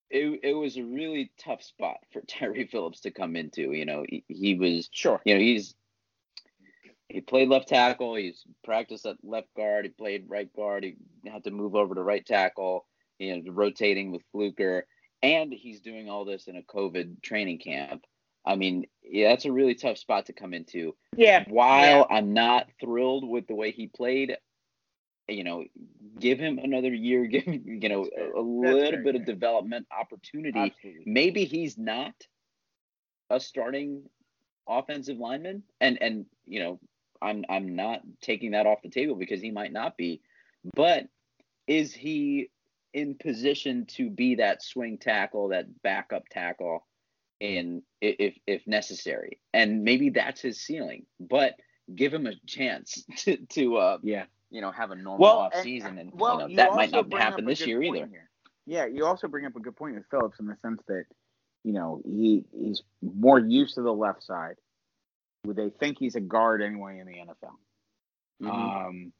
it, 0.09 0.39
it 0.43 0.53
was 0.53 0.77
a 0.77 0.83
really 0.83 1.31
tough 1.39 1.63
spot 1.63 1.97
for 2.11 2.21
Tyre 2.27 2.67
Phillips 2.71 3.01
to 3.01 3.11
come 3.11 3.35
into. 3.35 3.71
You 3.73 3.85
know, 3.85 4.05
he, 4.07 4.23
he 4.27 4.53
was, 4.53 4.89
Sure. 4.91 5.19
you 5.25 5.33
know, 5.33 5.41
he's 5.41 5.75
he 7.09 7.21
played 7.21 7.49
left 7.49 7.67
tackle. 7.67 8.15
He's 8.15 8.43
practiced 8.63 9.05
at 9.05 9.17
left 9.23 9.53
guard. 9.55 9.85
He 9.85 9.91
played 9.91 10.25
right 10.29 10.51
guard. 10.55 10.83
He 10.83 10.95
had 11.29 11.43
to 11.43 11.51
move 11.51 11.75
over 11.75 11.95
to 11.95 12.03
right 12.03 12.25
tackle. 12.25 12.85
You 13.19 13.37
know, 13.37 13.51
rotating 13.51 14.11
with 14.11 14.23
Fluker, 14.31 14.85
and 15.21 15.53
he's 15.53 15.81
doing 15.81 16.09
all 16.09 16.25
this 16.25 16.47
in 16.47 16.57
a 16.57 16.63
COVID 16.63 17.21
training 17.21 17.59
camp. 17.59 18.05
I 18.45 18.55
mean, 18.55 18.85
yeah, 19.03 19.29
that's 19.29 19.45
a 19.45 19.51
really 19.51 19.75
tough 19.75 19.97
spot 19.97 20.25
to 20.25 20.33
come 20.33 20.53
into. 20.53 20.95
Yeah. 21.15 21.45
While 21.47 22.07
I'm 22.09 22.33
not 22.33 22.67
thrilled 22.81 23.27
with 23.27 23.47
the 23.47 23.55
way 23.55 23.71
he 23.71 23.87
played, 23.87 24.35
you 25.29 25.43
know, 25.43 25.63
give 26.19 26.39
him 26.39 26.59
another 26.59 26.93
year, 26.93 27.25
give 27.27 27.43
him, 27.43 27.63
you 27.65 27.89
know, 27.89 28.05
a, 28.17 28.39
a 28.39 28.41
little 28.41 28.91
fair, 28.91 29.03
bit 29.03 29.15
of 29.15 29.25
development 29.25 29.87
opportunity. 29.97 30.59
Absolutely. 30.59 31.03
Maybe 31.05 31.45
he's 31.45 31.77
not 31.77 32.13
a 33.29 33.39
starting 33.39 34.03
offensive 34.67 35.17
lineman, 35.17 35.63
and 35.79 36.01
and 36.01 36.25
you 36.45 36.59
know, 36.59 36.79
I'm 37.23 37.45
I'm 37.49 37.75
not 37.75 38.01
taking 38.21 38.51
that 38.51 38.67
off 38.67 38.81
the 38.83 38.89
table 38.89 39.15
because 39.15 39.41
he 39.41 39.51
might 39.51 39.71
not 39.71 39.97
be, 39.97 40.21
but 40.75 41.07
is 41.67 41.93
he 41.93 42.49
in 42.93 43.15
position 43.15 43.85
to 43.87 44.09
be 44.09 44.35
that 44.35 44.61
swing 44.61 44.97
tackle, 44.97 45.47
that 45.49 45.81
backup 45.81 46.27
tackle, 46.29 46.85
in 47.39 47.81
if 48.01 48.35
if 48.45 48.67
necessary? 48.67 49.39
And 49.53 49.83
maybe 49.83 50.09
that's 50.09 50.41
his 50.41 50.59
ceiling, 50.59 51.05
but 51.19 51.53
give 51.95 52.13
him 52.13 52.27
a 52.27 52.33
chance 52.45 53.03
to 53.17 53.37
to 53.37 53.77
uh 53.77 53.97
Yeah. 54.03 54.25
you 54.51 54.61
know 54.61 54.71
have 54.71 54.91
a 54.91 54.95
normal 54.95 55.19
Well, 55.19 55.37
off 55.39 55.53
and- 55.55 55.63
season, 55.63 55.97
and 55.97 56.11
well, 56.13 56.33
you 56.33 56.39
know, 56.39 56.47
you 56.47 56.55
that 56.57 56.73
might 56.75 56.91
not 56.91 57.11
happen 57.13 57.45
this 57.45 57.65
year 57.65 57.81
either. 57.81 58.05
here. 58.07 58.29
Yeah, 58.65 58.85
you 58.85 59.05
also 59.05 59.27
bring 59.27 59.45
up 59.45 59.55
a 59.55 59.59
good 59.59 59.75
point 59.75 59.95
with 59.95 60.05
Phillips 60.09 60.39
in 60.39 60.45
the 60.45 60.55
sense 60.61 60.81
that, 60.87 61.03
you 61.65 61.73
know, 61.73 62.01
he 62.05 62.45
he's 62.57 62.81
more 63.01 63.37
used 63.39 63.75
to 63.75 63.81
the 63.81 63.91
left 63.93 64.23
side. 64.23 64.55
They 65.45 65.69
think 65.69 65.99
he's 65.99 66.15
a 66.15 66.21
guard 66.21 66.61
anyway 66.61 66.99
in 66.99 67.07
the 67.07 67.19
NFL. 67.19 67.59
Mhm. 68.41 68.87
Um, 68.87 69.13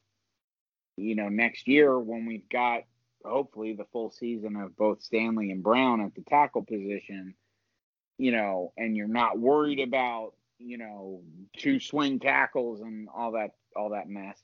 you 0.95 1.15
know, 1.15 1.27
next 1.29 1.67
year 1.67 1.99
when 1.99 2.25
we've 2.25 2.47
got 2.49 2.83
hopefully 3.25 3.73
the 3.73 3.85
full 3.85 4.09
season 4.11 4.55
of 4.55 4.75
both 4.75 5.01
Stanley 5.01 5.51
and 5.51 5.63
Brown 5.63 6.01
at 6.01 6.13
the 6.15 6.21
tackle 6.21 6.63
position, 6.63 7.35
you 8.17 8.31
know, 8.31 8.73
and 8.77 8.95
you're 8.95 9.07
not 9.07 9.39
worried 9.39 9.79
about, 9.79 10.35
you 10.59 10.77
know, 10.77 11.23
two 11.57 11.79
swing 11.79 12.19
tackles 12.19 12.81
and 12.81 13.09
all 13.09 13.31
that 13.31 13.55
all 13.75 13.89
that 13.89 14.07
mess. 14.07 14.41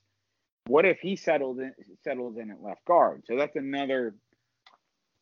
What 0.66 0.84
if 0.84 1.00
he 1.00 1.16
settled 1.16 1.60
in 1.60 1.74
settles 2.02 2.36
in 2.36 2.50
at 2.50 2.62
left 2.62 2.84
guard? 2.84 3.24
So 3.26 3.36
that's 3.36 3.56
another 3.56 4.14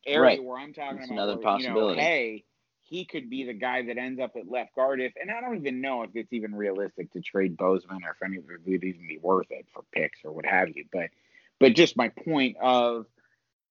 area 0.05 0.21
Right. 0.21 0.43
where 0.43 0.57
I'm 0.57 0.73
talking 0.73 0.97
That's 0.97 1.09
about 1.11 1.13
another 1.13 1.35
where, 1.35 1.43
possibility. 1.43 2.01
You 2.01 2.01
know, 2.01 2.01
hey, 2.01 2.45
he 2.89 3.05
could 3.05 3.29
be 3.29 3.43
the 3.43 3.53
guy 3.53 3.83
that 3.85 3.97
ends 3.97 4.19
up 4.19 4.35
at 4.35 4.49
left 4.49 4.73
guard 4.75 4.99
if, 4.99 5.13
and 5.21 5.29
I 5.29 5.41
don't 5.41 5.57
even 5.57 5.79
know 5.79 6.01
if 6.01 6.09
it's 6.15 6.33
even 6.33 6.55
realistic 6.55 7.11
to 7.13 7.21
trade 7.21 7.55
Bozeman 7.55 8.03
or 8.03 8.11
if 8.11 8.23
any 8.25 8.37
of 8.37 8.45
it 8.49 8.61
would 8.65 8.83
even 8.83 9.07
be 9.07 9.19
worth 9.21 9.51
it 9.51 9.67
for 9.71 9.83
picks 9.91 10.19
or 10.23 10.31
what 10.31 10.45
have 10.45 10.69
you. 10.75 10.85
But, 10.91 11.11
but 11.59 11.75
just 11.75 11.95
my 11.95 12.09
point 12.09 12.57
of, 12.59 13.05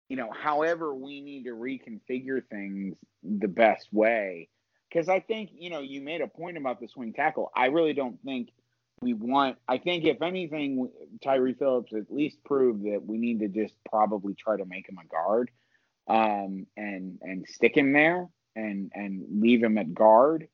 you 0.08 0.16
know, 0.16 0.30
however 0.30 0.94
we 0.94 1.20
need 1.20 1.44
to 1.44 1.50
reconfigure 1.50 2.46
things 2.48 2.96
the 3.24 3.48
best 3.48 3.88
way. 3.92 4.48
Because 4.88 5.08
I 5.08 5.18
think, 5.18 5.50
you 5.52 5.68
know, 5.68 5.80
you 5.80 6.00
made 6.00 6.20
a 6.20 6.28
point 6.28 6.56
about 6.56 6.80
the 6.80 6.88
swing 6.88 7.12
tackle. 7.12 7.50
I 7.54 7.66
really 7.66 7.94
don't 7.94 8.22
think 8.24 8.50
we 9.02 9.14
want, 9.14 9.56
I 9.66 9.78
think 9.78 10.04
if 10.04 10.22
anything, 10.22 10.90
Tyre 11.22 11.52
Phillips 11.54 11.92
at 11.92 12.14
least 12.14 12.42
proved 12.44 12.84
that 12.84 13.04
we 13.04 13.18
need 13.18 13.40
to 13.40 13.48
just 13.48 13.74
probably 13.90 14.34
try 14.34 14.56
to 14.56 14.64
make 14.64 14.88
him 14.88 14.98
a 15.02 15.06
guard 15.06 15.50
um, 16.06 16.66
and 16.76 17.18
and 17.20 17.46
stick 17.46 17.76
him 17.76 17.92
there 17.92 18.28
and 18.58 18.90
and 18.94 19.40
leave 19.40 19.62
him 19.62 19.78
at 19.78 19.94
guard 19.94 20.48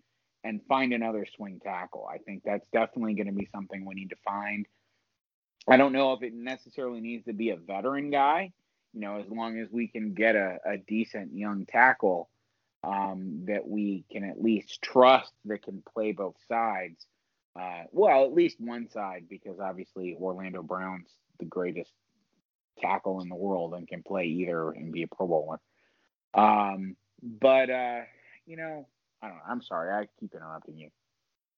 and 0.44 0.60
find 0.68 0.92
another 0.92 1.26
swing 1.36 1.60
tackle. 1.62 2.06
I 2.10 2.18
think 2.18 2.42
that's 2.44 2.66
definitely 2.72 3.14
going 3.14 3.28
to 3.28 3.32
be 3.32 3.48
something 3.52 3.84
we 3.84 3.94
need 3.94 4.10
to 4.10 4.16
find. 4.24 4.66
I 5.66 5.78
don't 5.78 5.94
know 5.94 6.12
if 6.12 6.22
it 6.22 6.34
necessarily 6.34 7.00
needs 7.00 7.24
to 7.24 7.32
be 7.32 7.50
a 7.50 7.56
veteran 7.56 8.10
guy, 8.10 8.52
you 8.92 9.00
know, 9.00 9.18
as 9.18 9.28
long 9.30 9.58
as 9.58 9.68
we 9.70 9.88
can 9.88 10.12
get 10.12 10.36
a, 10.36 10.58
a 10.66 10.76
decent 10.76 11.34
young 11.34 11.64
tackle 11.64 12.28
um, 12.82 13.44
that 13.46 13.66
we 13.66 14.04
can 14.12 14.24
at 14.24 14.42
least 14.42 14.82
trust 14.82 15.32
that 15.46 15.62
can 15.62 15.82
play 15.94 16.12
both 16.12 16.36
sides. 16.46 17.06
Uh, 17.58 17.84
well, 17.92 18.24
at 18.24 18.34
least 18.34 18.60
one 18.60 18.90
side, 18.90 19.24
because 19.30 19.58
obviously 19.60 20.16
Orlando 20.20 20.62
Brown's 20.62 21.08
the 21.38 21.46
greatest 21.46 21.92
tackle 22.78 23.22
in 23.22 23.30
the 23.30 23.34
world 23.34 23.72
and 23.72 23.88
can 23.88 24.02
play 24.02 24.24
either 24.24 24.70
and 24.70 24.92
be 24.92 25.04
a 25.04 25.08
Pro 25.08 25.26
Bowler. 25.26 25.60
Um, 26.34 26.96
but 27.24 27.70
uh, 27.70 28.00
you 28.46 28.56
know, 28.56 28.86
I 29.22 29.28
don't 29.28 29.36
know. 29.36 29.42
I'm 29.48 29.62
sorry, 29.62 29.90
I 29.90 30.06
keep 30.20 30.34
interrupting 30.34 30.78
you. 30.78 30.90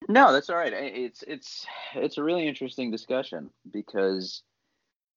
No, 0.09 0.33
that's 0.33 0.49
all 0.51 0.57
right. 0.57 0.73
It's 0.73 1.25
it's 1.27 1.67
it's 1.95 2.19
a 2.19 2.23
really 2.23 2.47
interesting 2.47 2.91
discussion 2.91 3.51
because 3.73 4.43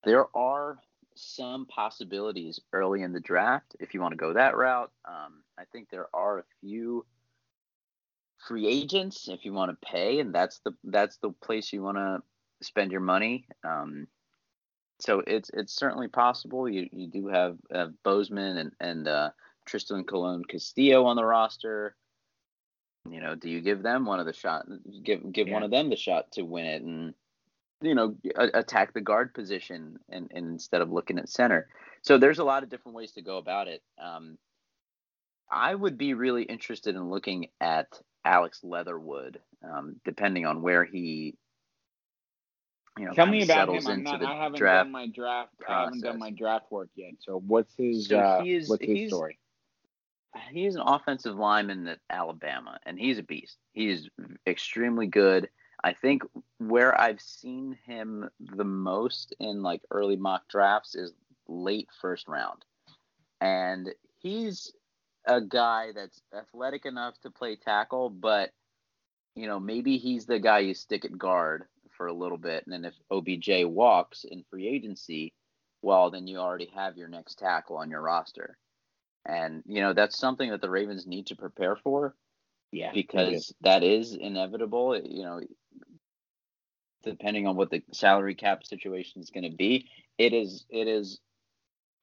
there 0.04 0.26
are 0.36 0.80
some 1.16 1.66
possibilities 1.66 2.60
early 2.74 3.04
in 3.04 3.12
the 3.12 3.20
draft 3.20 3.76
if 3.80 3.93
you 3.93 4.02
want 4.02 4.14
to 4.14 4.18
go 4.18 4.34
that 4.34 4.58
route. 4.58 4.91
Um, 5.08 5.43
I 5.58 5.64
think 5.72 5.89
there 5.89 6.08
are 6.14 6.39
a 6.39 6.43
few 6.62 7.06
free 8.47 8.68
agents 8.68 9.28
if 9.28 9.45
you 9.45 9.54
want 9.54 9.70
to 9.72 9.88
pay, 9.88 10.20
and 10.20 10.34
that's 10.34 10.60
the 10.66 10.72
that's 10.86 11.18
the 11.18 11.32
place 11.43 11.72
you 11.72 11.84
want 11.84 11.97
to 11.97 12.24
spend 12.62 12.91
your 12.91 13.02
money. 13.02 13.45
Um, 13.64 14.08
so 15.00 15.22
it's 15.28 15.52
it's 15.54 15.76
certainly 15.76 16.08
possible. 16.08 16.68
You 16.68 16.88
you 16.91 17.08
do 17.08 17.28
have 17.28 17.58
uh, 17.74 17.88
Bozeman 18.04 18.58
and 18.58 18.72
and 18.80 19.08
uh, 19.08 19.30
Trystan 19.70 20.05
Colon 20.07 20.43
Castillo 20.45 21.05
on 21.05 21.15
the 21.15 21.24
roster. 21.26 21.95
You 23.09 23.22
know, 23.22 23.36
do 23.36 23.49
you 23.49 23.61
give 23.61 23.82
them 23.82 24.05
one 24.05 24.20
of 24.20 24.26
the 24.26 24.34
shot? 24.34 24.65
Give 25.03 25.32
give 25.32 25.47
one 25.49 25.63
of 25.63 25.72
them 25.72 25.89
the 25.89 25.95
shot 25.95 26.32
to 26.34 26.43
win 26.43 26.65
it, 26.65 26.82
and 26.82 27.13
you 27.82 27.95
know, 27.95 28.15
a- 28.36 28.59
attack 28.59 28.93
the 28.93 29.01
guard 29.01 29.34
position, 29.34 29.97
and, 30.09 30.30
and 30.34 30.47
instead 30.47 30.82
of 30.82 30.91
looking 30.91 31.17
at 31.17 31.30
center. 31.30 31.67
So 32.01 32.17
there's 32.17 32.39
a 32.39 32.43
lot 32.43 32.63
of 32.63 32.70
different 32.70 32.95
ways 32.95 33.13
to 33.13 33.22
go 33.22 33.38
about 33.38 33.67
it. 33.67 33.82
Um, 34.01 34.38
I 35.49 35.74
would 35.74 35.97
be 35.97 36.13
really 36.13 36.43
interested 36.43 36.95
in 36.95 37.09
looking 37.09 37.47
at 37.61 37.88
Alex 38.26 38.59
Leatherwood, 38.63 39.39
um, 39.63 39.95
depending 40.03 40.45
on 40.45 40.61
where 40.61 40.84
he 40.84 41.38
you 42.97 43.05
know, 43.05 43.13
Tell 43.13 43.26
me 43.28 43.43
about 43.43 43.70
him. 43.70 43.88
I'm 43.88 44.03
not, 44.03 44.22
I 44.22 44.36
haven't 44.36 44.59
draft. 44.59 44.86
done 44.86 44.91
my 44.91 45.07
draft. 45.07 45.53
I 45.67 45.82
haven't 45.84 46.01
done 46.01 46.20
my 46.20 46.32
draft 46.32 46.70
work 46.70 46.89
yet. 46.95 47.13
So 47.20 47.39
what's 47.47 47.74
his 47.78 48.07
So 48.07 48.20
uh, 48.20 48.43
is- 48.45 48.67
what's 48.67 48.84
his 48.86 49.07
story? 49.07 49.39
He's 50.51 50.75
an 50.75 50.82
offensive 50.82 51.36
lineman 51.36 51.88
at 51.88 51.99
Alabama, 52.09 52.80
and 52.86 52.99
he's 52.99 53.17
a 53.17 53.23
beast. 53.23 53.57
He's 53.73 54.09
extremely 54.47 55.07
good. 55.07 55.49
I 55.84 55.93
think 55.93 56.23
where 56.57 56.99
I've 56.99 57.21
seen 57.21 57.77
him 57.86 58.30
the 58.39 58.65
most 58.65 59.34
in 59.39 59.61
like 59.61 59.82
early 59.91 60.17
mock 60.17 60.47
drafts 60.49 60.95
is 60.95 61.13
late 61.47 61.89
first 62.01 62.27
round, 62.27 62.65
and 63.39 63.89
he's 64.19 64.73
a 65.25 65.41
guy 65.41 65.91
that's 65.95 66.21
athletic 66.38 66.86
enough 66.86 67.19
to 67.21 67.32
play 67.32 67.55
tackle, 67.55 68.09
but 68.09 68.51
you 69.36 69.47
know 69.47 69.59
maybe 69.59 69.97
he's 69.97 70.25
the 70.25 70.39
guy 70.39 70.59
you 70.59 70.73
stick 70.73 71.05
at 71.05 71.17
guard 71.17 71.65
for 71.91 72.07
a 72.07 72.13
little 72.13 72.38
bit, 72.38 72.65
and 72.65 72.73
then 72.73 72.86
if 72.86 72.95
OBJ 73.09 73.65
walks 73.65 74.25
in 74.25 74.43
free 74.49 74.67
agency, 74.67 75.34
well 75.82 76.11
then 76.11 76.27
you 76.27 76.38
already 76.38 76.69
have 76.75 76.97
your 76.97 77.07
next 77.07 77.39
tackle 77.39 77.77
on 77.77 77.89
your 77.89 78.01
roster. 78.01 78.57
And 79.26 79.63
you 79.65 79.82
know 79.82 79.93
that's 79.93 80.17
something 80.17 80.49
that 80.51 80.61
the 80.61 80.70
Ravens 80.70 81.05
need 81.05 81.28
to 81.28 81.36
prepare 81.36 81.76
for 81.76 82.15
Yeah, 82.72 82.91
because 82.93 83.53
that 83.61 83.84
is 83.84 84.15
inevitable. 84.15 84.99
You 84.99 85.24
know, 85.24 85.41
depending 87.03 87.47
on 87.47 87.55
what 87.55 87.70
the 87.70 87.84
salary 87.93 88.36
cap 88.36 88.65
situation 88.65 89.22
is 89.22 89.30
going 89.30 89.49
to 89.49 89.55
be, 89.55 89.89
it 90.17 90.34
is 90.34 90.65
it 90.70 90.88
is 90.88 91.20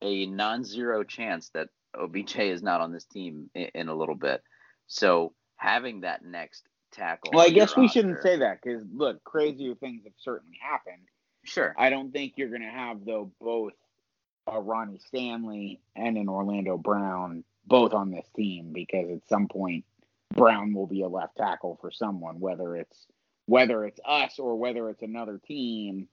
a 0.02 0.26
non-zero 0.26 1.02
chance 1.04 1.50
that 1.54 1.68
OBJ 1.98 2.38
is 2.38 2.62
not 2.62 2.80
on 2.80 2.92
this 2.92 3.06
team 3.06 3.50
in, 3.54 3.68
in 3.74 3.88
a 3.88 3.94
little 3.94 4.14
bit. 4.14 4.42
So 4.86 5.32
having 5.56 6.02
that 6.02 6.24
next 6.24 6.64
tackle. 6.92 7.32
Well, 7.32 7.46
I 7.46 7.50
guess 7.50 7.76
we 7.76 7.88
shouldn't 7.88 8.22
say 8.22 8.36
that 8.38 8.60
because 8.62 8.82
look, 8.92 9.22
crazier 9.24 9.74
things 9.74 10.02
have 10.04 10.12
certainly 10.18 10.58
happened. 10.60 11.02
Sure. 11.44 11.74
I 11.78 11.90
don't 11.90 12.12
think 12.12 12.34
you're 12.36 12.48
going 12.48 12.62
to 12.62 12.68
have 12.68 13.04
though 13.04 13.30
both 13.40 13.72
a 14.47 14.61
Ronnie 14.61 15.01
Stanley 15.07 15.80
and 15.94 16.16
an 16.16 16.28
Orlando 16.28 16.76
Brown 16.78 17.44
both 17.66 17.92
on 17.92 18.11
this 18.11 18.26
team 18.36 18.72
because 18.72 19.11
at 19.11 19.28
some 19.28 19.49
point 19.49 19.84
Brown 20.34 20.72
will 20.72 20.86
be 20.86 21.03
a 21.03 21.09
left 21.09 21.36
tackle 21.36 21.78
for 21.80 21.90
someone, 21.90 22.40
whether 22.40 22.76
it's 22.76 23.07
whether 23.47 23.84
it's 23.84 24.01
us 24.05 24.38
or 24.38 24.57
whether 24.57 24.88
it's 24.90 25.03
another 25.03 25.40
team. 25.47 26.09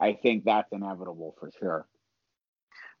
I 0.00 0.14
think 0.14 0.44
that's 0.44 0.72
inevitable 0.72 1.34
for 1.38 1.50
sure. 1.58 1.86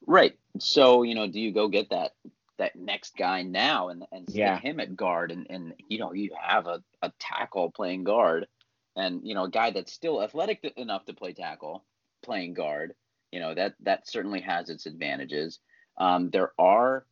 Right. 0.06 0.38
So, 0.58 1.02
you 1.02 1.14
know, 1.14 1.26
do 1.26 1.40
you 1.40 1.52
go 1.52 1.68
get 1.68 1.90
that 1.90 2.12
that 2.58 2.76
next 2.76 3.16
guy 3.16 3.42
now 3.42 3.88
and 3.88 4.04
and 4.12 4.28
stick 4.28 4.38
Yeah. 4.38 4.58
him 4.58 4.80
at 4.80 4.96
guard 4.96 5.32
and 5.32 5.46
and 5.50 5.74
you 5.88 5.98
know, 5.98 6.12
you 6.12 6.30
have 6.40 6.66
a, 6.66 6.82
a 7.02 7.12
tackle 7.18 7.70
playing 7.70 8.04
guard 8.04 8.46
and 8.96 9.20
you 9.26 9.34
know, 9.34 9.44
a 9.44 9.50
guy 9.50 9.70
that's 9.70 9.92
still 9.92 10.22
athletic 10.22 10.62
enough 10.76 11.04
to 11.06 11.14
play 11.14 11.32
tackle 11.32 11.84
playing 12.22 12.54
guard, 12.54 12.94
you 13.34 13.40
know, 13.40 13.52
that 13.52 13.74
that 13.80 14.08
certainly 14.08 14.40
has 14.42 14.70
its 14.70 14.86
advantages. 14.86 15.58
Um, 15.98 16.30
there 16.30 16.52
are 16.56 17.04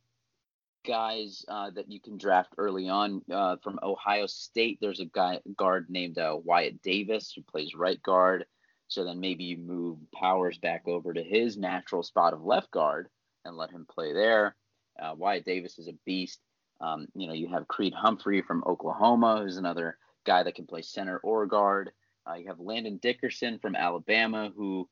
guys 0.87 1.43
uh, 1.49 1.69
that 1.71 1.91
you 1.91 1.99
can 1.99 2.17
draft 2.17 2.53
early 2.57 2.87
on 2.87 3.21
uh, 3.29 3.57
from 3.61 3.77
Ohio 3.83 4.25
State. 4.25 4.77
There's 4.79 5.01
a 5.01 5.05
guy 5.05 5.41
guard 5.57 5.87
named 5.89 6.17
uh, 6.17 6.37
Wyatt 6.41 6.81
Davis 6.81 7.33
who 7.35 7.41
plays 7.41 7.75
right 7.75 8.01
guard. 8.01 8.45
So 8.87 9.03
then 9.03 9.19
maybe 9.19 9.43
you 9.43 9.57
move 9.57 9.97
Powers 10.15 10.57
back 10.57 10.83
over 10.87 11.13
to 11.13 11.21
his 11.21 11.57
natural 11.57 12.03
spot 12.03 12.31
of 12.31 12.45
left 12.45 12.71
guard 12.71 13.09
and 13.43 13.57
let 13.57 13.71
him 13.71 13.85
play 13.93 14.13
there. 14.13 14.55
Uh, 15.01 15.15
Wyatt 15.17 15.43
Davis 15.43 15.77
is 15.77 15.89
a 15.89 15.97
beast. 16.05 16.39
Um, 16.79 17.07
you 17.15 17.27
know, 17.27 17.33
you 17.33 17.49
have 17.49 17.67
Creed 17.67 17.93
Humphrey 17.93 18.41
from 18.41 18.63
Oklahoma, 18.65 19.41
who's 19.41 19.57
another 19.57 19.97
guy 20.25 20.43
that 20.43 20.55
can 20.55 20.67
play 20.67 20.83
center 20.83 21.17
or 21.17 21.45
guard. 21.47 21.91
Uh, 22.25 22.35
you 22.35 22.47
have 22.47 22.61
Landon 22.61 22.97
Dickerson 23.01 23.59
from 23.59 23.75
Alabama, 23.75 24.53
who, 24.55 24.87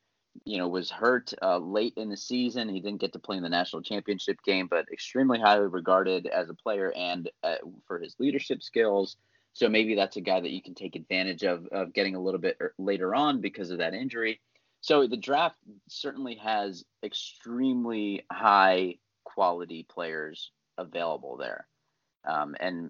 you 0.46 0.58
know, 0.58 0.68
was 0.68 0.90
hurt 0.90 1.34
uh, 1.42 1.58
late 1.58 1.94
in 1.98 2.10
the 2.10 2.18
season. 2.18 2.70
He 2.70 2.80
didn't 2.80 3.02
get 3.02 3.14
to 3.14 3.20
play 3.20 3.38
in 3.38 3.44
the 3.44 3.50
national 3.50 3.82
championship 3.82 4.38
game, 4.44 4.68
but 4.68 4.86
extremely 4.92 5.40
highly 5.40 5.68
regarded 5.68 6.28
as 6.28 6.50
a 6.50 6.54
player 6.54 6.94
and 6.96 7.30
uh, 7.44 7.56
for 7.88 8.00
his 8.00 8.16
leadership 8.20 8.64
skills. 8.64 9.18
So 9.54 9.68
maybe 9.68 9.96
that's 9.96 10.18
a 10.18 10.22
guy 10.22 10.40
that 10.40 10.52
you 10.52 10.62
can 10.62 10.76
take 10.76 10.96
advantage 10.96 11.44
of 11.44 11.68
of 11.68 11.94
getting 11.94 12.16
a 12.16 12.22
little 12.22 12.40
bit 12.40 12.58
er- 12.62 12.74
later 12.78 13.14
on 13.14 13.42
because 13.42 13.70
of 13.72 13.80
that 13.80 13.94
injury. 13.94 14.40
So 14.82 15.06
the 15.08 15.18
draft 15.18 15.58
certainly 15.88 16.36
has 16.36 16.84
extremely 17.04 18.26
high 18.32 18.96
quality 19.26 19.86
players 19.90 20.52
available 20.78 21.38
there. 21.38 21.68
Um, 22.28 22.56
and 22.60 22.90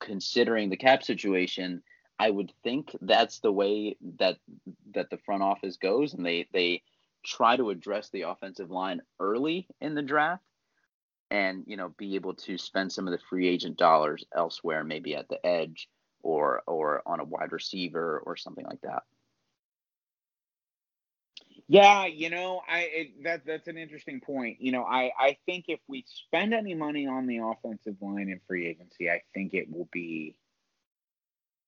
considering 0.00 0.70
the 0.70 0.76
cap 0.76 1.02
situation, 1.02 1.82
I 2.18 2.30
would 2.30 2.52
think 2.62 2.96
that's 3.00 3.40
the 3.40 3.52
way 3.52 3.96
that 4.18 4.38
that 4.94 5.10
the 5.10 5.18
front 5.18 5.42
office 5.42 5.76
goes, 5.76 6.14
and 6.14 6.24
they 6.24 6.48
they 6.52 6.82
try 7.24 7.56
to 7.56 7.70
address 7.70 8.08
the 8.10 8.22
offensive 8.22 8.70
line 8.70 9.02
early 9.20 9.66
in 9.80 9.94
the 9.94 10.02
draft, 10.02 10.44
and 11.30 11.64
you 11.66 11.76
know 11.76 11.90
be 11.98 12.14
able 12.14 12.34
to 12.34 12.56
spend 12.56 12.92
some 12.92 13.06
of 13.06 13.12
the 13.12 13.24
free 13.28 13.48
agent 13.48 13.76
dollars 13.76 14.24
elsewhere, 14.34 14.84
maybe 14.84 15.14
at 15.14 15.28
the 15.28 15.44
edge 15.44 15.88
or 16.22 16.62
or 16.66 17.02
on 17.06 17.20
a 17.20 17.24
wide 17.24 17.52
receiver 17.52 18.22
or 18.24 18.36
something 18.36 18.64
like 18.64 18.80
that. 18.80 19.02
Yeah, 21.68 22.06
you 22.06 22.30
know, 22.30 22.62
I 22.68 22.80
it, 22.80 23.24
that 23.24 23.44
that's 23.44 23.66
an 23.66 23.76
interesting 23.76 24.20
point. 24.20 24.60
You 24.60 24.72
know, 24.72 24.84
I 24.84 25.10
I 25.18 25.36
think 25.46 25.66
if 25.68 25.80
we 25.88 26.04
spend 26.06 26.54
any 26.54 26.74
money 26.74 27.06
on 27.06 27.26
the 27.26 27.38
offensive 27.38 27.96
line 28.00 28.28
in 28.28 28.40
free 28.46 28.66
agency, 28.66 29.10
I 29.10 29.22
think 29.34 29.52
it 29.52 29.70
will 29.70 29.88
be 29.92 30.36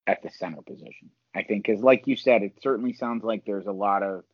at 0.09 0.23
the 0.23 0.31
center 0.31 0.63
position. 0.63 1.11
I 1.35 1.43
think 1.43 1.67
because, 1.67 1.83
like 1.83 2.07
you 2.07 2.17
said, 2.17 2.43
it 2.43 2.55
certainly 2.63 2.95
sounds 2.95 3.23
like 3.23 3.45
there's 3.45 3.67
a 3.67 3.73
lot 3.73 4.03
of 4.03 4.25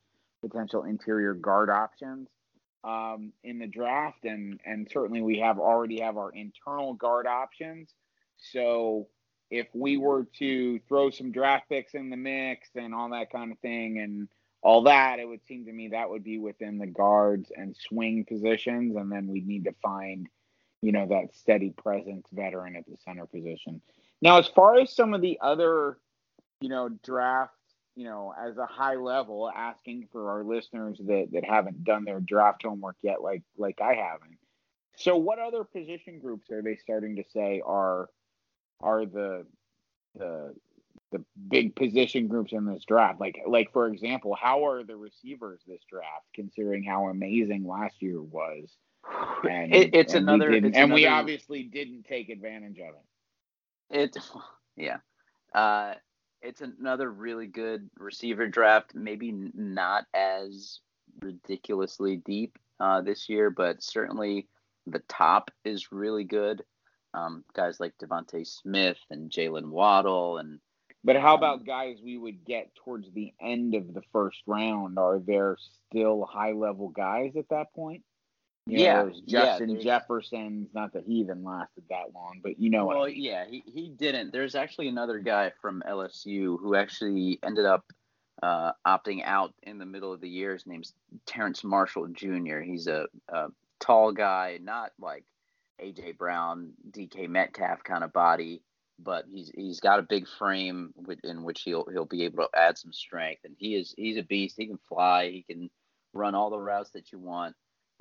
potential 0.40 0.84
interior 0.84 1.34
guard 1.34 1.68
options 1.68 2.28
um, 2.84 3.32
in 3.42 3.58
the 3.58 3.66
draft, 3.66 4.24
and 4.24 4.60
and 4.64 4.88
certainly 4.90 5.20
we 5.20 5.40
have 5.40 5.58
already 5.58 6.00
have 6.00 6.16
our 6.16 6.30
internal 6.30 6.94
guard 6.94 7.26
options. 7.26 7.92
So 8.36 9.08
if 9.50 9.66
we 9.74 9.96
were 9.96 10.26
to 10.38 10.78
throw 10.88 11.10
some 11.10 11.32
draft 11.32 11.68
picks 11.68 11.94
in 11.94 12.08
the 12.08 12.16
mix 12.16 12.68
and 12.76 12.94
all 12.94 13.10
that 13.10 13.30
kind 13.30 13.50
of 13.50 13.58
thing, 13.58 13.98
and 13.98 14.28
all 14.62 14.84
that, 14.84 15.18
it 15.18 15.28
would 15.28 15.44
seem 15.44 15.66
to 15.66 15.72
me 15.72 15.88
that 15.88 16.08
would 16.08 16.24
be 16.24 16.38
within 16.38 16.78
the 16.78 16.86
guards 16.86 17.50
and 17.54 17.76
swing 17.76 18.24
positions, 18.24 18.94
and 18.96 19.10
then 19.10 19.26
we'd 19.26 19.46
need 19.46 19.64
to 19.64 19.74
find, 19.82 20.28
you 20.82 20.92
know, 20.92 21.06
that 21.08 21.34
steady 21.34 21.70
presence 21.70 22.26
veteran 22.32 22.76
at 22.76 22.86
the 22.86 22.96
center 23.04 23.26
position. 23.26 23.82
Now, 24.24 24.38
as 24.38 24.48
far 24.48 24.78
as 24.80 24.90
some 24.90 25.12
of 25.12 25.20
the 25.20 25.38
other, 25.42 25.98
you 26.62 26.70
know, 26.70 26.88
draft, 27.04 27.52
you 27.94 28.04
know, 28.04 28.32
as 28.36 28.56
a 28.56 28.64
high 28.64 28.94
level, 28.96 29.50
asking 29.54 30.08
for 30.10 30.30
our 30.30 30.42
listeners 30.42 30.98
that 31.06 31.28
that 31.32 31.44
haven't 31.44 31.84
done 31.84 32.04
their 32.06 32.20
draft 32.20 32.62
homework 32.62 32.96
yet, 33.02 33.20
like 33.22 33.42
like 33.58 33.80
I 33.82 33.92
haven't. 33.94 34.38
So, 34.96 35.16
what 35.18 35.38
other 35.38 35.62
position 35.62 36.20
groups 36.20 36.50
are 36.50 36.62
they 36.62 36.76
starting 36.76 37.16
to 37.16 37.24
say 37.34 37.60
are 37.64 38.08
are 38.80 39.04
the 39.04 39.46
the 40.16 40.54
the 41.12 41.22
big 41.48 41.76
position 41.76 42.26
groups 42.26 42.52
in 42.54 42.64
this 42.64 42.82
draft. 42.86 43.20
Like 43.20 43.38
like 43.46 43.72
for 43.74 43.88
example, 43.88 44.34
how 44.40 44.66
are 44.66 44.84
the 44.84 44.96
receivers 44.96 45.60
this 45.66 45.82
draft 45.88 46.24
considering 46.34 46.82
how 46.82 47.08
amazing 47.08 47.66
last 47.66 48.00
year 48.00 48.22
was? 48.22 48.70
And 49.48 49.74
It- 49.74 49.94
it's 49.94 50.14
and 50.14 50.26
another- 50.28 50.50
didn't- 50.50 50.68
it's 50.70 50.78
and 50.78 50.92
we 50.94 51.06
obviously 51.06 51.64
didn't 51.64 52.04
take 52.04 52.30
advantage 52.30 52.78
of 52.78 52.94
it. 52.94 53.04
It, 53.90 54.16
yeah. 54.76 54.98
Uh, 55.54 55.94
it's 56.42 56.60
another 56.60 57.10
really 57.10 57.46
good 57.46 57.88
receiver 57.98 58.46
draft. 58.46 58.94
Maybe 58.94 59.32
not 59.54 60.04
as 60.12 60.80
ridiculously 61.20 62.16
deep 62.16 62.58
uh, 62.80 63.00
this 63.00 63.28
year, 63.28 63.50
but 63.50 63.82
certainly 63.82 64.48
the 64.86 65.02
top 65.08 65.50
is 65.64 65.92
really 65.92 66.24
good. 66.24 66.62
Um, 67.14 67.44
guys 67.54 67.78
like 67.78 67.94
DeVonta 67.98 68.46
Smith 68.46 68.98
and 69.08 69.30
Jaylen 69.30 69.70
Waddle 69.70 70.38
and 70.38 70.58
But 71.04 71.16
how 71.16 71.34
Um, 71.34 71.38
about 71.38 71.64
guys 71.64 71.98
we 72.02 72.18
would 72.18 72.44
get 72.44 72.74
towards 72.74 73.10
the 73.12 73.32
end 73.40 73.74
of 73.74 73.94
the 73.94 74.02
first 74.12 74.42
round? 74.46 74.98
Are 74.98 75.20
there 75.20 75.56
still 75.58 76.24
high 76.24 76.52
level 76.52 76.88
guys 76.88 77.36
at 77.36 77.48
that 77.50 77.72
point? 77.74 78.02
You 78.66 78.78
know, 78.78 78.82
Yeah, 78.84 79.02
there's 79.02 79.22
yeah, 79.26 79.40
Justin 79.44 79.68
there's- 79.68 79.84
Jefferson's 79.84 80.68
not 80.74 80.92
that 80.94 81.04
he 81.06 81.14
even 81.14 81.44
lasted 81.44 81.84
that 81.90 82.14
long, 82.14 82.40
but 82.42 82.58
you 82.58 82.70
know 82.70 82.90
I 82.90 82.94
well, 82.94 83.06
mean. 83.06 83.22
yeah, 83.22 83.44
he, 83.46 83.62
he 83.66 83.88
didn't. 83.90 84.32
There's 84.32 84.54
actually 84.54 84.88
another 84.88 85.18
guy 85.18 85.52
from 85.60 85.82
LSU 85.86 86.58
who 86.60 86.74
actually 86.74 87.38
ended 87.42 87.66
up 87.66 87.84
uh, 88.42 88.72
opting 88.86 89.22
out 89.24 89.52
in 89.62 89.78
the 89.78 89.84
middle 89.86 90.12
of 90.12 90.20
the 90.20 90.28
year. 90.28 90.54
His 90.54 90.66
name's 90.66 90.94
Terrace 91.26 91.62
Marshall 91.62 92.08
Jr. 92.08 92.60
He's 92.60 92.86
a, 92.86 93.06
a 93.28 93.48
tall 93.80 94.12
guy, 94.12 94.58
not 94.62 94.92
like 94.98 95.24
AJ 95.82 96.16
Brown, 96.16 96.72
DK 96.90 97.28
Metcalf 97.28 97.84
kind 97.84 98.02
of 98.02 98.12
body, 98.14 98.62
but 98.98 99.26
he's 99.30 99.50
he's 99.54 99.80
got 99.80 99.98
a 99.98 100.02
big 100.02 100.26
frame 100.26 100.94
with, 100.96 101.18
in 101.22 101.42
which 101.42 101.62
he'll 101.62 101.84
he'll 101.92 102.06
be 102.06 102.24
able 102.24 102.44
to 102.44 102.58
add 102.58 102.78
some 102.78 102.92
strength. 102.94 103.42
And 103.44 103.54
he 103.58 103.74
is 103.76 103.94
he's 103.98 104.16
a 104.16 104.22
beast. 104.22 104.56
He 104.56 104.66
can 104.66 104.78
fly. 104.88 105.30
He 105.30 105.42
can 105.42 105.68
run 106.14 106.34
all 106.34 106.48
the 106.48 106.58
routes 106.58 106.90
that 106.92 107.12
you 107.12 107.18
want. 107.18 107.54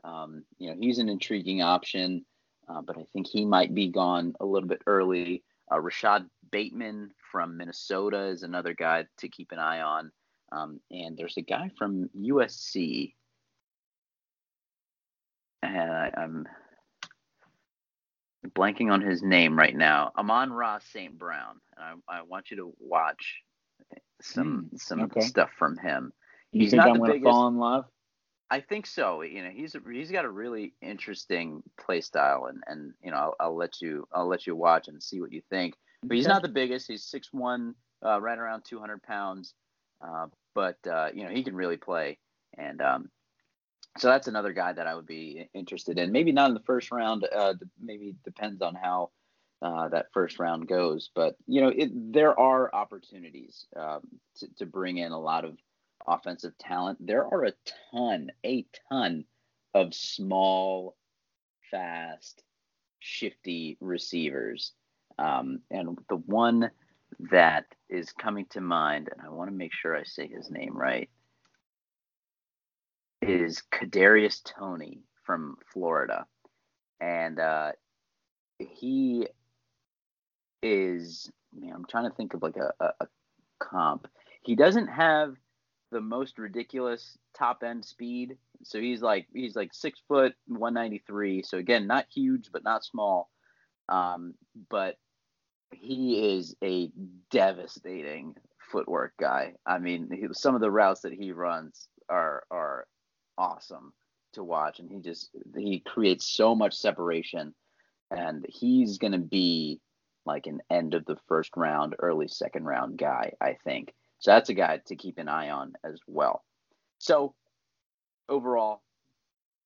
Um, 0.03 0.43
you 0.57 0.69
know, 0.69 0.75
he's 0.79 0.99
an 0.99 1.09
intriguing 1.09 1.61
option, 1.61 2.25
uh, 2.67 2.81
but 2.81 2.97
I 2.97 3.05
think 3.13 3.27
he 3.27 3.45
might 3.45 3.73
be 3.73 3.89
gone 3.89 4.33
a 4.39 4.45
little 4.45 4.67
bit 4.67 4.81
early. 4.85 5.43
Uh, 5.71 5.79
Rashod 5.79 6.29
Bateman 6.51 7.11
from 7.31 7.57
Minnesota 7.57 8.25
is 8.25 8.43
another 8.43 8.73
guy 8.73 9.05
to 9.19 9.29
keep 9.29 9.51
an 9.51 9.59
eye 9.59 9.81
on. 9.81 10.11
Um, 10.51 10.79
and 10.91 11.17
there's 11.17 11.37
a 11.37 11.41
guy 11.41 11.71
from 11.77 12.09
USC, 12.15 13.13
and 15.63 15.91
I, 15.91 16.11
I'm 16.15 16.47
blanking 18.49 18.91
on 18.91 19.01
his 19.01 19.23
name 19.23 19.57
right 19.57 19.75
now. 19.75 20.11
Amon-Ra 20.17 20.79
St. 20.93 21.17
Brown. 21.17 21.59
I, 21.77 21.93
I 22.07 22.21
want 22.23 22.51
you 22.51 22.57
to 22.57 22.73
watch 22.79 23.41
some 24.21 24.69
Mm, 24.73 24.79
some 24.79 25.03
okay. 25.05 25.21
stuff 25.21 25.49
from 25.57 25.77
him. 25.77 26.11
You 26.51 26.61
He's 26.61 26.71
think 26.71 26.83
not 26.83 26.89
I'm 26.89 26.99
gonna 26.99 27.19
fall 27.21 27.47
in 27.47 27.57
love? 27.57 27.85
I 28.53 28.61
think 28.61 28.85
so. 28.85 29.23
You 29.23 29.41
know, 29.41 29.49
he's 29.49 29.75
he's 29.91 30.11
got 30.11 30.25
a 30.25 30.29
really 30.29 30.75
interesting 30.79 31.63
play 31.83 32.01
style, 32.01 32.45
and 32.45 32.63
and 32.67 32.93
you 33.03 33.09
know, 33.09 33.17
I'll, 33.17 33.35
I'll 33.39 33.55
let 33.55 33.81
you 33.81 34.07
I'll 34.13 34.27
let 34.27 34.45
you 34.45 34.55
watch 34.55 34.87
and 34.87 35.01
see 35.01 35.19
what 35.19 35.33
you 35.33 35.41
think. 35.49 35.73
But 36.03 36.17
he's 36.17 36.27
not 36.27 36.43
the 36.43 36.49
biggest. 36.49 36.87
He's 36.87 37.03
six 37.03 37.33
one, 37.33 37.73
uh, 38.05 38.21
right 38.21 38.37
around 38.37 38.63
two 38.63 38.79
hundred 38.79 39.01
pounds. 39.01 39.55
Uh, 40.05 40.27
but 40.53 40.77
uh, 40.87 41.09
you 41.15 41.23
know, 41.23 41.31
he 41.31 41.43
can 41.43 41.55
really 41.55 41.77
play, 41.77 42.19
and 42.55 42.79
um, 42.79 43.09
so 43.97 44.09
that's 44.09 44.27
another 44.27 44.53
guy 44.53 44.71
that 44.71 44.85
I 44.85 44.93
would 44.93 45.07
be 45.07 45.49
interested 45.55 45.97
in. 45.97 46.11
Maybe 46.11 46.31
not 46.31 46.49
in 46.49 46.53
the 46.53 46.59
first 46.59 46.91
round. 46.91 47.27
Uh, 47.35 47.55
maybe 47.81 48.13
depends 48.23 48.61
on 48.61 48.75
how 48.75 49.09
uh, 49.63 49.87
that 49.87 50.13
first 50.13 50.37
round 50.37 50.67
goes. 50.67 51.09
But 51.15 51.37
you 51.47 51.61
know, 51.61 51.69
it, 51.69 51.89
there 52.13 52.39
are 52.39 52.69
opportunities 52.71 53.65
um, 53.75 54.01
to, 54.35 54.47
to 54.59 54.67
bring 54.67 54.99
in 54.99 55.11
a 55.11 55.19
lot 55.19 55.43
of 55.43 55.57
offensive 56.07 56.57
talent. 56.57 57.05
There 57.05 57.25
are 57.25 57.45
a 57.45 57.53
ton, 57.91 58.31
a 58.45 58.65
ton 58.89 59.25
of 59.73 59.93
small, 59.93 60.95
fast, 61.71 62.43
shifty 62.99 63.77
receivers. 63.81 64.73
Um, 65.17 65.59
and 65.69 65.97
the 66.09 66.17
one 66.17 66.71
that 67.31 67.65
is 67.89 68.11
coming 68.11 68.45
to 68.51 68.61
mind, 68.61 69.09
and 69.11 69.21
I 69.25 69.29
want 69.29 69.49
to 69.49 69.55
make 69.55 69.73
sure 69.73 69.95
I 69.95 70.03
say 70.03 70.27
his 70.27 70.49
name 70.49 70.75
right, 70.75 71.09
is 73.21 73.61
Kadarius 73.71 74.41
Toney 74.43 75.01
from 75.25 75.57
Florida, 75.71 76.25
and 76.99 77.39
uh, 77.39 77.71
he 78.59 79.27
is. 80.61 81.31
Man, 81.55 81.71
I'm 81.73 81.85
trying 81.85 82.09
to 82.09 82.15
think 82.15 82.33
of 82.33 82.41
like 82.41 82.57
a, 82.57 82.73
a, 82.79 82.85
a 83.01 83.07
comp. 83.59 84.07
He 84.41 84.55
doesn't 84.55 84.87
have 84.87 85.35
the 85.93 86.01
most 86.01 86.37
ridiculous 86.37 87.17
top 87.37 87.63
end 87.63 87.85
speed. 87.85 88.37
So 88.63 88.79
he's 88.79 89.01
like 89.01 89.27
he's 89.33 89.55
like 89.55 89.73
six 89.73 90.01
foot, 90.07 90.33
193. 90.47 91.43
So 91.43 91.57
again, 91.57 91.87
not 91.87 92.07
huge, 92.13 92.49
but 92.51 92.63
not 92.63 92.83
small. 92.83 93.29
Um, 93.87 94.33
but 94.69 94.97
he 95.71 96.35
is 96.35 96.55
a 96.63 96.91
devastating 97.31 98.35
footwork 98.71 99.13
guy. 99.19 99.53
I 99.65 99.79
mean, 99.79 100.09
he, 100.11 100.27
some 100.33 100.55
of 100.55 100.61
the 100.61 100.71
routes 100.71 101.01
that 101.01 101.13
he 101.13 101.31
runs 101.31 101.87
are 102.09 102.43
are 102.51 102.87
awesome 103.37 103.93
to 104.33 104.43
watch, 104.43 104.79
and 104.79 104.89
he 104.89 104.99
just 104.99 105.29
he 105.55 105.79
creates 105.79 106.25
so 106.25 106.55
much 106.55 106.75
separation, 106.75 107.53
and 108.11 108.45
he's 108.49 108.97
gonna 108.97 109.19
be 109.19 109.79
like 110.25 110.47
an 110.47 110.61
end 110.69 110.93
of 110.93 111.05
the 111.05 111.17
first 111.27 111.51
round, 111.55 111.95
early 111.99 112.27
second 112.27 112.65
round 112.65 112.97
guy, 112.97 113.33
I 113.41 113.57
think. 113.63 113.93
So 114.23 114.31
that's 114.31 114.47
a 114.47 114.53
guy 114.53 114.79
to 114.85 114.95
keep 114.95 115.17
an 115.17 115.27
eye 115.27 115.49
on 115.49 115.73
as 115.83 115.99
well. 116.07 116.45
So 116.97 117.35
overall, 118.29 118.81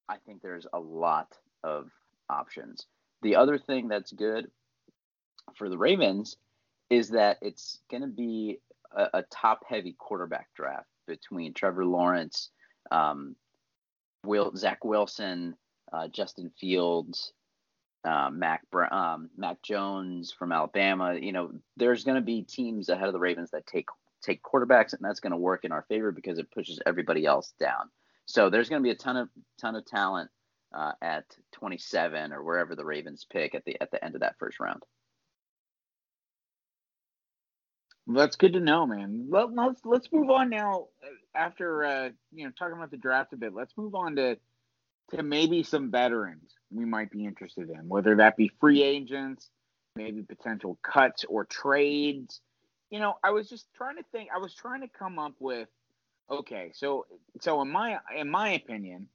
I 0.10 0.18
think 0.26 0.42
there's 0.42 0.66
a 0.74 0.80
lot 0.80 1.38
of 1.64 1.92
options. 2.28 2.88
The 3.22 3.36
other 3.36 3.60
thing 3.60 3.88
that's 3.88 4.12
good 4.12 4.50
for 5.56 5.70
the 5.70 5.78
Ravens 5.78 6.38
is 6.90 7.10
that 7.10 7.38
it's 7.44 7.78
going 7.92 8.02
to 8.02 8.08
be 8.08 8.60
a, 8.96 9.20
a 9.20 9.24
top 9.30 9.64
heavy 9.70 9.96
quarterback 9.96 10.48
draft 10.56 10.88
between 11.06 11.54
Trevor 11.54 11.86
Lawrence, 11.86 12.50
um, 12.90 13.36
Will, 14.26 14.56
Zach 14.56 14.84
Wilson, 14.84 15.56
uh, 15.94 16.08
Justin 16.08 16.52
Fields, 16.60 17.32
uh, 18.06 18.32
Mac, 18.32 18.64
um, 18.90 19.30
Mac 19.38 19.62
Jones 19.62 20.32
from 20.32 20.52
Alabama. 20.52 21.14
You 21.14 21.32
know, 21.32 21.52
there's 21.76 22.04
going 22.04 22.16
to 22.16 22.26
be 22.26 22.42
teams 22.42 22.90
ahead 22.90 23.06
of 23.06 23.14
the 23.14 23.20
Ravens 23.20 23.52
that 23.52 23.68
take 23.68 23.86
take 24.24 24.42
quarterbacks, 24.44 24.94
and 24.94 25.02
that's 25.04 25.20
going 25.20 25.32
to 25.32 25.38
work 25.38 25.66
in 25.66 25.72
our 25.72 25.86
favor 25.90 26.12
because 26.12 26.40
it 26.40 26.52
pushes 26.52 26.80
everybody 26.86 27.26
else 27.26 27.54
down. 27.60 27.90
So 28.26 28.50
there's 28.50 28.70
going 28.70 28.82
to 28.82 28.88
be 28.88 28.92
a 28.92 28.96
ton 28.96 29.18
of 29.18 29.30
ton 29.60 29.76
of 29.76 29.86
talent 29.86 30.30
uh, 30.76 30.94
at 31.02 31.26
27 31.54 32.34
or 32.34 32.44
wherever 32.44 32.76
the 32.76 32.86
Ravens 32.86 33.26
pick 33.32 33.56
at 33.56 33.66
the 33.66 33.82
at 33.82 33.92
the 33.92 34.04
end 34.04 34.16
of 34.16 34.22
that 34.22 34.36
first 34.40 34.60
round. 34.60 34.84
That's 38.08 38.36
good 38.38 38.54
to 38.54 38.60
know, 38.60 38.86
man. 38.88 39.28
Let, 39.30 39.54
let's 39.54 39.82
let's 39.86 40.10
move 40.12 40.30
on 40.30 40.50
now. 40.50 40.88
uh, 41.04 41.08
After 41.36 41.84
uh, 41.86 42.10
you 42.34 42.46
know 42.46 42.52
talking 42.58 42.78
about 42.78 42.92
the 42.92 42.98
draft 42.98 43.34
a 43.34 43.38
bit, 43.38 43.54
let's 43.54 43.74
move 43.78 43.96
on 43.96 44.16
to 44.18 44.38
to 45.12 45.24
maybe 45.24 45.64
some 45.64 45.92
veterans 45.92 46.54
we 46.72 46.86
might 46.86 47.12
be 47.12 47.26
interested 47.26 47.70
in, 47.70 47.88
whether 47.90 48.16
that 48.18 48.38
be 48.38 48.52
free 48.60 48.84
agents, 48.84 49.50
maybe 49.96 50.22
potential 50.24 50.80
cuts 50.84 51.26
or 51.30 51.46
trades. 51.46 52.42
You 52.90 53.00
know, 53.00 53.16
I 53.24 53.32
was 53.32 53.50
just 53.50 53.68
trying 53.74 53.98
to 53.98 54.04
think. 54.12 54.30
I 54.34 54.38
was 54.38 54.54
trying 54.54 54.82
to 54.82 54.88
come 54.88 55.20
up 55.20 55.34
with 55.40 55.68
okay, 56.30 56.72
so 56.74 57.06
so 57.42 57.62
in 57.62 57.70
my 57.70 57.98
in 58.16 58.30
my 58.30 58.52
opinion, 58.52 59.08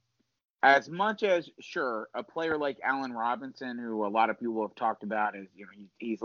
as 0.61 0.89
much 0.89 1.23
as 1.23 1.49
sure 1.59 2.07
a 2.13 2.23
player 2.23 2.57
like 2.57 2.77
Allen 2.83 3.13
Robinson, 3.13 3.77
who 3.77 4.05
a 4.05 4.07
lot 4.07 4.29
of 4.29 4.39
people 4.39 4.61
have 4.61 4.75
talked 4.75 5.03
about, 5.03 5.35
is 5.35 5.47
you 5.55 5.65
know 5.65 5.71
he, 5.75 5.87
he's 5.97 6.19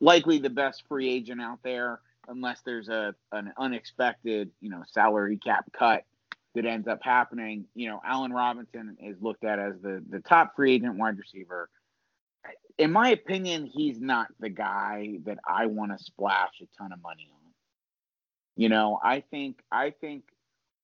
likely 0.00 0.38
the 0.38 0.50
best 0.50 0.84
free 0.88 1.08
agent 1.08 1.40
out 1.40 1.60
there, 1.62 2.00
unless 2.28 2.60
there's 2.62 2.88
a 2.88 3.14
an 3.32 3.52
unexpected 3.58 4.50
you 4.60 4.70
know 4.70 4.82
salary 4.86 5.36
cap 5.36 5.64
cut 5.72 6.04
that 6.54 6.66
ends 6.66 6.88
up 6.88 7.00
happening. 7.02 7.64
You 7.74 7.88
know, 7.90 8.00
Allen 8.04 8.32
Robinson 8.32 8.96
is 9.00 9.16
looked 9.20 9.44
at 9.44 9.58
as 9.58 9.74
the 9.82 10.02
the 10.10 10.20
top 10.20 10.56
free 10.56 10.74
agent 10.74 10.96
wide 10.96 11.18
receiver. 11.18 11.70
In 12.78 12.92
my 12.92 13.10
opinion, 13.10 13.66
he's 13.66 14.00
not 14.00 14.28
the 14.38 14.48
guy 14.48 15.18
that 15.24 15.38
I 15.44 15.66
want 15.66 15.96
to 15.96 16.02
splash 16.02 16.60
a 16.62 16.66
ton 16.76 16.92
of 16.92 17.02
money 17.02 17.28
on. 17.32 17.38
You 18.56 18.68
know, 18.68 18.98
I 19.02 19.20
think 19.20 19.60
I 19.70 19.90
think 19.90 20.24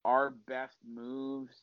our 0.05 0.31
best 0.31 0.77
moves 0.89 1.55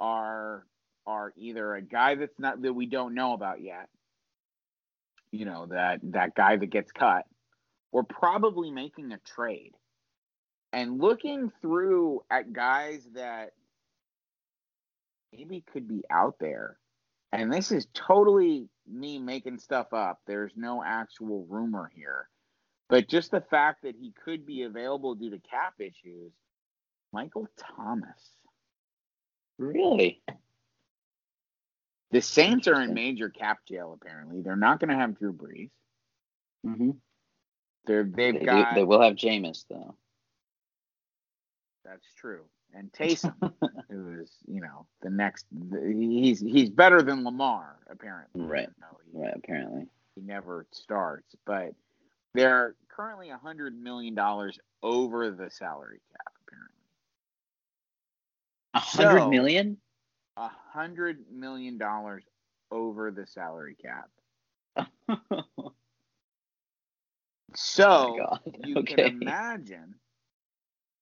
are 0.00 0.66
are 1.06 1.32
either 1.36 1.74
a 1.74 1.82
guy 1.82 2.14
that's 2.14 2.38
not 2.38 2.60
that 2.62 2.72
we 2.72 2.86
don't 2.86 3.14
know 3.14 3.32
about 3.32 3.62
yet, 3.62 3.88
you 5.30 5.44
know, 5.44 5.66
that 5.66 6.00
that 6.02 6.34
guy 6.34 6.56
that 6.56 6.66
gets 6.66 6.90
cut, 6.92 7.24
or 7.92 8.02
probably 8.02 8.70
making 8.70 9.12
a 9.12 9.18
trade. 9.18 9.72
And 10.72 11.00
looking 11.00 11.52
through 11.62 12.22
at 12.30 12.52
guys 12.52 13.06
that 13.14 13.52
maybe 15.32 15.64
could 15.72 15.88
be 15.88 16.02
out 16.10 16.36
there. 16.38 16.76
And 17.32 17.50
this 17.52 17.72
is 17.72 17.86
totally 17.94 18.68
me 18.88 19.18
making 19.18 19.58
stuff 19.58 19.92
up. 19.92 20.20
There's 20.26 20.52
no 20.56 20.82
actual 20.84 21.46
rumor 21.48 21.90
here. 21.94 22.28
But 22.88 23.08
just 23.08 23.30
the 23.32 23.40
fact 23.40 23.82
that 23.82 23.96
he 23.96 24.12
could 24.24 24.46
be 24.46 24.62
available 24.62 25.14
due 25.14 25.30
to 25.30 25.38
cap 25.38 25.74
issues, 25.80 26.32
Michael 27.12 27.48
Thomas. 27.58 28.30
Really? 29.58 30.22
The 32.12 32.20
Saints 32.20 32.68
are 32.68 32.80
in 32.82 32.94
major 32.94 33.28
cap 33.28 33.58
jail. 33.66 33.98
Apparently, 34.00 34.40
they're 34.42 34.54
not 34.56 34.78
going 34.78 34.90
to 34.90 34.96
have 34.96 35.18
Drew 35.18 35.32
Brees. 35.32 35.70
Mm-hmm. 36.64 36.90
They're 37.86 38.04
they've 38.04 38.34
They, 38.34 38.40
do- 38.40 38.44
got 38.44 38.74
they 38.74 38.84
will 38.84 39.00
have 39.00 39.14
Jameis 39.14 39.64
though. 39.68 39.96
that's 41.84 42.06
true, 42.16 42.44
and 42.76 42.92
Taysom, 42.92 43.34
who 43.90 44.20
is 44.20 44.30
you 44.46 44.60
know 44.60 44.86
the 45.02 45.10
next. 45.10 45.46
He's 45.88 46.40
he's 46.40 46.70
better 46.70 47.02
than 47.02 47.24
Lamar 47.24 47.76
apparently. 47.90 48.42
Right. 48.42 48.68
No, 48.80 48.86
he, 49.10 49.18
Right, 49.18 49.32
apparently. 49.34 49.86
he 50.14 50.20
never 50.22 50.66
starts, 50.72 51.34
but 51.46 51.72
they're 52.34 52.74
currently 52.88 53.30
a 53.30 53.38
hundred 53.38 53.74
million 53.80 54.14
dollars 54.14 54.58
over 54.82 55.30
the 55.30 55.50
salary 55.50 56.00
cap. 56.12 56.32
Apparently, 56.46 56.76
A 58.74 58.80
hundred 58.80 59.20
So- 59.20 59.30
million? 59.30 59.76
a 60.38 60.50
hundred 60.72 61.24
million 61.32 61.78
dollars 61.78 62.24
over 62.70 63.10
the 63.10 63.26
salary 63.26 63.74
cap. 63.80 64.10
oh 65.08 65.72
So 67.54 68.16
God. 68.18 68.40
you 68.64 68.76
okay. 68.78 68.94
can 68.94 69.22
imagine 69.22 69.94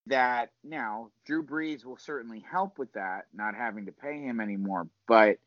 that 0.07 0.51
now 0.63 1.11
Drew 1.25 1.45
Brees 1.45 1.85
will 1.85 1.97
certainly 1.97 2.45
help 2.51 2.79
with 2.79 2.93
that, 2.93 3.27
not 3.33 3.55
having 3.55 3.87
to 3.87 3.93
pay 3.93 4.21
him 4.21 4.41
anymore. 4.41 4.89
But 5.09 5.39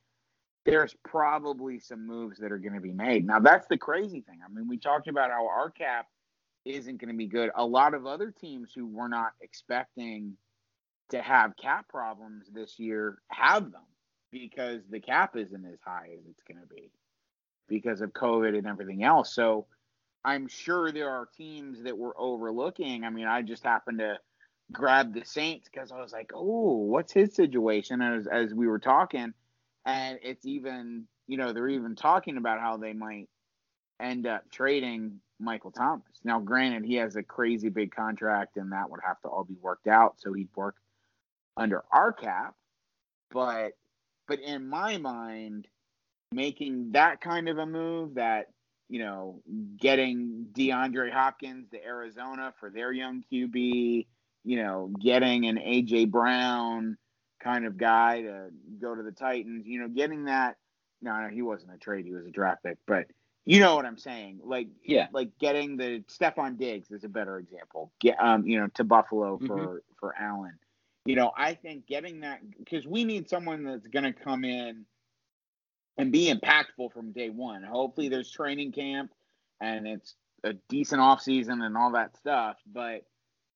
there's 0.65 0.95
probably 1.03 1.79
some 1.79 2.05
moves 2.05 2.39
that 2.39 2.51
are 2.51 2.57
going 2.57 2.73
to 2.73 2.81
be 2.81 2.91
made. 2.91 3.25
Now 3.25 3.39
that's 3.39 3.67
the 3.67 3.77
crazy 3.77 4.21
thing. 4.21 4.39
I 4.43 4.51
mean, 4.51 4.67
we 4.67 4.77
talked 4.77 5.07
about 5.07 5.31
how 5.31 5.47
our 5.47 5.69
cap 5.69 6.07
isn't 6.65 6.99
going 6.99 7.11
to 7.11 7.17
be 7.17 7.27
good. 7.27 7.51
A 7.55 7.65
lot 7.65 7.93
of 7.93 8.05
other 8.05 8.31
teams 8.31 8.71
who 8.75 8.85
were 8.87 9.07
not 9.07 9.31
expecting 9.41 10.33
to 11.09 11.21
have 11.21 11.55
cap 11.55 11.87
problems 11.87 12.47
this 12.51 12.77
year 12.79 13.19
have 13.29 13.71
them 13.71 13.85
because 14.31 14.81
the 14.89 14.99
cap 14.99 15.37
isn't 15.37 15.65
as 15.65 15.79
high 15.85 16.09
as 16.17 16.25
it's 16.29 16.43
going 16.43 16.59
to 16.59 16.67
be 16.67 16.91
because 17.69 18.01
of 18.01 18.11
COVID 18.11 18.57
and 18.57 18.67
everything 18.67 19.03
else. 19.03 19.33
So 19.33 19.67
I'm 20.25 20.47
sure 20.47 20.91
there 20.91 21.09
are 21.09 21.29
teams 21.37 21.83
that 21.83 21.97
we're 21.97 22.17
overlooking. 22.17 23.05
I 23.05 23.09
mean, 23.09 23.27
I 23.27 23.41
just 23.41 23.63
happened 23.63 23.99
to 23.99 24.17
grabbed 24.71 25.13
the 25.13 25.25
Saints 25.25 25.69
because 25.71 25.91
I 25.91 26.01
was 26.01 26.11
like, 26.11 26.31
oh, 26.33 26.77
what's 26.77 27.13
his 27.13 27.33
situation? 27.35 28.01
As 28.01 28.27
as 28.27 28.53
we 28.53 28.67
were 28.67 28.79
talking, 28.79 29.33
and 29.85 30.19
it's 30.21 30.45
even 30.45 31.05
you 31.27 31.37
know 31.37 31.53
they're 31.53 31.69
even 31.69 31.95
talking 31.95 32.37
about 32.37 32.59
how 32.59 32.77
they 32.77 32.93
might 32.93 33.29
end 33.99 34.27
up 34.27 34.49
trading 34.51 35.19
Michael 35.39 35.71
Thomas. 35.71 36.19
Now, 36.23 36.39
granted, 36.39 36.85
he 36.85 36.95
has 36.95 37.15
a 37.15 37.23
crazy 37.23 37.69
big 37.69 37.95
contract, 37.95 38.57
and 38.57 38.71
that 38.71 38.89
would 38.89 39.01
have 39.05 39.19
to 39.21 39.27
all 39.27 39.43
be 39.43 39.57
worked 39.61 39.87
out, 39.87 40.15
so 40.19 40.33
he'd 40.33 40.49
work 40.55 40.75
under 41.55 41.83
our 41.91 42.11
cap. 42.11 42.55
But 43.31 43.73
but 44.27 44.39
in 44.39 44.67
my 44.67 44.97
mind, 44.97 45.67
making 46.31 46.91
that 46.91 47.21
kind 47.21 47.49
of 47.49 47.57
a 47.57 47.65
move 47.65 48.15
that 48.15 48.47
you 48.89 48.99
know, 48.99 49.41
getting 49.77 50.47
DeAndre 50.53 51.11
Hopkins 51.11 51.69
to 51.71 51.83
Arizona 51.83 52.53
for 52.59 52.69
their 52.69 52.91
young 52.91 53.23
QB, 53.31 54.07
you 54.47 54.63
know, 54.63 54.89
getting 55.01 55.45
an 55.45 55.57
AJ 55.57 56.09
Brown 56.09 56.97
kind 57.43 57.65
of 57.65 57.77
guy 57.77 58.21
to 58.21 58.47
go 58.81 58.95
to 58.95 59.03
the 59.03 59.11
Titans, 59.11 59.67
you 59.67 59.79
know, 59.79 59.89
getting 59.89 60.25
that. 60.25 60.55
No, 61.01 61.19
no, 61.19 61.27
he 61.27 61.41
wasn't 61.41 61.73
a 61.73 61.77
trade; 61.77 62.05
he 62.05 62.13
was 62.13 62.25
a 62.25 62.31
draft 62.31 62.63
pick. 62.63 62.77
But 62.87 63.07
you 63.45 63.59
know 63.59 63.75
what 63.75 63.85
I'm 63.85 63.97
saying? 63.97 64.39
Like, 64.43 64.69
yeah, 64.83 65.07
like 65.11 65.37
getting 65.37 65.75
the 65.75 66.03
Stefon 66.07 66.57
Diggs 66.57 66.89
is 66.91 67.03
a 67.03 67.09
better 67.09 67.37
example. 67.37 67.91
Get, 67.99 68.15
um, 68.23 68.47
you 68.47 68.57
know, 68.57 68.67
to 68.75 68.83
Buffalo 68.85 69.37
for 69.37 69.57
mm-hmm. 69.57 69.77
for 69.99 70.15
Allen. 70.17 70.57
You 71.05 71.15
know, 71.15 71.31
I 71.37 71.53
think 71.53 71.85
getting 71.85 72.21
that 72.21 72.39
because 72.57 72.87
we 72.87 73.03
need 73.03 73.29
someone 73.29 73.63
that's 73.63 73.87
going 73.87 74.05
to 74.05 74.13
come 74.13 74.45
in 74.45 74.85
and 75.97 76.11
be 76.11 76.33
impactful 76.33 76.93
from 76.93 77.11
day 77.11 77.29
one. 77.29 77.63
Hopefully, 77.63 78.07
there's 78.07 78.31
training 78.31 78.71
camp 78.71 79.11
and 79.59 79.87
it's 79.87 80.15
a 80.43 80.53
decent 80.69 81.01
off 81.01 81.21
season 81.21 81.61
and 81.61 81.75
all 81.75 81.91
that 81.91 82.15
stuff. 82.17 82.57
But 82.65 83.03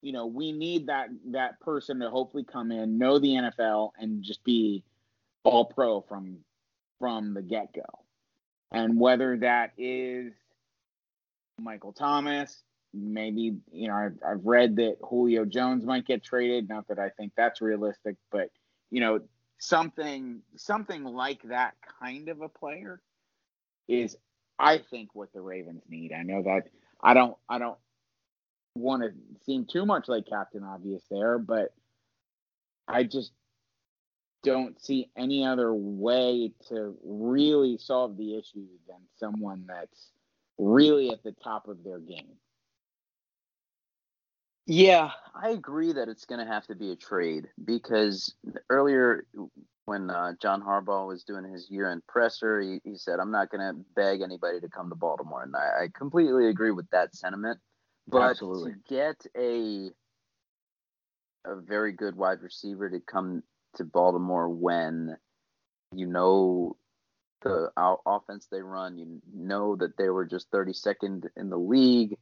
you 0.01 0.11
know, 0.11 0.25
we 0.25 0.51
need 0.51 0.87
that 0.87 1.09
that 1.31 1.59
person 1.59 1.99
to 1.99 2.09
hopefully 2.09 2.43
come 2.43 2.71
in, 2.71 2.97
know 2.97 3.19
the 3.19 3.29
NFL, 3.29 3.91
and 3.99 4.23
just 4.23 4.43
be 4.43 4.83
all 5.43 5.65
pro 5.65 6.01
from 6.01 6.37
from 6.99 7.33
the 7.33 7.41
get 7.41 7.73
go. 7.73 7.81
And 8.71 8.99
whether 8.99 9.37
that 9.37 9.73
is 9.77 10.33
Michael 11.59 11.93
Thomas, 11.93 12.63
maybe 12.93 13.57
you 13.71 13.87
know 13.87 13.95
I've, 13.95 14.17
I've 14.27 14.45
read 14.45 14.75
that 14.77 14.97
Julio 15.01 15.45
Jones 15.45 15.85
might 15.85 16.05
get 16.05 16.23
traded. 16.23 16.67
Not 16.67 16.87
that 16.87 16.99
I 16.99 17.09
think 17.09 17.33
that's 17.35 17.61
realistic, 17.61 18.15
but 18.31 18.49
you 18.89 19.01
know 19.01 19.21
something 19.59 20.41
something 20.55 21.03
like 21.03 21.43
that 21.43 21.75
kind 21.99 22.29
of 22.29 22.41
a 22.41 22.49
player 22.49 23.01
is 23.87 24.17
I 24.57 24.79
think 24.79 25.09
what 25.13 25.31
the 25.33 25.41
Ravens 25.41 25.83
need. 25.87 26.11
I 26.11 26.23
know 26.23 26.41
that 26.43 26.69
I 27.03 27.13
don't 27.13 27.35
I 27.47 27.59
don't 27.59 27.77
want 28.76 29.03
to 29.03 29.11
seem 29.45 29.65
too 29.65 29.86
much 29.86 30.07
like 30.07 30.28
Captain 30.28 30.63
Obvious 30.63 31.03
there, 31.09 31.38
but 31.38 31.74
I 32.88 33.03
just 33.03 33.32
don't 34.43 34.82
see 34.82 35.09
any 35.15 35.45
other 35.45 35.74
way 35.74 36.51
to 36.69 36.95
really 37.03 37.78
solve 37.78 38.17
the 38.17 38.38
issue 38.38 38.65
than 38.88 38.97
someone 39.17 39.65
that's 39.67 40.11
really 40.57 41.11
at 41.11 41.24
the 41.24 41.36
top 41.43 41.67
of 41.67 41.84
their 41.84 41.99
game. 41.99 42.38
Yeah, 44.67 45.11
I 45.36 45.49
agree 45.49 45.93
that 45.93 46.07
it's 46.07 46.26
going 46.26 46.39
to 46.39 46.51
have 46.51 46.67
to 46.67 46.76
be 46.76 46.91
a 46.91 46.95
trade 46.95 47.47
because 47.63 48.34
earlier 48.69 49.26
when 49.86 50.09
uh, 50.09 50.34
John 50.41 50.61
Harbaugh 50.61 51.07
was 51.07 51.24
doing 51.24 51.43
his 51.43 51.69
year-end 51.69 52.03
presser, 52.07 52.61
he, 52.61 52.80
he 52.84 52.95
said, 52.95 53.19
"I'm 53.19 53.32
not 53.32 53.49
going 53.49 53.61
to 53.61 53.84
beg 53.95 54.22
anybody 54.22 54.59
to 54.59 54.69
come 54.69 54.89
to 54.89 54.95
Baltimore," 54.95 55.43
and 55.43 55.55
I, 55.55 55.84
I 55.84 55.88
completely 55.93 56.47
agree 56.47 56.72
with 56.72 56.89
that 56.91 57.15
sentiment. 57.15 57.59
But 58.07 58.31
Absolutely. 58.31 58.73
to 58.73 58.77
get 58.89 59.25
a 59.37 59.89
a 61.45 61.55
very 61.55 61.91
good 61.91 62.15
wide 62.15 62.41
receiver 62.41 62.89
to 62.89 62.99
come 62.99 63.41
to 63.75 63.83
Baltimore 63.83 64.49
when 64.49 65.17
you 65.93 66.05
know 66.05 66.77
the 67.43 67.71
offense 68.05 68.47
they 68.51 68.61
run, 68.61 68.97
you 68.97 69.21
know 69.33 69.75
that 69.77 69.97
they 69.97 70.09
were 70.09 70.25
just 70.25 70.51
32nd 70.51 71.25
in 71.35 71.49
the 71.49 71.57
league 71.57 72.17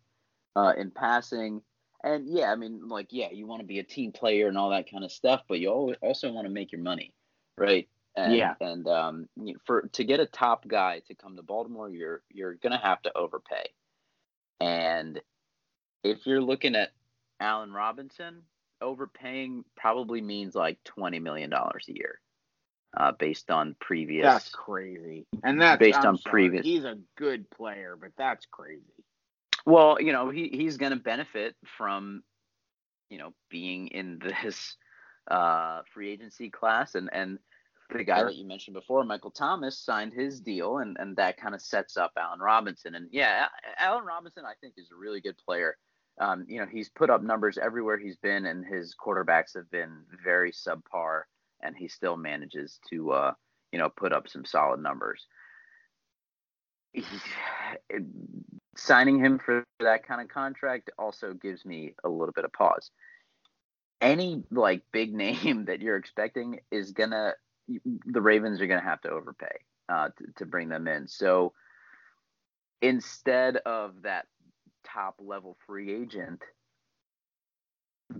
uh, 0.56 0.74
in 0.78 0.92
passing 0.92 1.62
and 2.04 2.28
yeah, 2.28 2.52
I 2.52 2.56
mean, 2.56 2.88
like, 2.88 3.08
yeah, 3.10 3.28
you 3.32 3.46
want 3.46 3.62
to 3.62 3.68
be 3.68 3.80
a 3.80 3.84
team 3.84 4.12
player 4.12 4.48
and 4.48 4.58
all 4.58 4.70
that 4.70 4.90
kind 4.90 5.04
of 5.04 5.12
stuff, 5.12 5.42
but 5.48 5.60
you 5.60 5.96
also 6.02 6.32
want 6.32 6.46
to 6.46 6.54
make 6.54 6.72
your 6.72 6.82
money, 6.82 7.14
right? 7.58 7.90
And, 8.16 8.36
yeah. 8.36 8.54
And 8.62 8.88
um, 8.88 9.30
for 9.66 9.90
to 9.94 10.04
get 10.04 10.20
a 10.20 10.26
top 10.26 10.68
guy 10.68 11.02
to 11.08 11.16
come 11.16 11.36
to 11.36 11.44
Baltimore, 11.44 11.90
you're 11.90 12.22
you're 12.30 12.56
gonna 12.56 12.80
have 12.82 13.02
to 13.04 13.18
overpay. 13.18 13.70
And 14.62 15.20
if 16.04 16.26
you're 16.26 16.42
looking 16.42 16.76
at 16.76 16.92
Allen 17.40 17.72
Robinson, 17.72 18.44
overpaying 18.82 19.66
probably 19.76 20.22
means 20.22 20.56
like 20.56 20.78
twenty 20.84 21.20
million 21.20 21.50
dollars 21.50 21.86
a 21.90 21.94
year, 21.94 22.20
uh, 22.98 23.12
based 23.12 23.52
on 23.52 23.76
previous. 23.80 24.26
That's 24.26 24.50
crazy. 24.50 25.26
And 25.44 25.62
that's 25.62 25.80
based 25.80 26.00
I'm 26.00 26.08
on 26.08 26.18
sorry, 26.18 26.32
previous. 26.32 26.66
He's 26.66 26.86
a 26.86 26.98
good 27.18 27.50
player, 27.50 27.98
but 28.00 28.12
that's 28.18 28.46
crazy. 28.52 28.84
Well, 29.66 29.98
you 30.00 30.14
know, 30.14 30.30
he 30.30 30.50
he's 30.50 30.78
going 30.78 30.92
to 30.92 31.00
benefit 31.00 31.56
from, 31.78 32.24
you 33.10 33.18
know, 33.18 33.34
being 33.50 33.88
in 33.88 34.20
this 34.20 34.78
uh, 35.32 35.82
free 35.94 36.12
agency 36.12 36.50
class, 36.50 36.96
and 36.96 37.10
and 37.14 37.40
the 37.92 38.04
guy 38.04 38.24
that 38.24 38.36
you 38.36 38.46
mentioned 38.46 38.76
before, 38.76 39.04
Michael 39.04 39.32
Thomas, 39.32 39.78
signed 39.78 40.14
his 40.14 40.40
deal, 40.40 40.78
and 40.78 40.98
and 41.00 41.16
that 41.18 41.38
kind 41.38 41.56
of 41.56 41.62
sets 41.62 41.98
up 41.98 42.12
Allen 42.18 42.40
Robinson. 42.40 42.96
And 42.96 43.08
yeah, 43.12 43.48
Allen 43.78 44.06
Robinson, 44.06 44.44
I 44.46 44.54
think, 44.62 44.76
is 44.78 44.90
a 44.92 44.96
really 44.96 45.22
good 45.22 45.38
player. 45.38 45.76
Um, 46.20 46.46
you 46.48 46.60
know, 46.60 46.66
he's 46.66 46.90
put 46.90 47.10
up 47.10 47.24
numbers 47.24 47.58
everywhere 47.58 47.98
he's 47.98 48.18
been, 48.18 48.46
and 48.46 48.66
his 48.66 48.96
quarterbacks 48.96 49.56
have 49.56 49.70
been 49.72 50.02
very 50.24 50.52
subpar, 50.52 51.24
and 51.62 51.76
he 51.78 51.88
still 51.88 52.18
manages 52.18 52.80
to, 52.90 53.12
uh, 53.12 53.34
you 53.72 53.80
know, 53.80 53.90
put 53.90 54.12
up 54.12 54.28
some 54.28 54.44
solid 54.44 54.82
numbers. 54.82 55.28
He, 56.92 57.04
signing 58.76 59.20
him 59.20 59.40
for 59.40 59.64
that 59.80 60.08
kind 60.08 60.22
of 60.22 60.30
contract 60.30 60.90
also 60.98 61.34
gives 61.34 61.66
me 61.66 61.96
a 62.04 62.10
little 62.10 62.34
bit 62.34 62.46
of 62.46 62.54
pause. 62.54 62.92
Any 64.02 64.44
like 64.52 64.84
big 64.92 65.14
name 65.26 65.66
that 65.66 65.82
you're 65.82 65.98
expecting 65.98 66.60
is 66.72 66.92
gonna 66.92 67.34
the 68.06 68.22
Ravens 68.22 68.62
are 68.62 68.68
gonna 68.68 68.82
have 68.82 69.02
to 69.02 69.10
overpay 69.10 69.60
uh, 69.90 70.10
to, 70.18 70.26
to 70.38 70.46
bring 70.46 70.70
them 70.70 70.88
in. 70.88 71.08
So 71.08 71.54
instead 72.82 73.58
of 73.58 74.02
that 74.04 74.26
top 74.94 75.16
level 75.20 75.58
free 75.66 75.94
agent, 75.94 76.42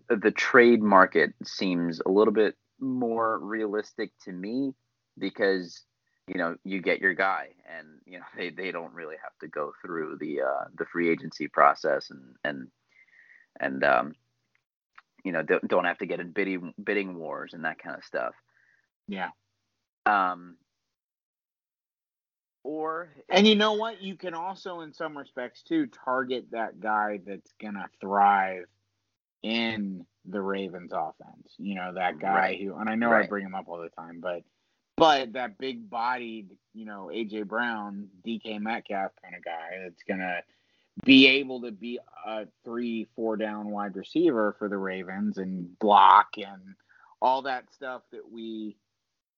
the 0.10 0.32
trade 0.32 0.82
market 0.82 1.34
seems 1.44 2.02
a 2.06 2.10
little 2.10 2.34
bit 2.34 2.56
more 2.80 3.40
realistic 3.40 4.12
to 4.24 4.32
me 4.32 4.74
because 5.18 5.84
you 6.28 6.38
know 6.38 6.56
you 6.64 6.82
get 6.82 7.02
your 7.02 7.14
guy 7.14 7.48
and 7.78 7.88
you 8.06 8.20
know 8.20 8.26
they, 8.38 8.50
they 8.50 8.72
don't 8.72 8.94
really 8.94 9.16
have 9.22 9.38
to 9.42 9.48
go 9.48 9.72
through 9.82 10.18
the 10.20 10.42
uh, 10.42 10.66
the 10.78 10.86
free 10.86 11.10
agency 11.10 11.48
process 11.48 12.10
and 12.10 12.36
and 12.44 12.68
and 13.60 13.84
um, 13.84 14.14
you 15.24 15.32
know 15.32 15.42
don't, 15.42 15.68
don't 15.68 15.86
have 15.86 15.98
to 15.98 16.06
get 16.06 16.20
in 16.20 16.32
bidding 16.32 16.74
bidding 16.82 17.18
wars 17.18 17.54
and 17.54 17.66
that 17.66 17.80
kind 17.80 17.96
of 17.96 18.04
stuff. 18.04 18.34
Yeah. 19.08 19.30
Um 20.06 20.58
or 22.64 23.10
and 23.30 23.48
you 23.48 23.56
know 23.56 23.74
what 23.74 24.02
you 24.02 24.16
can 24.16 24.34
also 24.34 24.82
in 24.82 24.94
some 24.94 25.18
respects 25.18 25.64
too 25.64 25.88
target 25.88 26.46
that 26.52 26.80
guy 26.80 27.20
that's 27.26 27.52
gonna 27.62 27.88
thrive 28.02 28.66
in 29.44 30.06
the 30.26 30.42
Ravens 30.42 30.92
offense 30.94 31.54
you 31.58 31.76
know 31.76 31.94
that 31.94 32.20
guy 32.20 32.36
right. 32.36 32.62
who 32.62 32.76
and 32.76 32.90
I 32.90 32.96
know 32.96 33.10
right. 33.10 33.26
I 33.26 33.28
bring 33.28 33.46
him 33.46 33.56
up 33.56 33.68
all 33.68 33.82
the 33.82 33.90
time 33.90 34.20
but 34.20 34.44
but 35.00 35.32
that 35.34 35.58
big 35.58 35.90
bodied, 35.90 36.50
you 36.74 36.84
know, 36.84 37.10
AJ 37.12 37.48
Brown, 37.48 38.10
DK 38.28 38.60
Metcalf 38.60 39.12
kind 39.24 39.34
of 39.34 39.44
guy 39.46 39.80
that's 39.82 40.04
gonna 40.04 40.42
be 41.06 41.26
able 41.26 41.62
to 41.62 41.72
be 41.72 42.00
a 42.26 42.46
three, 42.66 43.08
four 43.16 43.38
down 43.38 43.70
wide 43.70 43.96
receiver 43.96 44.58
for 44.60 44.68
the 44.68 44.78
Ravens 44.78 45.38
and 45.38 45.80
block 45.80 46.28
and 46.36 46.76
all 47.22 47.44
that 47.44 47.74
stuff 47.74 48.02
that 48.12 48.30
we, 48.30 48.76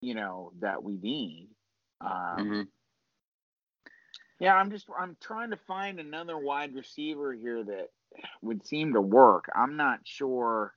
you 0.02 0.16
know, 0.16 0.52
that 0.62 0.84
we 0.84 0.98
need. 0.98 1.50
Um, 2.02 2.10
mm-hmm. 2.10 2.62
Yeah, 4.42 4.56
I'm 4.56 4.72
just 4.72 4.88
I'm 5.00 5.16
trying 5.22 5.52
to 5.52 5.58
find 5.68 6.00
another 6.00 6.36
wide 6.36 6.74
receiver 6.74 7.32
here 7.32 7.64
that 7.64 7.92
would 8.42 8.66
seem 8.66 8.94
to 8.94 9.02
work. 9.02 9.46
I'm 9.56 9.78
not 9.78 10.00
sure 10.04 10.74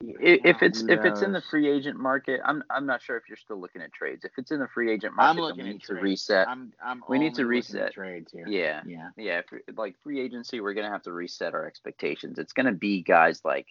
if 0.00 0.60
it's 0.60 0.82
if 0.82 1.04
it's 1.04 1.22
in 1.22 1.30
the 1.30 1.42
free 1.48 1.70
agent 1.70 1.96
market, 1.96 2.40
I'm 2.44 2.64
I'm 2.68 2.86
not 2.86 3.02
sure 3.02 3.16
if 3.16 3.28
you're 3.28 3.36
still 3.36 3.60
looking 3.60 3.82
at 3.82 3.92
trades. 3.92 4.24
If 4.24 4.32
it's 4.36 4.50
in 4.50 4.58
the 4.58 4.66
free 4.66 4.90
agent 4.90 5.14
market, 5.14 5.30
I'm 5.30 5.36
looking 5.36 5.64
we 5.64 5.72
need 5.74 5.84
to 5.84 5.94
reset. 5.94 6.48
I'm, 6.48 6.72
I'm 6.84 7.04
we 7.08 7.20
need 7.20 7.36
to 7.36 7.46
reset 7.46 7.92
trades 7.92 8.32
here. 8.32 8.48
Yeah, 8.48 8.82
yeah, 8.84 9.10
yeah. 9.16 9.42
If, 9.52 9.78
like 9.78 9.94
free 10.02 10.20
agency, 10.20 10.60
we're 10.60 10.74
gonna 10.74 10.90
have 10.90 11.02
to 11.02 11.12
reset 11.12 11.54
our 11.54 11.66
expectations. 11.66 12.40
It's 12.40 12.52
gonna 12.52 12.72
be 12.72 13.00
guys 13.00 13.42
like 13.44 13.68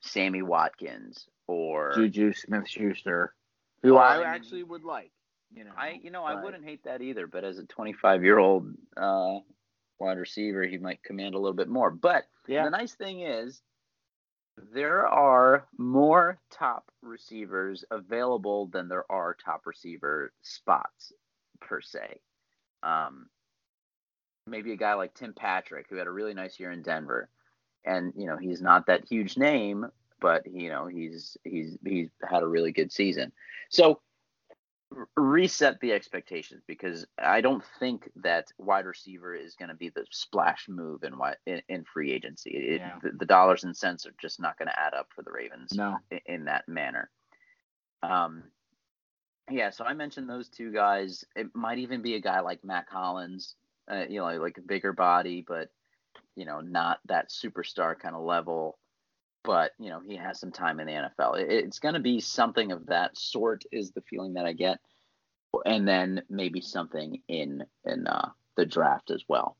Sammy 0.00 0.40
Watkins 0.40 1.26
or 1.46 1.92
Juju 1.94 2.32
Smith 2.32 2.66
Schuster, 2.66 3.34
who 3.82 3.96
well, 3.96 4.02
I, 4.02 4.24
actually 4.24 4.62
would 4.62 4.82
like. 4.82 5.12
You 5.54 5.64
know, 5.64 5.72
I 5.76 6.00
you 6.02 6.10
know 6.10 6.22
but... 6.22 6.36
I 6.36 6.42
wouldn't 6.42 6.64
hate 6.64 6.84
that 6.84 7.02
either. 7.02 7.26
But 7.26 7.44
as 7.44 7.58
a 7.58 7.64
25 7.64 8.24
year 8.24 8.38
old 8.38 8.72
uh, 8.96 9.38
wide 9.98 10.18
receiver, 10.18 10.64
he 10.64 10.78
might 10.78 11.02
command 11.02 11.34
a 11.34 11.38
little 11.38 11.56
bit 11.56 11.68
more. 11.68 11.90
But 11.90 12.24
yeah. 12.46 12.64
the 12.64 12.70
nice 12.70 12.94
thing 12.94 13.20
is 13.20 13.62
there 14.72 15.06
are 15.06 15.66
more 15.78 16.38
top 16.50 16.90
receivers 17.02 17.84
available 17.90 18.66
than 18.66 18.88
there 18.88 19.10
are 19.10 19.34
top 19.34 19.66
receiver 19.66 20.32
spots 20.42 21.12
per 21.60 21.80
se. 21.80 22.20
Um, 22.82 23.28
maybe 24.46 24.72
a 24.72 24.76
guy 24.76 24.94
like 24.94 25.14
Tim 25.14 25.32
Patrick, 25.32 25.86
who 25.88 25.96
had 25.96 26.06
a 26.06 26.12
really 26.12 26.34
nice 26.34 26.58
year 26.58 26.72
in 26.72 26.82
Denver, 26.82 27.28
and 27.84 28.12
you 28.16 28.26
know 28.26 28.36
he's 28.36 28.60
not 28.60 28.86
that 28.86 29.06
huge 29.08 29.36
name, 29.36 29.86
but 30.20 30.46
you 30.50 30.68
know 30.68 30.86
he's 30.86 31.36
he's 31.44 31.78
he's 31.84 32.10
had 32.28 32.42
a 32.42 32.48
really 32.48 32.72
good 32.72 32.92
season. 32.92 33.32
So 33.70 34.00
reset 35.16 35.80
the 35.80 35.92
expectations 35.92 36.62
because 36.66 37.06
I 37.18 37.40
don't 37.40 37.64
think 37.78 38.10
that 38.16 38.48
wide 38.58 38.86
receiver 38.86 39.34
is 39.34 39.54
going 39.54 39.68
to 39.68 39.74
be 39.74 39.88
the 39.88 40.04
splash 40.10 40.66
move 40.68 41.04
in 41.04 41.14
in, 41.46 41.62
in 41.68 41.84
free 41.84 42.12
agency. 42.12 42.50
It, 42.50 42.80
yeah. 42.80 42.98
the, 43.02 43.10
the, 43.10 43.26
dollars 43.26 43.64
and 43.64 43.76
cents 43.76 44.06
are 44.06 44.14
just 44.20 44.40
not 44.40 44.58
going 44.58 44.68
to 44.68 44.80
add 44.80 44.94
up 44.94 45.08
for 45.14 45.22
the 45.22 45.32
Ravens 45.32 45.72
no. 45.74 45.98
in, 46.10 46.20
in, 46.26 46.44
that 46.46 46.68
manner. 46.68 47.10
Um, 48.02 48.44
yeah, 49.50 49.70
so 49.70 49.84
I 49.84 49.94
mentioned 49.94 50.28
those 50.28 50.48
two 50.48 50.72
guys. 50.72 51.24
It 51.36 51.48
might 51.54 51.78
even 51.78 52.02
be 52.02 52.14
a 52.14 52.20
guy 52.20 52.40
like 52.40 52.64
Matt 52.64 52.88
Collins, 52.88 53.54
uh, 53.90 54.04
you 54.08 54.20
know, 54.20 54.26
like 54.40 54.58
a 54.58 54.62
bigger 54.62 54.92
body, 54.92 55.44
but 55.46 55.70
you 56.36 56.44
know, 56.44 56.60
not 56.60 57.00
that 57.06 57.30
superstar 57.30 57.98
kind 57.98 58.14
of 58.14 58.22
level 58.22 58.78
but 59.44 59.72
you 59.78 59.90
know 59.90 60.00
he 60.00 60.16
has 60.16 60.38
some 60.38 60.52
time 60.52 60.80
in 60.80 60.86
the 60.86 60.92
NFL. 60.92 61.38
It's 61.38 61.78
going 61.78 61.94
to 61.94 62.00
be 62.00 62.20
something 62.20 62.72
of 62.72 62.86
that 62.86 63.16
sort 63.16 63.64
is 63.72 63.92
the 63.92 64.02
feeling 64.02 64.34
that 64.34 64.46
I 64.46 64.52
get, 64.52 64.78
and 65.64 65.86
then 65.86 66.22
maybe 66.28 66.60
something 66.60 67.20
in 67.28 67.64
in 67.84 68.06
uh, 68.06 68.30
the 68.56 68.66
draft 68.66 69.10
as 69.10 69.24
well. 69.28 69.56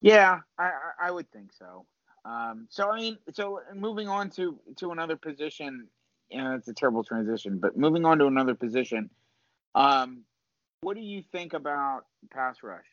Yeah, 0.00 0.40
I 0.58 0.70
I 1.00 1.10
would 1.10 1.30
think 1.30 1.52
so. 1.52 1.86
Um, 2.24 2.66
so 2.70 2.90
I 2.90 2.98
mean, 2.98 3.18
so 3.32 3.60
moving 3.74 4.08
on 4.08 4.30
to 4.30 4.58
to 4.76 4.92
another 4.92 5.16
position, 5.16 5.88
you 6.30 6.42
know, 6.42 6.54
it's 6.54 6.68
a 6.68 6.74
terrible 6.74 7.02
transition, 7.02 7.58
but 7.58 7.76
moving 7.76 8.04
on 8.04 8.18
to 8.18 8.26
another 8.26 8.54
position, 8.54 9.10
um, 9.74 10.22
what 10.80 10.96
do 10.96 11.02
you 11.02 11.22
think 11.32 11.54
about 11.54 12.04
pass 12.30 12.62
rush? 12.62 12.86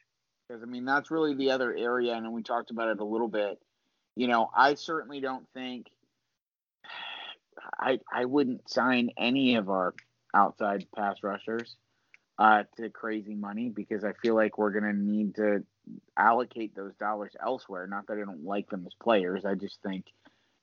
Because 0.48 0.64
I 0.64 0.66
mean, 0.66 0.86
that's 0.86 1.12
really 1.12 1.36
the 1.36 1.52
other 1.52 1.76
area, 1.76 2.16
and 2.16 2.32
we 2.34 2.42
talked 2.42 2.72
about 2.72 2.90
it 2.90 3.00
a 3.00 3.06
little 3.06 3.28
bit 3.28 3.60
you 4.16 4.28
know, 4.28 4.50
I 4.56 4.76
certainly 4.76 5.20
don't 5.20 5.46
think 5.54 5.88
I 7.80 8.00
I 8.12 8.26
wouldn't 8.26 8.70
sign 8.70 9.12
any 9.18 9.56
of 9.56 9.70
our 9.70 9.94
outside 10.34 10.86
pass 10.96 11.18
rushers 11.24 11.76
uh, 12.38 12.64
to 12.78 12.90
crazy 12.90 13.36
money 13.36 13.70
because 13.70 14.04
I 14.04 14.14
feel 14.22 14.36
like 14.36 14.58
we're 14.58 14.72
going 14.72 14.84
to 14.84 14.94
need 14.94 15.36
to 15.36 15.64
allocate 16.18 16.76
those 16.76 16.96
dollars 16.96 17.34
elsewhere. 17.44 17.88
Not 17.88 18.08
that 18.08 18.18
I 18.18 18.26
don't 18.26 18.44
like 18.44 18.70
them 18.70 18.86
as 18.86 18.94
players, 19.02 19.46
I 19.46 19.56
just 19.56 19.82
think 19.82 20.06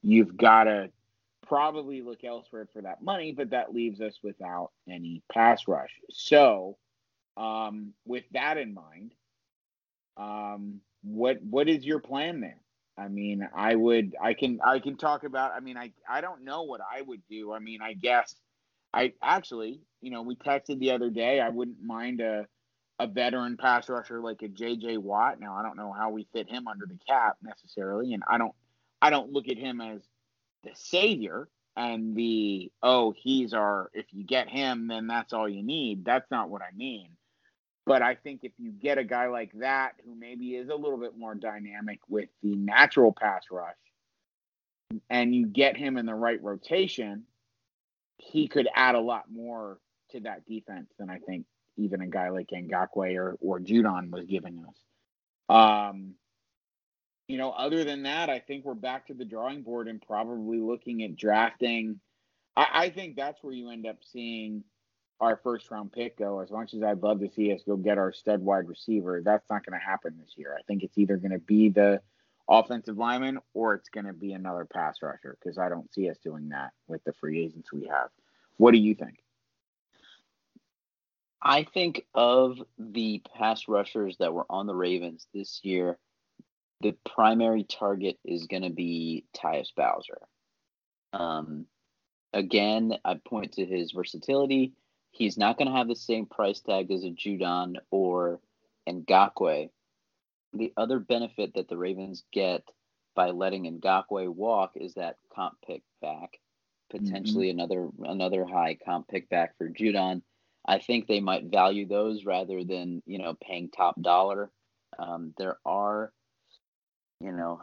you've 0.03 0.37
got 0.37 0.65
to 0.65 0.91
probably 1.47 2.03
look 2.03 2.25
elsewhere 2.25 2.69
for 2.73 2.83
that 2.83 3.03
money, 3.03 3.33
but 3.33 3.51
that 3.51 3.75
leaves 3.75 4.01
us 4.01 4.19
without 4.23 4.71
any 4.89 5.23
pass 5.33 5.67
rush. 5.69 5.91
So, 6.11 6.77
um, 7.37 7.93
with 8.07 8.25
that 8.33 8.59
in 8.59 8.75
mind, 8.75 9.13
um, 10.17 10.81
what 11.03 11.43
what 11.43 11.69
is 11.69 11.85
your 11.85 12.01
plan 12.01 12.41
there? 12.41 12.62
I 12.99 13.09
mean, 13.09 13.49
I 13.55 13.75
would, 13.75 14.15
I 14.21 14.35
can, 14.35 14.61
I 14.65 14.79
can 14.79 14.97
talk 14.97 15.25
about. 15.25 15.53
I 15.53 15.61
mean, 15.61 15.77
I, 15.77 15.93
I 16.09 16.21
don't 16.21 16.45
know 16.45 16.63
what 16.63 16.81
I 16.81 17.01
would 17.03 17.23
do. 17.29 17.53
I 17.53 17.59
mean, 17.59 17.81
I 17.83 17.95
guess, 17.95 18.35
I 18.93 19.15
actually, 19.23 19.81
you 20.01 20.11
know, 20.11 20.23
we 20.23 20.37
texted 20.37 20.79
the 20.79 20.91
other 20.91 21.09
day. 21.09 21.41
I 21.41 21.49
wouldn't 21.49 21.83
mind 21.83 22.21
a, 22.21 22.47
a 22.99 23.07
veteran 23.07 23.57
pass 23.57 23.89
rusher 23.89 24.21
like 24.21 24.43
a 24.43 24.49
J.J. 24.49 24.99
Watt. 24.99 25.41
Now, 25.41 25.55
I 25.55 25.63
don't 25.63 25.77
know 25.77 25.93
how 25.93 26.11
we 26.11 26.27
fit 26.33 26.51
him 26.51 26.69
under 26.69 26.87
the 26.87 26.99
cap 27.09 27.39
necessarily, 27.43 28.13
and 28.13 28.23
I 28.29 28.37
don't, 28.37 28.55
I 29.01 29.11
don't 29.11 29.33
look 29.33 29.49
at 29.49 29.57
him 29.57 29.81
as 29.81 30.03
the 30.63 30.71
savior 30.75 31.49
and 31.77 32.15
the 32.15 32.71
oh, 32.83 33.15
he's 33.17 33.55
our. 33.55 33.91
If 33.95 34.07
you 34.13 34.25
get 34.25 34.49
him, 34.49 34.89
then 34.89 35.07
that's 35.07 35.33
all 35.33 35.49
you 35.49 35.63
need. 35.63 36.05
That's 36.05 36.31
not 36.31 36.51
what 36.51 36.63
I 36.63 36.77
mean. 36.77 37.09
But 37.85 38.03
I 38.03 38.15
think 38.15 38.41
if 38.45 38.53
you 38.59 38.71
get 38.71 38.99
a 38.99 39.05
guy 39.05 39.27
like 39.27 39.53
that 39.55 39.95
who 40.05 40.15
maybe 40.15 40.55
is 40.55 40.69
a 40.69 40.75
little 40.75 40.99
bit 40.99 41.19
more 41.19 41.35
dynamic 41.35 41.99
with 42.09 42.29
the 42.43 42.55
natural 42.55 43.13
pass 43.13 43.45
rush 43.51 43.75
and 45.11 45.35
you 45.35 45.47
get 45.47 45.77
him 45.77 45.97
in 45.97 46.07
the 46.07 46.15
right 46.15 46.43
rotation, 46.43 47.25
he 48.19 48.47
could 48.47 48.69
add 48.75 48.95
a 48.95 49.01
lot 49.01 49.25
more 49.31 49.79
to 50.11 50.21
that 50.21 50.47
defense 50.47 50.91
than 50.99 51.11
I 51.11 51.19
think 51.19 51.45
even 51.77 52.03
a 52.03 52.07
guy 52.07 52.29
like 52.29 52.49
Ngakoue 52.49 53.17
or, 53.17 53.37
or 53.41 53.59
Judon 53.59 54.11
was 54.11 54.27
giving 54.27 54.65
us. 54.65 54.77
Um, 55.49 56.15
you 57.27 57.39
know, 57.39 57.51
other 57.51 57.83
than 57.83 58.05
that, 58.05 58.31
I 58.31 58.39
think 58.39 58.65
we're 58.65 58.75
back 58.75 59.07
to 59.07 59.15
the 59.15 59.25
drawing 59.25 59.63
board 59.63 59.89
and 59.89 60.01
probably 60.01 60.59
looking 60.59 61.03
at 61.03 61.17
drafting. 61.17 61.99
I, 62.57 62.67
I 62.73 62.91
think 62.91 63.17
that's 63.17 63.43
where 63.43 63.55
you 63.55 63.71
end 63.71 63.87
up 63.87 63.99
seeing 64.05 64.65
our 65.21 65.41
first 65.43 65.71
round 65.71 65.93
pick 65.93 66.19
go. 66.19 66.41
As 66.41 66.51
much 66.51 66.75
as 66.75 66.83
I'd 66.83 67.03
love 67.03 67.21
to 67.21 67.31
see 67.31 67.53
us 67.53 67.63
go 67.67 67.77
get 67.77 67.99
our 67.99 68.13
stud 68.13 68.41
wide 68.41 68.69
receiver, 68.69 69.23
that's 69.25 69.49
not 69.51 69.65
going 69.65 69.79
to 69.79 69.85
happen 69.85 70.17
this 70.19 70.35
year. 70.37 70.57
I 70.59 70.63
think 70.63 70.83
it's 70.83 70.99
either 70.99 71.17
going 71.17 71.33
to 71.33 71.39
be 71.39 71.69
the 71.69 72.01
offensive 72.49 72.99
lineman 72.99 73.39
or 73.55 73.75
it's 73.75 73.89
going 73.89 74.07
to 74.07 74.13
be 74.13 74.33
another 74.33 74.65
pass 74.65 74.97
rusher 75.03 75.37
because 75.41 75.59
I 75.59 75.69
don't 75.69 75.93
see 75.93 76.11
us 76.11 76.19
doing 76.19 76.49
that 76.51 76.71
with 76.89 77.03
the 77.05 77.13
free 77.15 77.45
agents 77.45 77.73
we 77.73 77.87
have. 77.87 78.09
What 78.57 78.73
do 78.73 78.79
you 78.79 78.95
think? 78.95 79.23
I 81.41 81.65
think 81.65 82.05
of 82.15 82.63
the 82.79 83.23
pass 83.37 83.67
rushers 83.67 84.17
that 84.19 84.33
were 84.33 84.47
on 84.49 84.67
the 84.67 84.75
Ravens 84.75 85.27
this 85.35 85.61
year, 85.65 85.99
the 86.81 86.95
primary 87.05 87.65
target 87.65 88.19
is 88.25 88.47
going 88.47 88.63
to 88.63 88.71
be 88.71 89.25
Tyus 89.37 89.75
Bowser. 89.77 90.21
Um, 91.13 91.67
again, 92.33 92.95
I 93.05 93.15
point 93.15 93.53
to 93.53 93.65
his 93.65 93.93
versatility. 93.93 94.73
He's 95.13 95.37
not 95.37 95.59
going 95.59 95.69
to 95.71 95.77
have 95.77 95.89
the 95.89 95.95
same 95.95 96.27
price 96.27 96.61
tag 96.61 96.91
as 96.91 97.05
a 97.05 97.11
Judon 97.11 97.77
or 97.91 98.41
Ngakoue. 98.89 99.69
The 100.55 100.73
other 100.77 100.99
benefit 100.99 101.55
that 101.55 101.69
the 101.69 101.77
Ravens 101.77 102.25
get 102.33 102.63
by 103.15 103.31
letting 103.31 103.65
Ngakoue 103.81 104.35
walk 104.35 104.73
is 104.75 104.95
that 104.95 105.17
comp 105.35 105.55
pick 105.67 105.83
back, 106.01 106.39
potentially 106.91 107.49
mm-hmm. 107.49 107.59
another 107.59 107.89
another 108.05 108.45
high 108.47 108.79
comp 108.83 109.09
pick 109.09 109.29
back 109.29 109.57
for 109.59 109.69
Judon. 109.69 110.23
I 110.67 110.79
think 110.79 111.07
they 111.07 111.21
might 111.21 111.45
value 111.45 111.87
those 111.87 112.25
rather 112.25 112.65
than 112.65 113.03
you 113.07 113.19
know 113.19 113.35
paying 113.35 113.71
top 113.71 114.01
dollar. 114.01 114.51
Um, 114.99 115.35
there 115.37 115.59
are, 115.65 116.13
you 117.21 117.33
know, 117.33 117.61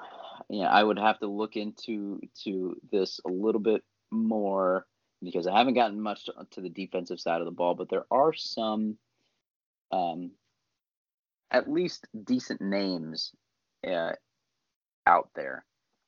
you 0.49 0.61
know, 0.61 0.67
I 0.67 0.83
would 0.83 0.99
have 0.99 1.19
to 1.19 1.27
look 1.27 1.55
into 1.55 2.19
to 2.43 2.75
this 2.91 3.19
a 3.25 3.29
little 3.29 3.61
bit 3.61 3.83
more 4.11 4.85
because 5.23 5.47
I 5.47 5.57
haven't 5.57 5.73
gotten 5.73 5.99
much 5.99 6.25
to, 6.25 6.33
to 6.51 6.61
the 6.61 6.69
defensive 6.69 7.19
side 7.19 7.41
of 7.41 7.45
the 7.45 7.51
ball, 7.51 7.75
but 7.75 7.89
there 7.89 8.05
are 8.11 8.33
some, 8.33 8.97
um, 9.91 10.31
at 11.51 11.69
least 11.69 12.07
decent 12.23 12.61
names 12.61 13.31
uh, 13.87 14.13
out 15.05 15.29
there 15.35 15.65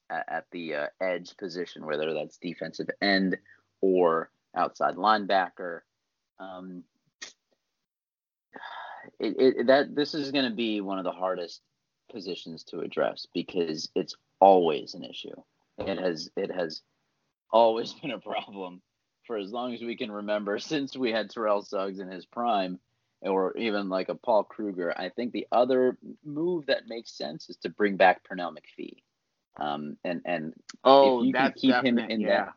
at, 0.09 0.25
at 0.27 0.45
the 0.51 0.75
uh, 0.75 0.87
edge 1.01 1.35
position, 1.37 1.85
whether 1.85 2.13
that's 2.13 2.37
defensive 2.37 2.89
end 3.01 3.37
or 3.81 4.29
outside 4.55 4.95
linebacker. 4.95 5.81
Um, 6.39 6.83
it, 9.19 9.35
it, 9.39 9.67
that 9.67 9.95
this 9.95 10.13
is 10.13 10.31
going 10.31 10.45
to 10.45 10.55
be 10.55 10.81
one 10.81 10.99
of 10.99 11.03
the 11.03 11.11
hardest 11.11 11.61
positions 12.11 12.63
to 12.65 12.79
address 12.79 13.27
because 13.33 13.89
it's 13.95 14.15
always 14.39 14.93
an 14.93 15.03
issue. 15.03 15.35
It 15.77 15.99
has 15.99 16.29
it 16.35 16.51
has 16.51 16.81
always 17.51 17.93
been 18.01 18.11
a 18.11 18.19
problem 18.19 18.81
for 19.31 19.37
as 19.37 19.53
long 19.53 19.73
as 19.73 19.81
we 19.81 19.95
can 19.95 20.11
remember 20.11 20.59
since 20.59 20.97
we 20.97 21.09
had 21.09 21.29
Terrell 21.29 21.61
Suggs 21.61 21.99
in 21.99 22.11
his 22.11 22.25
prime 22.25 22.79
or 23.21 23.55
even 23.55 23.87
like 23.87 24.09
a 24.09 24.15
Paul 24.15 24.43
Kruger. 24.43 24.93
I 24.97 25.07
think 25.07 25.31
the 25.31 25.47
other 25.53 25.97
move 26.25 26.65
that 26.65 26.89
makes 26.89 27.13
sense 27.13 27.49
is 27.49 27.55
to 27.57 27.69
bring 27.69 27.95
back 27.95 28.27
Pernell 28.27 28.53
McPhee. 28.53 28.97
Um, 29.57 29.95
and 30.03 30.21
and 30.25 30.53
oh, 30.83 31.21
if 31.21 31.27
you 31.27 31.33
can 31.33 31.53
keep 31.53 31.75
him 31.75 31.97
in 31.97 32.21
yeah. 32.21 32.27
that 32.27 32.53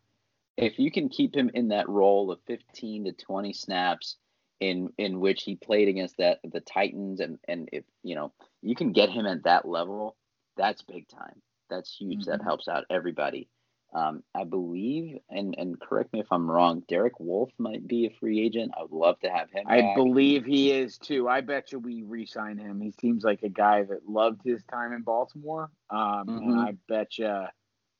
if 0.57 0.79
you 0.81 0.91
can 0.91 1.09
keep 1.09 1.35
him 1.35 1.51
in 1.55 1.69
that 1.69 1.89
role 1.89 2.33
of 2.33 2.41
15 2.47 3.05
to 3.05 3.13
20 3.13 3.53
snaps 3.53 4.17
in 4.59 4.93
in 4.99 5.21
which 5.21 5.43
he 5.45 5.55
played 5.55 5.89
against 5.89 6.17
that 6.19 6.39
the 6.45 6.61
Titans 6.61 7.21
and 7.21 7.39
and 7.47 7.69
if 7.73 7.85
you 8.03 8.17
know 8.17 8.33
you 8.63 8.75
can 8.75 8.93
get 8.93 9.11
him 9.11 9.27
at 9.27 9.45
that 9.45 9.67
level, 9.67 10.17
that's 10.57 10.83
big 10.83 11.07
time. 11.07 11.41
That's 11.71 11.95
huge. 11.95 12.23
Mm-hmm. 12.23 12.31
That 12.31 12.43
helps 12.43 12.67
out 12.67 12.85
everybody. 12.91 13.49
Um, 13.95 14.25
I 14.35 14.43
believe, 14.43 15.19
and 15.31 15.55
and 15.57 15.81
correct 15.81 16.13
me 16.13 16.19
if 16.19 16.27
I'm 16.33 16.51
wrong, 16.51 16.83
Derek 16.89 17.21
Wolfe 17.21 17.53
might 17.59 17.87
be 17.87 18.07
a 18.07 18.15
free 18.19 18.45
agent. 18.45 18.73
I 18.77 18.83
would 18.83 18.91
love 18.91 19.21
to 19.21 19.31
have 19.31 19.51
him. 19.53 19.67
I 19.69 19.83
back. 19.83 19.97
believe 19.97 20.45
he 20.45 20.73
is 20.73 20.99
too. 20.99 21.29
I 21.29 21.43
bet 21.43 21.71
you 21.71 21.79
we 21.79 22.03
re-sign 22.03 22.59
him. 22.59 22.81
He 22.81 22.91
seems 23.01 23.23
like 23.23 23.45
a 23.45 23.49
guy 23.49 23.85
that 23.85 24.09
loved 24.09 24.41
his 24.45 24.65
time 24.65 24.93
in 24.93 25.03
Baltimore. 25.03 25.71
Um, 25.91 26.01
mm-hmm. 26.01 26.51
and 26.51 26.61
I 26.61 26.73
bet 26.89 27.19
you 27.19 27.45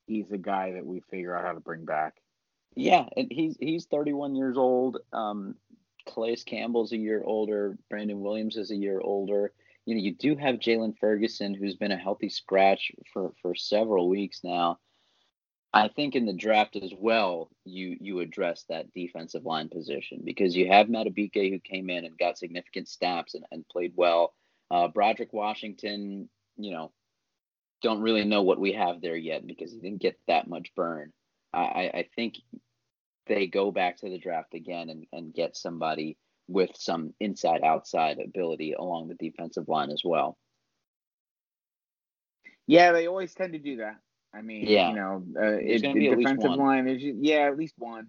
he's 0.07 0.31
a 0.33 0.39
guy 0.39 0.73
that 0.73 0.85
we 0.85 1.01
figure 1.11 1.37
out 1.37 1.45
how 1.45 1.53
to 1.53 1.61
bring 1.61 1.85
back. 1.85 2.15
Yeah, 2.75 3.07
and 3.17 3.29
he's 3.31 3.57
he's 3.61 3.87
31 3.87 4.35
years 4.35 4.57
old. 4.57 4.99
Um, 5.13 5.55
Calais 6.07 6.43
Campbell's 6.45 6.93
a 6.93 6.97
year 6.97 7.23
older. 7.25 7.79
Brandon 7.89 8.21
Williams 8.21 8.57
is 8.57 8.71
a 8.71 8.77
year 8.77 9.01
older. 9.01 9.53
you 9.87 9.95
know, 9.95 10.01
you 10.01 10.13
do 10.13 10.35
have 10.37 10.57
Jaylon 10.57 10.99
Ferguson, 10.99 11.55
who's 11.55 11.77
been 11.77 11.93
a 11.93 11.97
healthy 11.97 12.29
scratch 12.29 12.91
for 13.13 13.33
for 13.41 13.55
several 13.55 14.09
weeks 14.09 14.41
now. 14.43 14.79
I 15.75 15.89
think 15.89 16.15
in 16.15 16.25
the 16.25 16.33
draft 16.33 16.77
as 16.77 16.93
well, 16.97 17.51
you 17.65 17.97
you 18.01 18.21
address 18.21 18.65
that 18.69 18.93
defensive 18.95 19.45
line 19.45 19.69
position 19.69 20.23
because 20.25 20.55
you 20.55 20.69
have 20.69 20.87
Madubuike 20.87 21.51
who 21.51 21.59
came 21.59 21.91
in 21.91 22.05
and 22.05 22.17
got 22.17 22.39
significant 22.39 22.89
snaps 22.89 23.35
and, 23.35 23.45
and 23.51 23.69
played 23.69 23.93
well. 23.97 24.35
Uh, 24.71 24.87
Broderick 24.87 25.33
Washington, 25.33 26.29
you 26.57 26.71
know, 26.71 26.93
don't 27.83 28.03
really 28.03 28.25
know 28.25 28.43
what 28.43 28.61
we 28.61 28.73
have 28.73 29.01
there 29.01 29.17
yet 29.17 29.47
because 29.49 29.73
he 29.73 29.81
didn't 29.81 30.01
get 30.01 30.17
that 30.29 30.49
much 30.49 30.73
burn. 30.77 31.13
I, 31.53 31.91
I 31.95 32.09
think 32.17 32.37
they 33.27 33.47
go 33.47 33.71
back 33.71 33.99
to 33.99 34.11
the 34.11 34.19
draft 34.19 34.55
again 34.55 34.91
and, 34.91 35.07
and 35.13 35.35
get 35.35 35.57
somebody 35.57 36.17
with 36.49 36.71
some 36.75 37.15
inside 37.21 37.63
outside 37.63 38.19
ability 38.19 38.75
along 38.75 39.09
the 39.09 39.15
defensive 39.15 39.69
line 39.69 39.91
as 39.91 40.03
well. 40.05 40.37
Yeah, 42.67 42.93
they 42.93 43.07
always 43.09 43.35
tend 43.35 43.53
to 43.55 43.59
do 43.59 43.77
that. 43.79 43.97
I 44.37 44.43
mean, 44.43 44.67
yeah. 44.67 44.91
you 44.91 44.97
know, 44.97 45.25
uh, 45.37 45.59
it, 45.61 45.83
the 45.83 46.17
defensive 46.17 46.53
line 46.53 46.89
is 46.89 47.03
yeah, 47.03 47.47
at 47.47 47.57
least 47.57 47.75
one. 47.79 48.09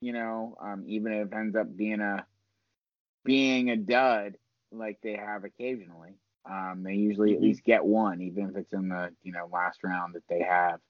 You 0.00 0.12
know, 0.12 0.56
um, 0.60 0.84
even 0.86 1.12
if 1.12 1.28
it 1.28 1.34
ends 1.34 1.56
up 1.56 1.74
being 1.76 2.00
a 2.00 2.26
being 3.24 3.70
a 3.70 3.76
dud 3.76 4.36
like 4.72 4.98
they 5.02 5.16
have 5.16 5.44
occasionally, 5.44 6.14
um, 6.50 6.82
they 6.82 6.94
usually 6.94 7.30
mm-hmm. 7.30 7.36
at 7.36 7.42
least 7.42 7.64
get 7.64 7.84
one, 7.84 8.22
even 8.22 8.50
if 8.50 8.56
it's 8.56 8.72
in 8.72 8.88
the 8.88 9.10
you 9.22 9.32
know 9.32 9.48
last 9.52 9.84
round 9.84 10.14
that 10.14 10.26
they 10.28 10.40
have. 10.40 10.80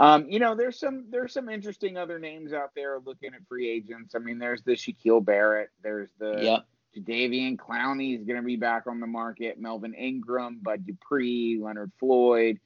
Um, 0.00 0.28
you 0.28 0.38
know, 0.38 0.54
there's 0.54 0.78
some 0.78 1.06
there's 1.10 1.32
some 1.32 1.48
interesting 1.48 1.96
other 1.96 2.18
names 2.18 2.52
out 2.52 2.70
there 2.74 2.98
looking 3.04 3.34
at 3.34 3.46
free 3.48 3.68
agents. 3.68 4.14
I 4.14 4.18
mean, 4.18 4.38
there's 4.38 4.62
the 4.62 4.72
Shaquil 4.72 5.24
Barrett, 5.24 5.70
there's 5.82 6.10
the 6.18 6.38
yep. 6.40 6.66
Jadeveon 6.96 7.56
Clowney 7.56 8.18
is 8.18 8.24
going 8.24 8.40
to 8.40 8.46
be 8.46 8.56
back 8.56 8.86
on 8.86 9.00
the 9.00 9.06
market. 9.06 9.60
Melvin 9.60 9.94
Ingram, 9.94 10.60
Bud 10.62 10.86
Dupree, 10.86 11.58
Leonard 11.60 11.92
Floyd. 11.98 12.58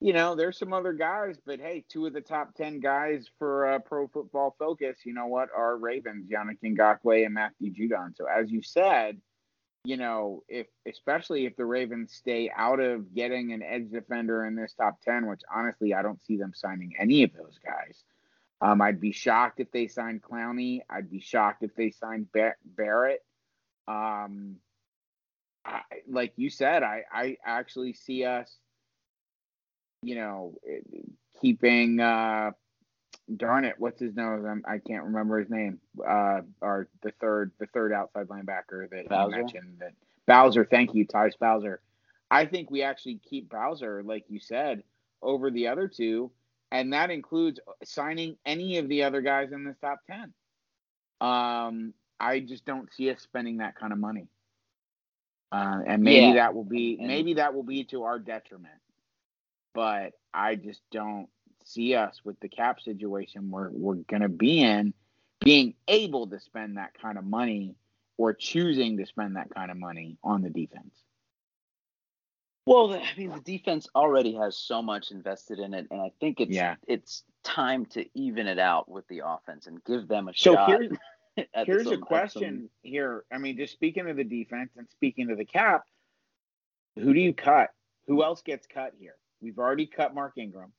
You 0.00 0.12
know, 0.12 0.34
there's 0.34 0.58
some 0.58 0.74
other 0.74 0.92
guys, 0.92 1.38
but 1.46 1.58
hey, 1.58 1.84
two 1.88 2.06
of 2.06 2.12
the 2.12 2.20
top 2.20 2.54
ten 2.54 2.80
guys 2.80 3.30
for 3.38 3.66
uh, 3.66 3.78
Pro 3.78 4.08
Football 4.08 4.54
Focus, 4.58 4.98
you 5.04 5.14
know 5.14 5.26
what, 5.26 5.48
are 5.56 5.76
Ravens, 5.76 6.28
Yannick 6.30 6.58
Ngakoue 6.62 7.24
and 7.24 7.34
Matthew 7.34 7.72
Judon. 7.72 8.14
So 8.14 8.26
as 8.26 8.50
you 8.50 8.62
said, 8.62 9.18
you 9.84 9.96
know, 9.96 10.42
if 10.48 10.66
especially 10.86 11.46
if 11.46 11.56
the 11.56 11.64
Ravens 11.64 12.12
stay 12.12 12.50
out 12.54 12.80
of 12.80 13.14
getting 13.14 13.52
an 13.52 13.62
edge 13.62 13.90
defender 13.90 14.44
in 14.44 14.56
this 14.56 14.74
top 14.74 15.00
10, 15.02 15.26
which 15.26 15.40
honestly 15.54 15.94
I 15.94 16.02
don't 16.02 16.22
see 16.24 16.36
them 16.36 16.52
signing 16.54 16.94
any 16.98 17.22
of 17.22 17.32
those 17.32 17.58
guys. 17.64 18.02
Um, 18.60 18.80
I'd 18.80 19.00
be 19.00 19.12
shocked 19.12 19.60
if 19.60 19.70
they 19.70 19.86
signed 19.86 20.22
Clowney. 20.22 20.80
I'd 20.90 21.10
be 21.10 21.20
shocked 21.20 21.62
if 21.62 21.74
they 21.76 21.90
signed 21.90 22.32
Bar- 22.32 22.58
Barrett. 22.64 23.24
Um, 23.86 24.56
I, 25.64 25.82
like 26.08 26.32
you 26.36 26.50
said, 26.50 26.82
I, 26.82 27.04
I 27.12 27.36
actually 27.44 27.92
see 27.92 28.24
us, 28.24 28.56
you 30.06 30.14
know, 30.14 30.54
keeping 31.40 32.00
uh, 32.00 32.52
darn 33.36 33.64
it, 33.64 33.74
what's 33.78 34.00
his 34.00 34.14
nose? 34.14 34.44
I'm, 34.48 34.62
I 34.66 34.78
can 34.78 34.96
not 34.96 35.04
remember 35.06 35.40
his 35.40 35.50
name. 35.50 35.80
Uh, 36.06 36.42
or 36.60 36.88
the 37.02 37.12
third, 37.20 37.50
the 37.58 37.66
third 37.66 37.92
outside 37.92 38.28
linebacker 38.28 38.88
that 38.90 39.08
Bowser? 39.08 39.30
you 39.30 39.42
mentioned. 39.42 39.76
That 39.80 39.92
Bowser, 40.26 40.64
thank 40.64 40.94
you, 40.94 41.06
Tyus 41.06 41.38
Bowser. 41.38 41.80
I 42.30 42.46
think 42.46 42.70
we 42.70 42.82
actually 42.82 43.20
keep 43.28 43.50
Bowser, 43.50 44.02
like 44.04 44.24
you 44.28 44.38
said, 44.40 44.82
over 45.22 45.50
the 45.50 45.68
other 45.68 45.88
two, 45.88 46.30
and 46.70 46.92
that 46.92 47.10
includes 47.10 47.58
signing 47.84 48.36
any 48.46 48.78
of 48.78 48.88
the 48.88 49.02
other 49.02 49.20
guys 49.20 49.52
in 49.52 49.64
this 49.64 49.76
top 49.80 50.00
ten. 50.06 50.32
Um, 51.20 51.94
I 52.20 52.40
just 52.40 52.64
don't 52.64 52.92
see 52.92 53.10
us 53.10 53.20
spending 53.20 53.58
that 53.58 53.76
kind 53.76 53.92
of 53.92 53.98
money. 53.98 54.28
Uh, 55.52 55.80
and 55.86 56.02
maybe 56.02 56.26
yeah. 56.26 56.34
that 56.34 56.54
will 56.54 56.64
be 56.64 56.98
maybe 57.00 57.34
that 57.34 57.54
will 57.54 57.62
be 57.62 57.84
to 57.84 58.02
our 58.02 58.18
detriment. 58.18 58.74
But 59.76 60.14
I 60.32 60.54
just 60.54 60.80
don't 60.90 61.28
see 61.66 61.94
us 61.94 62.22
with 62.24 62.40
the 62.40 62.48
cap 62.48 62.80
situation 62.80 63.50
we're 63.50 63.68
we're 63.70 63.96
gonna 63.96 64.30
be 64.30 64.62
in, 64.62 64.94
being 65.44 65.74
able 65.86 66.26
to 66.28 66.40
spend 66.40 66.78
that 66.78 66.94
kind 67.00 67.18
of 67.18 67.24
money 67.24 67.74
or 68.16 68.32
choosing 68.32 68.96
to 68.96 69.04
spend 69.04 69.36
that 69.36 69.54
kind 69.54 69.70
of 69.70 69.76
money 69.76 70.16
on 70.24 70.40
the 70.40 70.48
defense. 70.48 70.94
Well, 72.64 72.94
I 72.94 73.04
mean, 73.18 73.30
the 73.30 73.40
defense 73.40 73.86
already 73.94 74.34
has 74.36 74.56
so 74.56 74.80
much 74.80 75.10
invested 75.10 75.58
in 75.58 75.74
it, 75.74 75.86
and 75.90 76.00
I 76.00 76.10
think 76.20 76.40
it's 76.40 76.52
yeah. 76.52 76.76
it's 76.88 77.22
time 77.44 77.84
to 77.86 78.06
even 78.14 78.46
it 78.46 78.58
out 78.58 78.90
with 78.90 79.06
the 79.08 79.20
offense 79.26 79.66
and 79.66 79.84
give 79.84 80.08
them 80.08 80.28
a 80.28 80.32
so 80.34 80.54
shot. 80.54 80.70
Here's, 80.70 80.92
here's 81.66 81.84
some, 81.84 81.92
a 81.92 81.98
question 81.98 82.54
some... 82.60 82.70
here. 82.80 83.24
I 83.30 83.36
mean, 83.36 83.58
just 83.58 83.74
speaking 83.74 84.08
of 84.08 84.16
the 84.16 84.24
defense 84.24 84.70
and 84.78 84.88
speaking 84.88 85.30
of 85.30 85.36
the 85.36 85.44
cap, 85.44 85.84
who 86.96 87.12
do 87.12 87.20
you 87.20 87.34
cut? 87.34 87.68
Who 88.06 88.24
else 88.24 88.40
gets 88.40 88.66
cut 88.66 88.94
here? 88.98 89.16
We've 89.46 89.58
already 89.58 89.86
cut 89.86 90.12
Mark 90.12 90.32
Ingram 90.36 90.72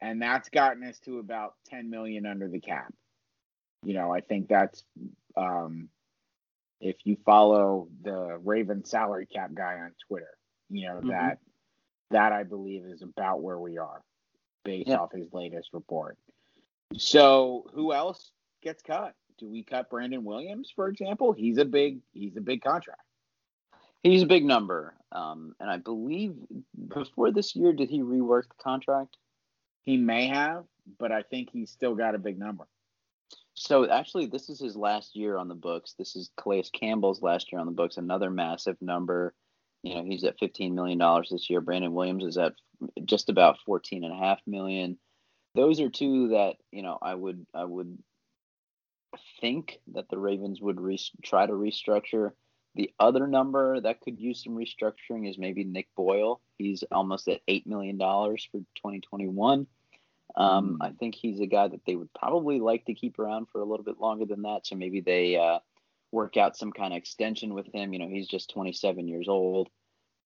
and 0.00 0.22
that's 0.22 0.48
gotten 0.48 0.84
us 0.84 0.98
to 1.00 1.18
about 1.18 1.54
10 1.68 1.90
million 1.90 2.26
under 2.26 2.48
the 2.48 2.58
cap. 2.58 2.92
You 3.82 3.92
know, 3.94 4.12
I 4.12 4.20
think 4.20 4.48
that's 4.48 4.82
um, 5.36 5.90
if 6.80 6.96
you 7.04 7.18
follow 7.24 7.88
the 8.02 8.38
Raven 8.42 8.82
salary 8.84 9.26
cap 9.26 9.50
guy 9.54 9.74
on 9.74 9.92
Twitter, 10.08 10.36
you 10.70 10.88
know 10.88 10.96
mm-hmm. 10.96 11.10
that 11.10 11.38
that 12.10 12.32
I 12.32 12.42
believe 12.42 12.84
is 12.86 13.02
about 13.02 13.42
where 13.42 13.58
we 13.58 13.78
are 13.78 14.02
based 14.64 14.90
off 14.90 15.12
his 15.12 15.32
latest 15.32 15.68
report. 15.72 16.16
So, 16.96 17.66
who 17.74 17.92
else 17.92 18.32
gets 18.62 18.82
cut? 18.82 19.14
Do 19.38 19.48
we 19.48 19.62
cut 19.62 19.90
Brandon 19.90 20.24
Williams, 20.24 20.72
for 20.74 20.88
example? 20.88 21.32
He's 21.32 21.58
a 21.58 21.64
big 21.64 22.00
he's 22.12 22.36
a 22.36 22.40
big 22.40 22.62
contract. 22.62 23.02
He's 24.02 24.22
a 24.22 24.26
big 24.26 24.44
number, 24.44 24.94
um, 25.10 25.54
and 25.58 25.68
I 25.68 25.78
believe 25.78 26.34
before 26.88 27.32
this 27.32 27.56
year, 27.56 27.72
did 27.72 27.90
he 27.90 28.00
rework 28.00 28.44
the 28.44 28.62
contract? 28.62 29.16
He 29.84 29.96
may 29.96 30.28
have, 30.28 30.64
but 30.98 31.10
I 31.10 31.22
think 31.22 31.50
he's 31.50 31.70
still 31.70 31.94
got 31.94 32.14
a 32.14 32.18
big 32.18 32.38
number. 32.38 32.66
So 33.54 33.90
actually, 33.90 34.26
this 34.26 34.48
is 34.48 34.60
his 34.60 34.76
last 34.76 35.16
year 35.16 35.36
on 35.36 35.48
the 35.48 35.54
books. 35.54 35.94
This 35.98 36.14
is 36.14 36.30
Calais 36.36 36.70
Campbell's 36.72 37.22
last 37.22 37.50
year 37.50 37.60
on 37.60 37.66
the 37.66 37.72
books. 37.72 37.96
Another 37.96 38.30
massive 38.30 38.76
number. 38.80 39.34
You 39.82 39.96
know, 39.96 40.04
he's 40.04 40.24
at 40.24 40.38
15 40.38 40.74
million 40.74 40.98
dollars 40.98 41.30
this 41.30 41.50
year. 41.50 41.60
Brandon 41.60 41.92
Williams 41.92 42.24
is 42.24 42.38
at 42.38 42.52
just 43.04 43.28
about 43.28 43.58
14 43.66 44.04
and 44.04 44.12
a 44.12 44.16
half 44.16 44.38
million. 44.46 44.96
Those 45.54 45.80
are 45.80 45.90
two 45.90 46.28
that 46.28 46.54
you 46.70 46.82
know 46.82 46.98
I 47.02 47.14
would 47.14 47.46
I 47.52 47.64
would 47.64 47.98
think 49.40 49.80
that 49.94 50.08
the 50.08 50.18
Ravens 50.18 50.60
would 50.60 50.80
re- 50.80 50.98
try 51.24 51.46
to 51.46 51.52
restructure. 51.52 52.32
The 52.74 52.92
other 53.00 53.26
number 53.26 53.80
that 53.80 54.00
could 54.00 54.20
use 54.20 54.44
some 54.44 54.54
restructuring 54.54 55.28
is 55.28 55.38
maybe 55.38 55.64
Nick 55.64 55.88
Boyle. 55.96 56.40
He's 56.58 56.84
almost 56.92 57.28
at 57.28 57.40
eight 57.48 57.66
million 57.66 57.98
dollars 57.98 58.46
for 58.50 58.58
2021. 58.76 59.66
Um, 60.36 60.78
mm. 60.80 60.86
I 60.86 60.92
think 60.92 61.14
he's 61.14 61.40
a 61.40 61.46
guy 61.46 61.68
that 61.68 61.84
they 61.86 61.96
would 61.96 62.12
probably 62.14 62.60
like 62.60 62.84
to 62.84 62.94
keep 62.94 63.18
around 63.18 63.48
for 63.48 63.60
a 63.60 63.64
little 63.64 63.84
bit 63.84 64.00
longer 64.00 64.24
than 64.24 64.42
that. 64.42 64.66
So 64.66 64.76
maybe 64.76 65.00
they 65.00 65.36
uh, 65.36 65.58
work 66.12 66.36
out 66.36 66.56
some 66.56 66.72
kind 66.72 66.92
of 66.92 66.98
extension 66.98 67.54
with 67.54 67.66
him. 67.72 67.92
You 67.92 67.98
know, 67.98 68.08
he's 68.08 68.28
just 68.28 68.50
27 68.50 69.08
years 69.08 69.28
old. 69.28 69.68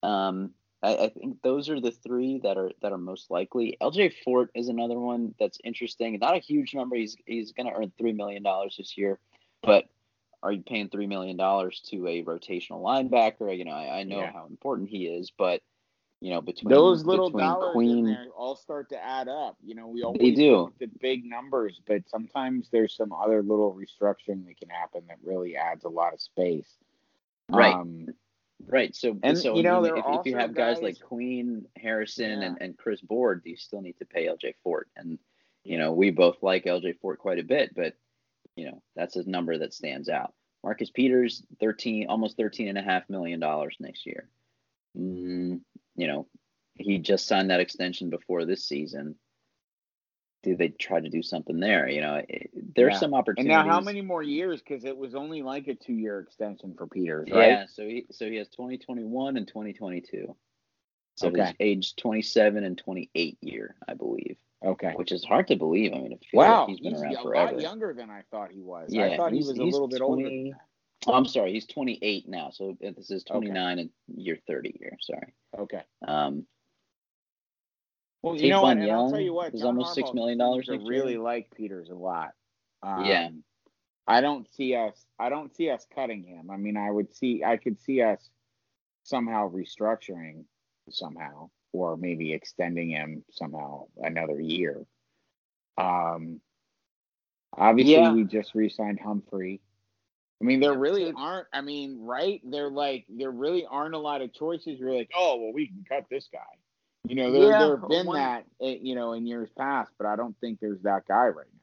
Um, 0.03 0.51
I, 0.82 0.97
I, 0.97 1.09
think 1.11 1.40
those 1.43 1.68
are 1.68 1.80
the 1.80 1.93
three 1.93 2.40
that 2.43 2.59
are 2.59 2.72
that 2.82 2.93
are 2.93 2.99
most 2.99 3.30
likely. 3.30 3.76
LJ 3.80 4.14
Fort 4.24 4.51
is 4.55 4.68
another 4.68 4.99
one 4.99 5.34
that's 5.38 5.59
interesting. 5.62 6.18
Not 6.18 6.36
a 6.36 6.40
huge 6.40 6.74
number. 6.74 6.97
He's 6.97 7.16
he's 7.24 7.53
going 7.53 7.66
to 7.66 7.72
earn 7.72 7.93
three 7.97 8.12
million 8.12 8.43
dollars 8.43 8.76
this 8.76 8.99
year, 8.99 9.18
but 9.62 9.86
are 10.43 10.53
you 10.53 10.62
paying 10.62 10.88
three 10.88 11.07
million 11.07 11.36
dollars 11.36 11.80
to 11.90 12.07
a 12.09 12.22
rotational 12.24 12.82
linebacker? 12.82 13.57
You 13.57 13.64
know, 13.64 13.72
I, 13.72 14.01
I 14.01 14.03
know 14.03 14.20
yeah. 14.20 14.32
how 14.32 14.47
important 14.47 14.88
he 14.88 15.07
is, 15.07 15.30
but 15.36 15.62
you 16.20 16.30
know, 16.30 16.40
between 16.40 16.72
those 16.72 17.05
little 17.05 17.30
between 17.30 17.45
dollars 17.45 17.72
Queen, 17.72 17.99
in 17.99 18.05
there 18.05 18.26
all 18.36 18.55
start 18.55 18.88
to 18.90 19.05
add 19.05 19.28
up. 19.28 19.57
You 19.62 19.74
know, 19.74 19.88
we 19.88 20.03
always 20.05 20.20
they 20.20 20.30
do. 20.30 20.72
the 20.78 20.88
big 21.01 21.24
numbers, 21.24 21.80
but 21.84 22.09
sometimes 22.09 22.68
there's 22.70 22.95
some 22.97 23.12
other 23.12 23.43
little 23.43 23.74
restructuring 23.74 24.47
that 24.47 24.57
can 24.59 24.68
happen 24.68 25.03
that 25.09 25.18
really 25.24 25.57
adds 25.57 25.84
a 25.84 25.88
lot 25.88 26.14
of 26.14 26.20
space. 26.20 26.76
Right. 27.49 27.74
Um, 27.74 28.07
right. 28.68 28.95
So, 28.95 29.18
and 29.24 29.36
so 29.36 29.57
you 29.57 29.64
know, 29.64 29.84
if, 29.84 30.05
if, 30.07 30.26
you 30.26 30.36
have 30.36 30.55
guys, 30.55 30.76
guys 30.76 30.82
like 30.82 31.01
Queen, 31.01 31.66
Harrison, 31.76 32.40
yeah. 32.40 32.47
and, 32.47 32.59
and 32.61 32.78
Chris 32.78 33.01
Board, 33.01 33.43
do 33.43 33.51
you 33.51 33.57
still 33.57 33.82
need 33.82 33.99
to 33.99 34.05
pay 34.05 34.26
LJ 34.26 34.55
Fort. 34.62 34.88
And 34.97 35.18
you 35.64 35.76
know, 35.76 35.93
we 35.93 36.11
both 36.11 36.36
like 36.40 36.66
LJ 36.66 37.01
Fort 37.01 37.18
quite 37.18 37.40
a 37.40 37.45
bit, 37.45 37.74
but 37.74 37.95
you 38.57 38.67
know, 38.67 38.83
that's 38.95 39.17
a 39.17 39.29
number 39.29 39.59
that 39.59 39.75
stands 39.75 40.09
out. 40.09 40.35
Marcus 40.63 40.91
Peters, 40.91 41.43
thirteen, 41.61 42.07
almost 42.09 42.37
thirteen 42.37 42.69
and 42.69 42.79
a 42.79 42.83
half 42.83 43.09
million 43.09 43.41
dollars 43.41 43.77
next 43.81 44.07
year. 44.07 44.29
Mm, 44.97 45.61
you 45.97 46.07
know, 46.07 46.27
he 46.75 46.99
just 46.99 47.27
signed 47.27 47.51
that 47.51 47.61
extension 47.61 48.11
before 48.11 48.45
this 48.45 48.65
season. 48.65 49.17
Do 50.43 50.57
they 50.57 50.69
try 50.69 51.01
to 51.01 51.09
do 51.09 51.23
something 51.23 51.61
there? 51.61 51.89
You 51.89 52.01
know, 52.01 52.23
there's 52.75 52.95
yeah. 52.95 52.99
some 52.99 53.15
opportunities. 53.15 53.57
And 53.57 53.69
now, 53.69 53.73
how 53.73 53.81
many 53.81 54.01
more 54.01 54.23
years? 54.23 54.61
Because 54.61 54.85
it 54.85 54.97
was 54.97 55.15
only 55.15 55.43
like 55.43 55.69
a 55.69 55.75
two-year 55.75 56.21
extension 56.21 56.75
for 56.77 56.87
Peters, 56.87 57.29
right? 57.31 57.49
Yeah. 57.49 57.67
So 57.67 57.83
he 57.83 58.07
so 58.11 58.27
he 58.27 58.37
has 58.37 58.49
2021 58.49 59.37
and 59.37 59.47
2022. 59.47 60.35
So 61.17 61.29
okay. 61.29 61.47
he's 61.47 61.55
age 61.61 61.97
27 61.97 62.65
and 62.65 62.79
28 62.79 63.39
year, 63.41 63.77
I 63.87 63.95
believe. 63.95 64.37
Okay. 64.65 64.93
Which 64.95 65.13
is 65.13 65.25
hard 65.25 65.49
to 65.49 65.57
believe. 65.57 65.93
I 65.93 65.99
mean, 65.99 66.19
wow, 66.33 66.61
like 66.61 66.69
he's 66.69 66.81
been 66.81 66.95
he's 66.95 67.03
around 67.03 67.17
a 67.17 67.23
forever. 67.23 67.53
lot 67.53 67.61
younger 67.61 67.95
than 67.95 68.11
I 68.11 68.23
thought 68.31 68.51
he 68.53 68.63
was. 68.63 68.89
Yeah, 68.93 69.07
I 69.07 69.17
thought 69.17 69.33
he 69.33 69.39
was 69.39 69.49
a 69.59 69.65
little 69.65 69.89
bit 69.89 69.99
20, 69.99 70.25
older. 70.25 70.59
Oh, 71.07 71.15
I'm 71.15 71.27
sorry, 71.27 71.53
he's 71.53 71.67
28 71.67 72.29
now. 72.29 72.51
So 72.51 72.77
this 72.81 73.11
is 73.11 73.25
29 73.25 73.79
and 73.79 73.91
year 74.15 74.39
30 74.47 74.77
year. 74.81 74.97
Sorry. 75.01 75.35
Okay. 75.59 75.83
Um, 76.07 76.47
Well, 78.23 78.37
you 78.37 78.51
know 78.51 78.63
what? 78.63 78.77
And 78.77 78.91
I'll 78.91 79.11
tell 79.11 79.21
you 79.21 79.35
what, 79.35 79.53
John 79.55 79.67
almost 79.79 79.97
$6 79.97 80.05
Harbaugh 80.05 80.15
million 80.15 80.63
seems 80.63 80.67
to 80.67 80.89
really 80.89 81.19
like 81.19 81.51
Peters 81.57 81.91
a 81.91 81.95
lot. 81.95 82.31
Um, 82.83 83.05
Yeah. 83.05 83.29
I 84.07 84.21
don't 84.21 84.49
see 84.55 84.75
us. 84.75 85.07
I 85.19 85.29
don't 85.29 85.55
see 85.55 85.71
us 85.71 85.87
cutting 85.95 86.25
him. 86.25 86.51
I 86.51 86.57
mean, 86.57 86.77
I 86.77 86.91
would 86.91 87.15
see. 87.15 87.45
I 87.45 87.57
could 87.57 87.81
see 87.81 88.03
us 88.03 88.31
somehow 89.05 89.51
restructuring 89.51 90.45
somehow, 90.91 91.51
or 91.73 91.97
maybe 91.97 92.33
extending 92.33 92.91
him 92.91 93.25
somehow 93.31 93.87
another 93.97 94.41
year. 94.41 94.85
Um, 95.79 96.41
obviously, 97.57 97.95
Yeah. 97.95 98.12
we 98.12 98.25
just 98.25 98.55
re-signed 98.55 99.01
Humphrey. 99.01 99.61
I 100.41 100.45
mean, 100.45 100.61
there 100.61 100.77
really 100.77 101.12
aren't. 101.12 101.47
I 101.53 101.61
mean, 101.61 102.01
right? 102.03 102.41
There 102.45 102.68
like 102.68 103.07
there 103.09 103.31
really 103.31 103.64
aren't 103.64 103.95
a 103.95 103.99
lot 103.99 104.23
of 104.23 104.33
choices. 104.33 104.79
You're 104.79 104.95
like, 104.95 105.11
oh 105.14 105.37
well, 105.41 105.53
we 105.53 105.68
can 105.68 105.85
cut 105.89 106.07
this 106.11 106.29
guy. 106.33 106.41
You 107.09 107.14
know, 107.16 107.31
there 107.33 107.51
Yeah, 107.51 107.59
there 107.59 107.77
have 107.77 107.89
been 107.89 108.07
one- 108.07 108.16
that 108.16 108.45
eh, 108.61 108.79
you 108.81 108.95
know 108.97 109.12
in 109.12 109.25
years 109.27 109.51
past, 109.57 109.93
but 109.99 110.07
I 110.07 110.16
don't 110.16 110.37
think 110.41 110.59
there's 110.61 110.83
that 110.83 111.07
guy 111.07 111.29
right 111.29 111.47
now. 111.53 111.59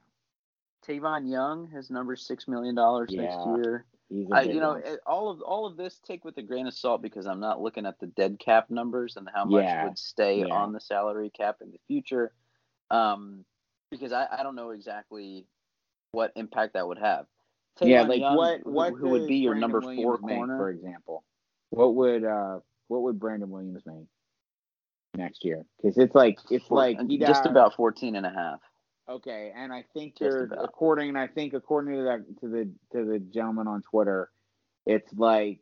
Tavon 0.88 1.30
Young, 1.30 1.68
his 1.68 1.90
number 1.92 2.16
$6 2.16 2.48
million 2.48 2.74
next 2.74 3.46
year. 3.58 3.86
I, 4.32 4.42
you 4.42 4.60
know, 4.60 4.74
it- 4.74 5.02
all 5.06 5.30
of 5.30 5.42
all 5.42 5.66
of 5.66 5.78
this 5.78 6.00
take 6.00 6.26
with 6.26 6.38
a 6.38 6.42
grain 6.42 6.68
of 6.68 6.74
salt 6.74 7.02
because 7.02 7.28
I'm 7.28 7.40
not 7.40 7.62
looking 7.62 7.86
at 7.86 8.00
the 8.00 8.08
dead 8.08 8.40
cap 8.40 8.70
numbers 8.70 9.18
and 9.18 9.30
how 9.34 9.46
much 9.46 9.64
Yeah, 9.64 9.84
would 9.86 9.98
stay 10.00 10.40
yeah. 10.40 10.46
on 10.54 10.74
the 10.74 10.80
salary 10.80 11.30
cap 11.30 11.58
in 11.62 11.72
the 11.72 11.80
future. 11.88 12.34
Um, 12.90 13.46
because 13.92 14.12
I, 14.12 14.28
I 14.32 14.44
don't 14.44 14.56
know 14.56 14.72
exactly 14.72 15.46
what 16.12 16.32
impact 16.36 16.74
that 16.74 16.88
would 16.88 16.98
have. 17.00 17.28
yeah, 17.82 18.02
like 18.02 18.20
Young, 18.20 18.36
what 18.36 18.66
what 18.66 18.94
who 18.94 19.10
would 19.10 19.28
be 19.28 19.38
your 19.38 19.54
Brandon 19.54 19.72
number 19.72 19.80
Williams 19.80 20.04
four 20.04 20.20
make, 20.28 20.38
corner? 20.38 20.58
for 20.58 20.70
example? 20.70 21.24
What 21.70 21.96
would 21.96 22.24
uh 22.24 22.60
what 22.88 23.04
would 23.04 23.20
Brandon 23.20 23.50
Williams 23.50 23.84
make 23.86 24.08
next 25.16 25.46
year? 25.46 25.66
Because 25.78 25.98
it's 25.98 26.16
like 26.16 26.40
it's 26.50 26.70
like 26.72 26.98
just 27.20 27.46
about 27.46 27.76
14 27.76 28.16
and 28.16 28.26
a 28.26 28.32
half. 28.32 28.60
Okay, 29.10 29.52
and 29.56 29.74
I 29.74 29.84
think 29.94 30.18
about. 30.22 30.64
according. 30.64 31.16
I 31.16 31.28
think 31.28 31.54
according 31.54 31.96
to 31.96 32.04
that 32.04 32.40
to 32.42 32.48
the 32.48 32.70
to 32.92 33.06
the 33.06 33.20
gentleman 33.20 33.68
on 33.68 33.82
Twitter, 33.82 34.30
it's 34.86 35.12
like 35.14 35.62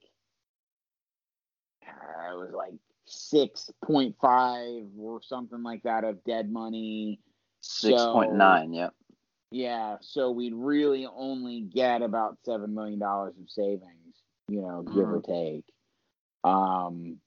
uh, 1.87 2.33
it 2.33 2.37
was 2.37 2.51
like 2.53 2.73
six 3.05 3.71
point 3.85 4.15
five 4.21 4.83
or 4.99 5.21
something 5.21 5.63
like 5.63 5.83
that 5.83 6.03
of 6.03 6.21
dead 6.25 6.51
money. 6.51 7.21
Six 7.61 8.01
point 8.01 8.33
nine. 8.33 8.73
Yep. 8.73 8.93
Yeah, 9.49 9.95
so 10.01 10.31
we'd 10.31 10.53
really 10.53 11.07
only 11.07 11.61
get 11.61 12.01
about 12.01 12.37
seven 12.43 12.75
million 12.75 12.99
dollars 12.99 13.33
of 13.41 13.49
savings, 13.49 14.15
you 14.49 14.61
know, 14.61 14.81
give 14.81 15.09
or 15.09 15.21
take. 15.21 15.63
Um, 16.43 17.19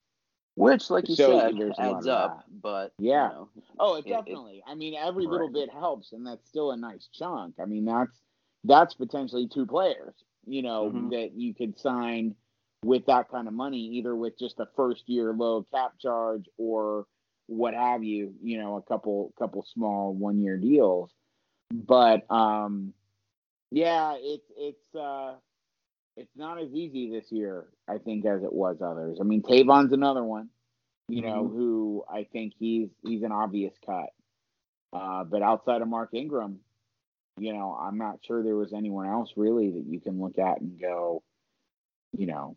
Which, 0.61 0.91
like 0.91 1.09
you 1.09 1.17
So 1.17 1.39
said, 1.39 1.75
adds 1.79 2.07
up. 2.07 2.45
But 2.63 2.93
Yeah. 2.99 3.29
you 3.29 3.35
know, 3.35 3.49
Oh, 3.79 3.95
it 3.95 4.01
It- 4.01 4.09
it- 4.09 4.11
definitely. 4.11 4.63
I 4.67 4.75
mean, 4.75 4.95
every 4.95 5.27
little 5.27 5.49
bit 5.49 5.71
helps, 5.71 6.13
and 6.13 6.27
that's 6.27 6.47
still 6.47 6.73
a 6.73 6.77
nice 6.77 7.09
chunk. 7.09 7.59
I 7.59 7.65
mean, 7.65 7.85
that's 7.85 8.21
that's 8.65 8.93
potentially 8.93 9.49
two 9.49 9.65
players, 9.65 10.15
you 10.45 10.61
know, 10.61 10.91
Mhm. 10.91 11.11
that 11.13 11.33
you 11.33 11.55
could 11.55 11.79
sign 11.79 12.37
with 12.85 13.07
that 13.07 13.31
kind 13.31 13.49
of 13.49 13.55
money, 13.55 13.79
either 13.79 14.15
with 14.15 14.39
just 14.39 14.61
a 14.61 14.67
first 14.77 15.09
year 15.09 15.33
low 15.33 15.63
cap 15.65 15.99
charge 15.99 16.47
or 16.59 17.07
what 17.47 17.73
have 17.73 18.05
you, 18.05 18.35
you 18.43 18.59
know, 18.59 18.77
a 18.77 18.83
couple 18.83 19.33
couple 19.39 19.63
small 19.63 20.13
one 20.13 20.41
year 20.43 20.59
deals. 20.59 21.11
But 21.71 22.31
um, 22.31 22.93
yeah, 23.71 24.17
it's 24.19 24.51
it's 24.57 24.95
uh, 24.95 25.37
it's 26.21 26.37
not 26.37 26.61
as 26.61 26.71
easy 26.73 27.11
this 27.11 27.31
year, 27.33 27.67
I 27.89 27.99
think, 27.99 28.25
as 28.27 28.43
it 28.43 28.53
was 28.53 28.77
others. 28.83 29.19
I 29.21 29.25
mean, 29.25 29.43
Tavon's 29.43 29.93
another 29.93 30.23
one 30.25 30.49
you 31.09 31.23
know, 31.23 31.43
Mhm. 31.49 31.53
who 31.57 32.05
I 32.09 32.23
think 32.23 32.53
he's 32.57 32.89
he's 33.03 33.25
an 33.25 33.33
obvious 33.33 33.75
cut. 33.85 34.11
Uh, 34.93 35.25
but 35.25 35.43
outside 35.43 35.83
of 35.83 35.89
Mark 35.89 36.11
Ingram, 36.15 36.61
you 37.37 37.53
know, 37.53 37.73
I'm 37.73 37.99
not 37.99 38.25
sure 38.25 38.43
there 38.45 38.55
was 38.55 38.73
anyone 38.73 39.07
else 39.09 39.33
really 39.37 39.71
that 39.73 39.87
you 39.87 39.99
can 39.99 40.21
look 40.21 40.39
at 40.39 40.61
and 40.61 40.79
go, 40.81 41.23
you 42.17 42.27
know, 42.27 42.57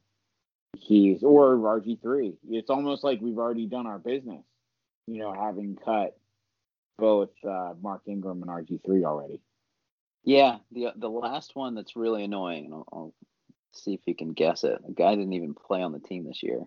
he's 0.78 1.24
or 1.24 1.57
RG 1.57 1.95
three. 2.01 2.38
It's 2.47 2.70
almost 2.70 3.03
like 3.03 3.22
we've 3.22 3.39
already 3.39 3.66
done 3.66 3.88
our 3.88 3.97
business, 3.97 4.45
you 5.07 5.18
know, 5.18 5.34
having 5.34 5.76
cut 5.76 6.16
both 6.99 7.32
uh, 7.43 7.74
Mark 7.82 8.03
Ingram 8.05 8.43
and 8.43 8.51
RG 8.51 8.78
three 8.86 9.03
already. 9.03 9.41
yeah, 10.26 10.59
the 10.72 10.93
the 10.95 11.09
last 11.09 11.55
one 11.55 11.74
that's 11.74 11.95
really 11.95 12.24
annoying. 12.24 12.66
and 12.66 12.74
I'll, 12.76 12.88
I'll 12.93 13.14
see 13.74 13.93
if 13.93 14.01
you 14.05 14.15
can 14.15 14.34
guess 14.34 14.63
it. 14.63 14.80
A 14.88 14.91
guy 14.91 15.15
didn't 15.15 15.34
even 15.34 15.53
play 15.53 15.82
on 15.82 15.91
the 15.91 15.99
team 15.99 16.26
this 16.26 16.43
year. 16.43 16.61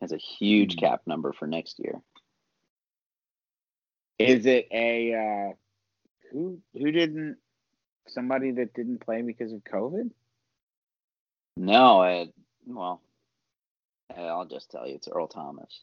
Has 0.00 0.12
a 0.12 0.16
huge 0.16 0.74
Hmm. 0.74 0.80
cap 0.80 1.02
number 1.06 1.32
for 1.32 1.46
next 1.46 1.78
year. 1.78 2.00
Is 4.18 4.46
it 4.46 4.68
a 4.70 5.14
uh, 5.14 5.52
who 6.30 6.60
who 6.74 6.90
didn't 6.92 7.38
somebody 8.08 8.50
that 8.52 8.74
didn't 8.74 8.98
play 9.00 9.22
because 9.22 9.52
of 9.52 9.62
COVID? 9.64 10.10
No, 11.56 12.02
I 12.02 12.28
well, 12.66 13.02
eh, 14.14 14.22
I'll 14.22 14.46
just 14.46 14.70
tell 14.70 14.86
you, 14.86 14.94
it's 14.96 15.08
Earl 15.08 15.28
Thomas. 15.28 15.82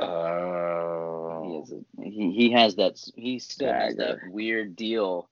Oh, 0.00 1.42
He 1.44 1.56
has 1.58 1.72
a, 1.72 2.04
he 2.10 2.32
he 2.32 2.50
has 2.52 2.76
that 2.76 2.98
he 3.16 3.38
still 3.38 3.72
has 3.72 3.96
that 3.96 4.18
weird 4.30 4.76
deal 4.76 5.28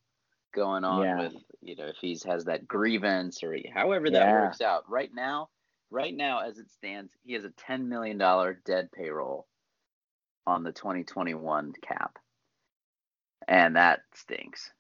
going 0.57 0.84
on 0.84 1.02
Yeah. 1.02 1.18
with 1.18 1.34
you 1.62 1.76
know 1.76 1.86
if 1.88 1.98
he's 2.00 2.24
has 2.24 2.46
that 2.46 2.68
grievance 2.68 3.44
or 3.44 3.54
he- 3.54 3.68
however 3.74 4.11
that 4.11 4.28
Yeah. 4.28 4.32
works 4.32 4.62
out. 4.62 4.90
Right 4.90 5.14
now, 5.14 5.50
right 5.90 6.14
now 6.14 6.40
as 6.40 6.59
it 6.59 6.70
stands, 6.72 7.12
he 7.24 7.34
has 7.34 7.44
a 7.44 7.50
ten 7.52 7.88
million 7.90 8.18
dollar 8.18 8.54
dead 8.66 8.90
payroll 8.92 9.48
on 10.46 10.64
the 10.64 10.72
2021 10.72 11.74
cap, 11.82 12.18
and 13.48 13.76
that 13.76 14.02
stinks. 14.14 14.72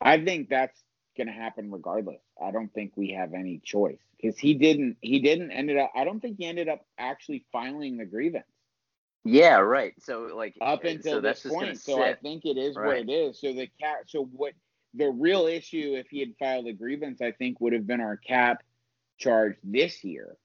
I 0.00 0.24
think 0.24 0.48
that's 0.50 0.82
going 1.16 1.28
to 1.28 1.34
happen 1.34 1.70
regardless. 1.72 2.22
I 2.42 2.52
don't 2.52 2.72
think 2.74 2.92
we 2.96 3.10
have 3.12 3.34
any 3.34 3.60
choice 3.64 4.00
because 4.20 4.38
he 4.38 4.54
didn't. 4.54 4.98
He 5.02 5.20
didn't 5.20 5.52
ended 5.52 5.78
up. 5.78 5.92
I 5.96 6.04
don't 6.04 6.20
think 6.20 6.38
he 6.38 6.46
ended 6.46 6.68
up 6.68 6.86
actually 6.98 7.46
filing 7.52 7.98
the 7.98 8.06
grievance 8.06 8.46
Yeah, 9.24 9.58
right. 9.58 9.94
So 10.02 10.30
like 10.34 10.56
up 10.62 10.84
until 10.84 11.16
so 11.16 11.20
this 11.20 11.42
point. 11.42 11.78
So 11.80 12.02
I 12.02 12.14
think 12.14 12.46
it 12.46 12.58
is 12.58 12.76
what 12.76 12.96
it 12.96 13.10
is. 13.10 13.40
So 13.40 13.52
the 13.52 13.68
cap. 13.80 14.04
So 14.08 14.24
what 14.24 14.54
the 14.94 15.10
real 15.10 15.46
issue, 15.46 15.94
if 15.96 16.08
he 16.08 16.20
had 16.20 16.34
filed 16.38 16.66
a 16.66 16.72
grievance, 16.72 17.20
I 17.20 17.32
think 17.32 17.60
would 17.60 17.72
have 17.72 17.86
been 17.86 18.00
our 18.00 18.16
cap 18.16 18.62
charge 19.18 19.56
this 19.62 20.02
year. 20.04 20.36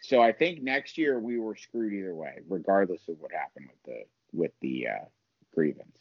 So 0.00 0.20
I 0.20 0.32
think 0.32 0.62
next 0.62 0.98
year 0.98 1.18
we 1.20 1.38
were 1.38 1.56
screwed 1.56 1.92
either 1.92 2.14
way, 2.14 2.38
regardless 2.48 3.02
of 3.08 3.16
what 3.20 3.32
happened 3.32 3.68
with 3.68 3.82
the 3.84 4.02
with 4.36 4.52
the 4.60 4.88
uh, 4.88 5.04
grievance. 5.54 5.96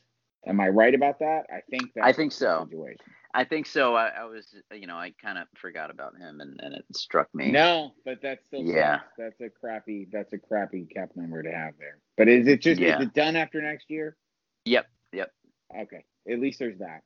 Am 0.48 0.60
I 0.60 0.70
right 0.70 0.96
about 0.96 1.20
that? 1.20 1.46
I 1.52 1.62
think 1.70 1.94
that 1.94 2.04
I 2.04 2.14
think 2.14 2.32
so. 2.32 2.66
Situation. 2.68 2.98
I 3.34 3.44
think 3.44 3.66
so. 3.68 3.96
I, 3.96 4.08
I 4.08 4.24
was, 4.26 4.56
you 4.74 4.88
know, 4.88 4.98
I 4.98 5.14
kind 5.24 5.38
of 5.38 5.48
forgot 5.56 5.90
about 5.90 6.18
him, 6.18 6.42
and, 6.42 6.60
and 6.62 6.74
it 6.74 6.84
struck 6.94 7.34
me. 7.34 7.52
No, 7.52 7.94
but 8.04 8.22
that's 8.22 8.44
still 8.48 8.64
Yeah. 8.64 9.00
sucks. 9.00 9.12
That's 9.18 9.42
a 9.42 9.50
crappy. 9.50 10.08
That's 10.12 10.34
a 10.34 10.38
crappy 10.38 10.86
cap 10.86 11.12
number 11.16 11.44
to 11.44 11.52
have 11.52 11.76
there. 11.80 12.00
But 12.18 12.28
is 12.28 12.48
it 12.48 12.62
just 12.62 12.82
Yeah. 12.82 12.98
is 12.98 13.04
it 13.06 13.14
done 13.14 13.36
after 13.36 13.62
next 13.62 13.90
year? 13.90 14.18
Yep. 14.66 14.88
Yep. 15.14 15.32
Okay, 15.80 16.04
at 16.30 16.40
least 16.40 16.60
there's 16.60 16.80
that. 16.80 17.04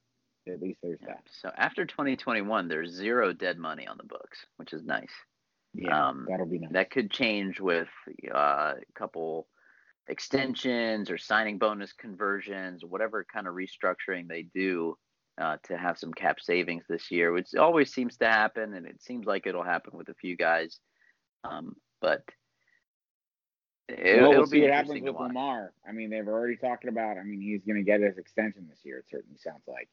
At 0.47 0.61
least 0.61 0.79
there's 0.81 0.99
Yeah. 1.01 1.07
that. 1.07 1.27
So 1.41 1.51
after 1.55 1.85
2021, 1.85 2.67
there's 2.67 2.91
zero 2.91 3.33
dead 3.33 3.57
money 3.57 3.87
on 3.87 3.97
the 3.97 4.03
books, 4.03 4.45
which 4.57 4.73
is 4.73 4.83
nice. 4.83 5.11
Yeah, 5.73 6.07
Um, 6.07 6.25
that'll 6.29 6.45
be 6.45 6.59
nice. 6.59 6.71
That 6.71 6.91
could 6.91 7.11
change 7.11 7.59
with 7.59 7.89
uh, 8.33 8.75
a 8.77 8.93
couple 8.93 9.47
extensions 10.07 11.09
or 11.09 11.17
signing 11.17 11.57
bonus 11.57 11.91
conversions, 11.93 12.85
whatever 12.85 13.25
kind 13.25 13.47
of 13.47 13.55
restructuring 13.55 14.27
they 14.27 14.43
do 14.43 14.97
uh, 15.37 15.57
to 15.63 15.77
have 15.77 15.97
some 15.97 16.13
cap 16.13 16.39
savings 16.39 16.85
this 16.87 17.11
year, 17.11 17.31
which 17.31 17.55
always 17.55 17.93
seems 17.93 18.17
to 18.17 18.27
happen, 18.27 18.73
and 18.73 18.85
it 18.85 19.01
seems 19.01 19.25
like 19.25 19.47
it'll 19.47 19.63
happen 19.63 19.97
with 19.97 20.09
a 20.09 20.13
few 20.13 20.37
guys. 20.37 20.79
Um, 21.43 21.75
but 22.01 22.23
it, 23.89 24.21
well, 24.21 24.29
will 24.29 24.37
we'll 24.37 24.45
see 24.47 24.57
be 24.59 24.61
what 24.61 24.71
happens 24.71 25.01
with. 25.01 25.15
Lamar. 25.15 25.73
I 25.87 25.91
mean, 25.91 26.09
they've 26.09 26.27
already 26.27 26.55
talking 26.55 26.89
about. 26.89 27.17
I 27.17 27.23
mean, 27.23 27.41
he's 27.41 27.63
going 27.63 27.77
to 27.77 27.83
get 27.83 28.01
his 28.01 28.17
extension 28.17 28.67
this 28.69 28.79
year. 28.83 28.99
It 28.99 29.05
certainly 29.09 29.37
sounds 29.37 29.63
like. 29.67 29.89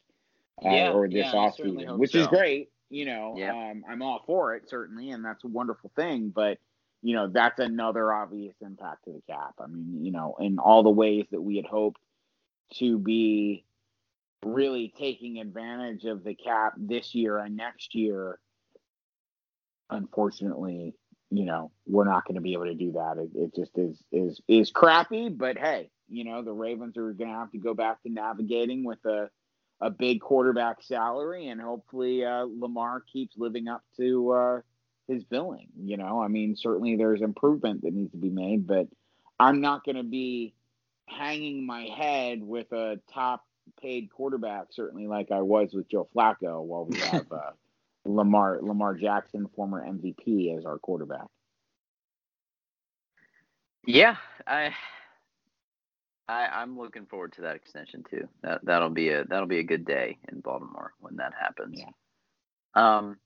Uh, 0.65 0.69
Yeah, 0.71 0.93
or 0.93 1.09
this 1.09 1.17
yeah, 1.17 1.33
I 1.33 1.37
off 1.37 1.57
certainly 1.57 1.79
season, 1.79 1.89
hope 1.89 2.01
which 2.01 2.15
is 2.15 2.27
great. 2.27 2.71
You 2.91 3.07
know, 3.07 3.35
Yeah. 3.37 3.71
um, 3.71 3.85
I'm 3.89 4.03
all 4.03 4.23
for 4.27 4.55
it 4.55 4.69
certainly, 4.69 5.11
and 5.11 5.25
that's 5.25 5.45
a 5.45 5.49
wonderful 5.49 5.91
thing. 5.97 6.29
But 6.31 6.59
you 7.03 7.15
know, 7.17 7.27
that's 7.27 7.59
another 7.59 8.13
obvious 8.13 8.55
impact 8.61 9.05
to 9.05 9.13
the 9.13 9.23
cap. 9.23 9.55
I 9.59 9.67
mean, 9.67 10.05
you 10.05 10.13
know, 10.13 10.37
in 10.39 10.59
all 10.59 10.83
the 10.83 10.91
ways 10.91 11.27
that 11.33 11.41
we 11.41 11.57
had 11.57 11.67
hoped 11.67 12.01
to 12.75 12.99
be 12.99 13.65
really 14.45 14.93
taking 14.97 15.39
advantage 15.39 16.05
of 16.05 16.23
the 16.23 16.35
cap 16.35 16.75
this 16.77 17.15
year 17.15 17.39
and 17.39 17.57
next 17.57 17.95
year, 17.95 18.39
unfortunately, 19.91 20.95
you 21.31 21.45
know, 21.45 21.71
we're 21.87 22.05
not 22.05 22.25
going 22.25 22.35
to 22.35 22.41
be 22.41 22.53
able 22.53 22.67
to 22.67 22.75
do 22.75 22.93
that. 22.93 23.17
It, 23.19 23.31
it 23.35 23.55
just 23.55 23.77
is 23.77 24.03
is 24.13 24.41
is 24.47 24.71
crappy, 24.71 25.29
but 25.29 25.59
hey, 25.59 25.91
you 26.09 26.25
know, 26.25 26.43
the 26.43 26.53
Ravens 26.53 26.97
are 26.97 27.13
going 27.13 27.31
to 27.31 27.37
have 27.37 27.51
to 27.53 27.59
go 27.59 27.75
back 27.75 28.03
to 28.03 28.11
navigating 28.11 28.85
with 28.85 29.05
a 29.07 29.31
a 29.83 29.91
big 29.91 30.21
quarterback 30.21 30.83
salary, 30.83 31.49
and 31.49 31.61
hopefully 31.61 32.25
uh, 32.25 32.47
Lamar 32.59 33.03
keeps 33.13 33.37
living 33.37 33.67
up 33.69 33.83
to 33.97 34.31
uh, 34.31 34.61
his 35.09 35.25
billing. 35.25 35.67
You 35.83 35.97
know, 35.97 36.23
I 36.23 36.29
mean, 36.29 36.55
certainly 36.57 36.97
there's 36.97 37.21
improvement 37.21 37.83
that 37.83 37.93
needs 37.93 38.13
to 38.13 38.19
be 38.19 38.31
made, 38.31 38.67
but 38.67 38.87
I'm 39.41 39.61
not 39.61 39.85
going 39.85 39.97
to 39.97 40.05
be 40.05 40.55
hanging 41.07 41.67
my 41.67 41.83
head 41.83 42.43
with 42.43 42.71
a 42.73 43.01
top 43.13 43.45
paid 43.81 44.09
quarterback, 44.11 44.67
certainly 44.71 45.09
like 45.09 45.33
I 45.33 45.43
was 45.43 45.73
with 45.73 45.89
Joe 45.89 46.09
Flacco, 46.15 46.63
while 46.63 46.85
we 46.85 46.99
have 46.99 47.27
uh, 47.33 47.51
Lamar 48.05 48.61
Lamar 48.63 48.95
Jackson, 48.95 49.49
former 49.57 49.85
MVP, 49.85 50.57
as 50.57 50.65
our 50.65 50.79
quarterback. 50.79 51.27
Yeah, 53.85 54.17
I, 54.47 54.73
I 56.29 56.63
am 56.63 56.79
looking 56.79 57.07
forward 57.07 57.33
to 57.35 57.43
that 57.43 57.57
extension 57.57 58.05
too. 58.09 58.29
That 58.43 58.65
that'll 58.65 58.91
be 58.91 59.11
a 59.11 59.25
that'll 59.25 59.49
be 59.49 59.59
a 59.59 59.65
good 59.65 59.85
day 59.85 60.19
in 60.31 60.41
Baltimore 60.41 60.93
when 61.01 61.17
that 61.17 61.33
happens. 61.39 61.81
Yeah. 61.81 61.87
Um. 62.75 63.19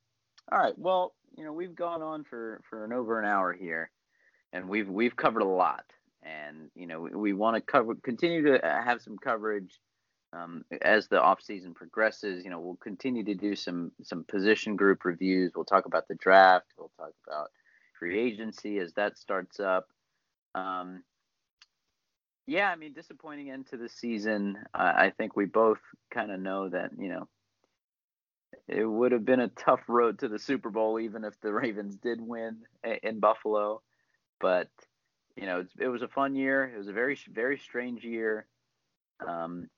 All 0.50 0.58
right. 0.58 0.78
Well, 0.78 1.14
you 1.36 1.44
know 1.44 1.52
we've 1.52 1.74
gone 1.74 2.02
on 2.02 2.24
for 2.24 2.60
for 2.68 2.84
an 2.84 2.92
over 2.92 3.20
an 3.20 3.26
hour 3.26 3.52
here, 3.52 3.90
and 4.52 4.68
we've 4.68 4.88
we've 4.88 5.16
covered 5.16 5.42
a 5.42 5.48
lot, 5.48 5.84
and 6.22 6.70
you 6.74 6.86
know 6.86 7.00
we, 7.00 7.10
we 7.10 7.32
want 7.32 7.56
to 7.56 7.60
cover 7.60 7.94
continue 7.96 8.42
to 8.42 8.60
have 8.62 9.00
some 9.02 9.16
coverage. 9.18 9.78
Um, 10.32 10.64
as 10.82 11.08
the 11.08 11.22
off 11.22 11.40
season 11.40 11.72
progresses, 11.72 12.44
you 12.44 12.50
know, 12.50 12.58
we'll 12.60 12.76
continue 12.76 13.24
to 13.24 13.34
do 13.34 13.54
some 13.54 13.92
some 14.02 14.24
position 14.24 14.76
group 14.76 15.04
reviews. 15.04 15.52
We'll 15.54 15.64
talk 15.64 15.86
about 15.86 16.08
the 16.08 16.16
draft. 16.16 16.66
We'll 16.76 16.90
talk 16.98 17.12
about 17.26 17.50
free 17.98 18.18
agency 18.18 18.78
as 18.78 18.92
that 18.94 19.16
starts 19.16 19.60
up. 19.60 19.88
Um, 20.54 21.04
yeah, 22.46 22.70
I 22.70 22.76
mean, 22.76 22.92
disappointing 22.92 23.50
end 23.50 23.66
to 23.68 23.76
the 23.76 23.88
season. 23.88 24.56
Uh, 24.74 24.92
I 24.96 25.12
think 25.16 25.36
we 25.36 25.44
both 25.46 25.78
kind 26.12 26.30
of 26.30 26.40
know 26.40 26.68
that 26.68 26.90
you 26.98 27.08
know 27.08 27.28
it 28.68 28.84
would 28.84 29.12
have 29.12 29.24
been 29.24 29.40
a 29.40 29.48
tough 29.48 29.80
road 29.88 30.20
to 30.20 30.28
the 30.28 30.38
Super 30.38 30.70
Bowl, 30.70 30.98
even 31.00 31.24
if 31.24 31.38
the 31.40 31.52
Ravens 31.52 31.96
did 31.96 32.20
win 32.20 32.58
in 33.02 33.20
Buffalo. 33.20 33.82
But 34.40 34.68
you 35.36 35.46
know, 35.46 35.64
it 35.78 35.88
was 35.88 36.02
a 36.02 36.08
fun 36.08 36.34
year. 36.34 36.72
It 36.74 36.78
was 36.78 36.88
a 36.88 36.92
very 36.92 37.18
very 37.32 37.58
strange 37.58 38.04
year. 38.04 38.46
Um, 39.26 39.68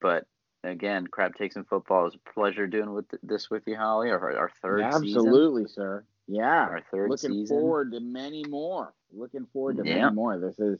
but 0.00 0.26
again, 0.62 1.06
crab 1.06 1.34
takes 1.36 1.56
in 1.56 1.64
football. 1.64 2.02
It 2.02 2.04
was 2.04 2.14
a 2.26 2.32
pleasure 2.34 2.66
doing 2.66 2.92
with 2.92 3.06
this 3.22 3.50
with 3.50 3.62
you, 3.66 3.76
Holly. 3.76 4.10
Our, 4.10 4.36
our 4.36 4.50
third 4.62 4.82
absolutely, 4.82 5.64
season. 5.64 5.74
sir. 5.74 6.04
Yeah, 6.26 6.44
our 6.44 6.82
third 6.92 7.08
Looking 7.10 7.32
season. 7.32 7.56
forward 7.56 7.92
to 7.92 8.00
many 8.00 8.44
more. 8.44 8.92
Looking 9.12 9.46
forward 9.52 9.78
to 9.78 9.86
Yeah. 9.88 10.02
many 10.04 10.14
more. 10.14 10.38
This 10.38 10.58
is 10.58 10.78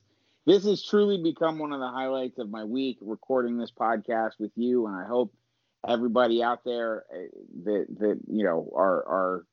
this 0.49 0.65
has 0.65 0.83
truly 0.83 1.19
become 1.23 1.59
one 1.59 1.75
of 1.75 1.81
the 1.81 1.89
highlights 1.89 2.39
of 2.39 2.49
my 2.49 2.65
week 2.65 2.97
recording 3.03 3.59
this 3.59 3.71
podcast 3.71 4.33
with 4.39 4.51
you, 4.57 4.87
and 4.87 4.97
I 4.97 5.05
hope 5.05 5.31
everybody 5.87 6.43
out 6.43 6.65
there 6.65 7.05
uh, 7.13 7.19
that 7.65 7.87
that 7.99 8.19
you 8.27 8.45
know 8.45 8.73
are 8.75 9.07
are 9.07 9.47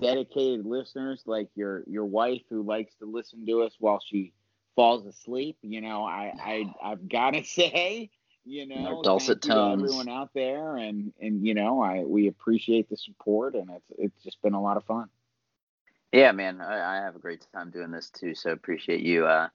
dedicated 0.00 0.64
listeners 0.64 1.24
like 1.26 1.48
your 1.56 1.82
your 1.88 2.04
wife 2.04 2.42
who 2.48 2.62
likes 2.62 2.94
to 3.00 3.06
listen 3.06 3.44
to 3.44 3.62
us 3.62 3.74
while 3.80 4.00
she 4.00 4.32
falls 4.76 5.04
asleep. 5.04 5.58
You 5.62 5.80
know, 5.80 6.04
I 6.04 6.32
I 6.40 6.74
I've 6.80 7.08
got 7.08 7.32
to 7.32 7.42
say. 7.44 8.10
You 8.48 8.68
know, 8.68 9.02
dulcet 9.02 9.44
you 9.44 9.50
to 9.50 9.56
tones. 9.56 9.82
everyone 9.82 10.08
out 10.08 10.30
there, 10.32 10.76
and 10.76 11.12
and 11.20 11.44
you 11.44 11.54
know, 11.54 11.82
I 11.82 12.04
we 12.04 12.28
appreciate 12.28 12.88
the 12.88 12.96
support, 12.96 13.56
and 13.56 13.68
it's 13.68 13.90
it's 13.98 14.22
just 14.22 14.40
been 14.42 14.54
a 14.54 14.62
lot 14.62 14.76
of 14.76 14.84
fun. 14.84 15.08
Yeah, 16.12 16.30
man, 16.30 16.60
I, 16.60 16.98
I 16.98 17.02
have 17.02 17.16
a 17.16 17.18
great 17.18 17.44
time 17.52 17.72
doing 17.72 17.90
this 17.90 18.10
too. 18.10 18.36
So 18.36 18.52
appreciate 18.52 19.00
you 19.00 19.26
uh, 19.26 19.48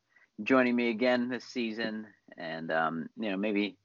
joining 0.44 0.76
me 0.76 0.90
again 0.90 1.30
this 1.30 1.44
season, 1.44 2.08
and 2.38 2.72
um, 2.72 3.10
you 3.18 3.30
know 3.30 3.38
maybe 3.38 3.78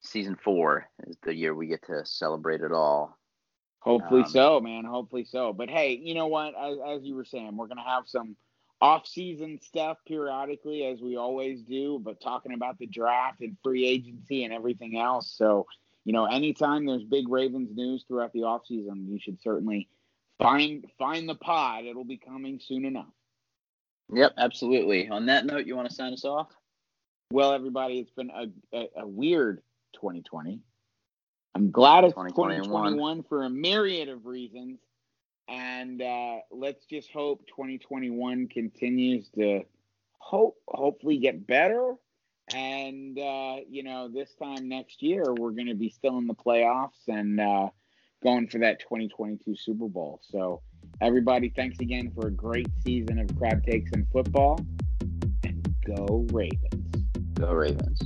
season 0.00 0.36
four 0.42 0.88
is 1.06 1.16
the 1.22 1.34
year 1.34 1.54
we 1.54 1.66
get 1.66 1.84
to 1.86 2.04
celebrate 2.04 2.60
it 2.60 2.72
all. 2.72 3.18
Hopefully 3.80 4.22
Um, 4.22 4.28
so, 4.28 4.60
man. 4.60 4.84
Hopefully 4.84 5.24
so. 5.24 5.52
But 5.52 5.68
hey, 5.68 6.00
you 6.02 6.14
know 6.14 6.26
what? 6.26 6.54
As, 6.58 6.76
as 6.86 7.04
you 7.04 7.14
were 7.14 7.24
saying, 7.24 7.56
we're 7.56 7.66
gonna 7.66 7.82
have 7.84 8.04
some 8.06 8.36
off-season 8.80 9.60
stuff 9.62 9.98
periodically, 10.06 10.84
as 10.84 11.00
we 11.00 11.16
always 11.16 11.62
do. 11.62 11.98
But 12.02 12.20
talking 12.20 12.52
about 12.52 12.78
the 12.78 12.86
draft 12.86 13.40
and 13.40 13.56
free 13.62 13.86
agency 13.86 14.44
and 14.44 14.52
everything 14.52 14.98
else. 14.98 15.34
So, 15.36 15.66
you 16.04 16.12
know, 16.12 16.26
anytime 16.26 16.86
there's 16.86 17.04
big 17.04 17.28
Ravens 17.28 17.70
news 17.74 18.04
throughout 18.06 18.32
the 18.32 18.44
off-season, 18.44 19.06
you 19.10 19.18
should 19.18 19.40
certainly 19.42 19.88
find 20.38 20.84
find 20.98 21.28
the 21.28 21.34
pod. 21.34 21.84
It'll 21.84 22.04
be 22.04 22.18
coming 22.18 22.60
soon 22.62 22.84
enough. 22.84 23.12
Yep, 24.12 24.32
absolutely. 24.38 25.08
On 25.08 25.26
that 25.26 25.46
note, 25.46 25.66
you 25.66 25.76
want 25.76 25.88
to 25.88 25.94
sign 25.94 26.12
us 26.12 26.24
off? 26.24 26.48
Well, 27.30 27.52
everybody, 27.52 27.98
it's 27.98 28.10
been 28.10 28.30
a, 28.30 28.46
a, 28.76 28.88
a 28.98 29.06
weird 29.06 29.62
2020. 29.94 30.60
I'm 31.54 31.70
glad 31.70 32.04
it's 32.04 32.14
2021. 32.14 32.64
2021 32.64 33.22
for 33.24 33.44
a 33.44 33.50
myriad 33.50 34.08
of 34.08 34.26
reasons. 34.26 34.80
And 35.48 36.00
uh, 36.00 36.36
let's 36.50 36.84
just 36.86 37.10
hope 37.10 37.46
2021 37.48 38.48
continues 38.48 39.28
to 39.36 39.62
hope 40.18 40.56
hopefully 40.66 41.18
get 41.18 41.46
better. 41.46 41.94
And 42.52 43.18
uh, 43.18 43.56
you 43.68 43.82
know, 43.82 44.08
this 44.08 44.34
time 44.34 44.68
next 44.68 45.02
year 45.02 45.24
we're 45.28 45.52
going 45.52 45.68
to 45.68 45.74
be 45.74 45.90
still 45.90 46.18
in 46.18 46.26
the 46.26 46.34
playoffs 46.34 47.08
and 47.08 47.40
uh, 47.40 47.68
going 48.24 48.48
for 48.48 48.58
that 48.58 48.80
2022 48.80 49.54
Super 49.54 49.86
Bowl. 49.86 50.20
So 50.22 50.62
everybody, 51.00 51.52
thanks 51.54 51.78
again 51.80 52.10
for 52.14 52.28
a 52.28 52.30
great 52.30 52.66
season 52.84 53.18
of 53.18 53.36
Crab 53.36 53.64
Takes 53.64 53.92
in 53.92 54.06
football. 54.06 54.58
And 55.44 55.74
go 55.86 56.26
Ravens. 56.32 57.06
Go 57.34 57.52
Ravens. 57.52 58.00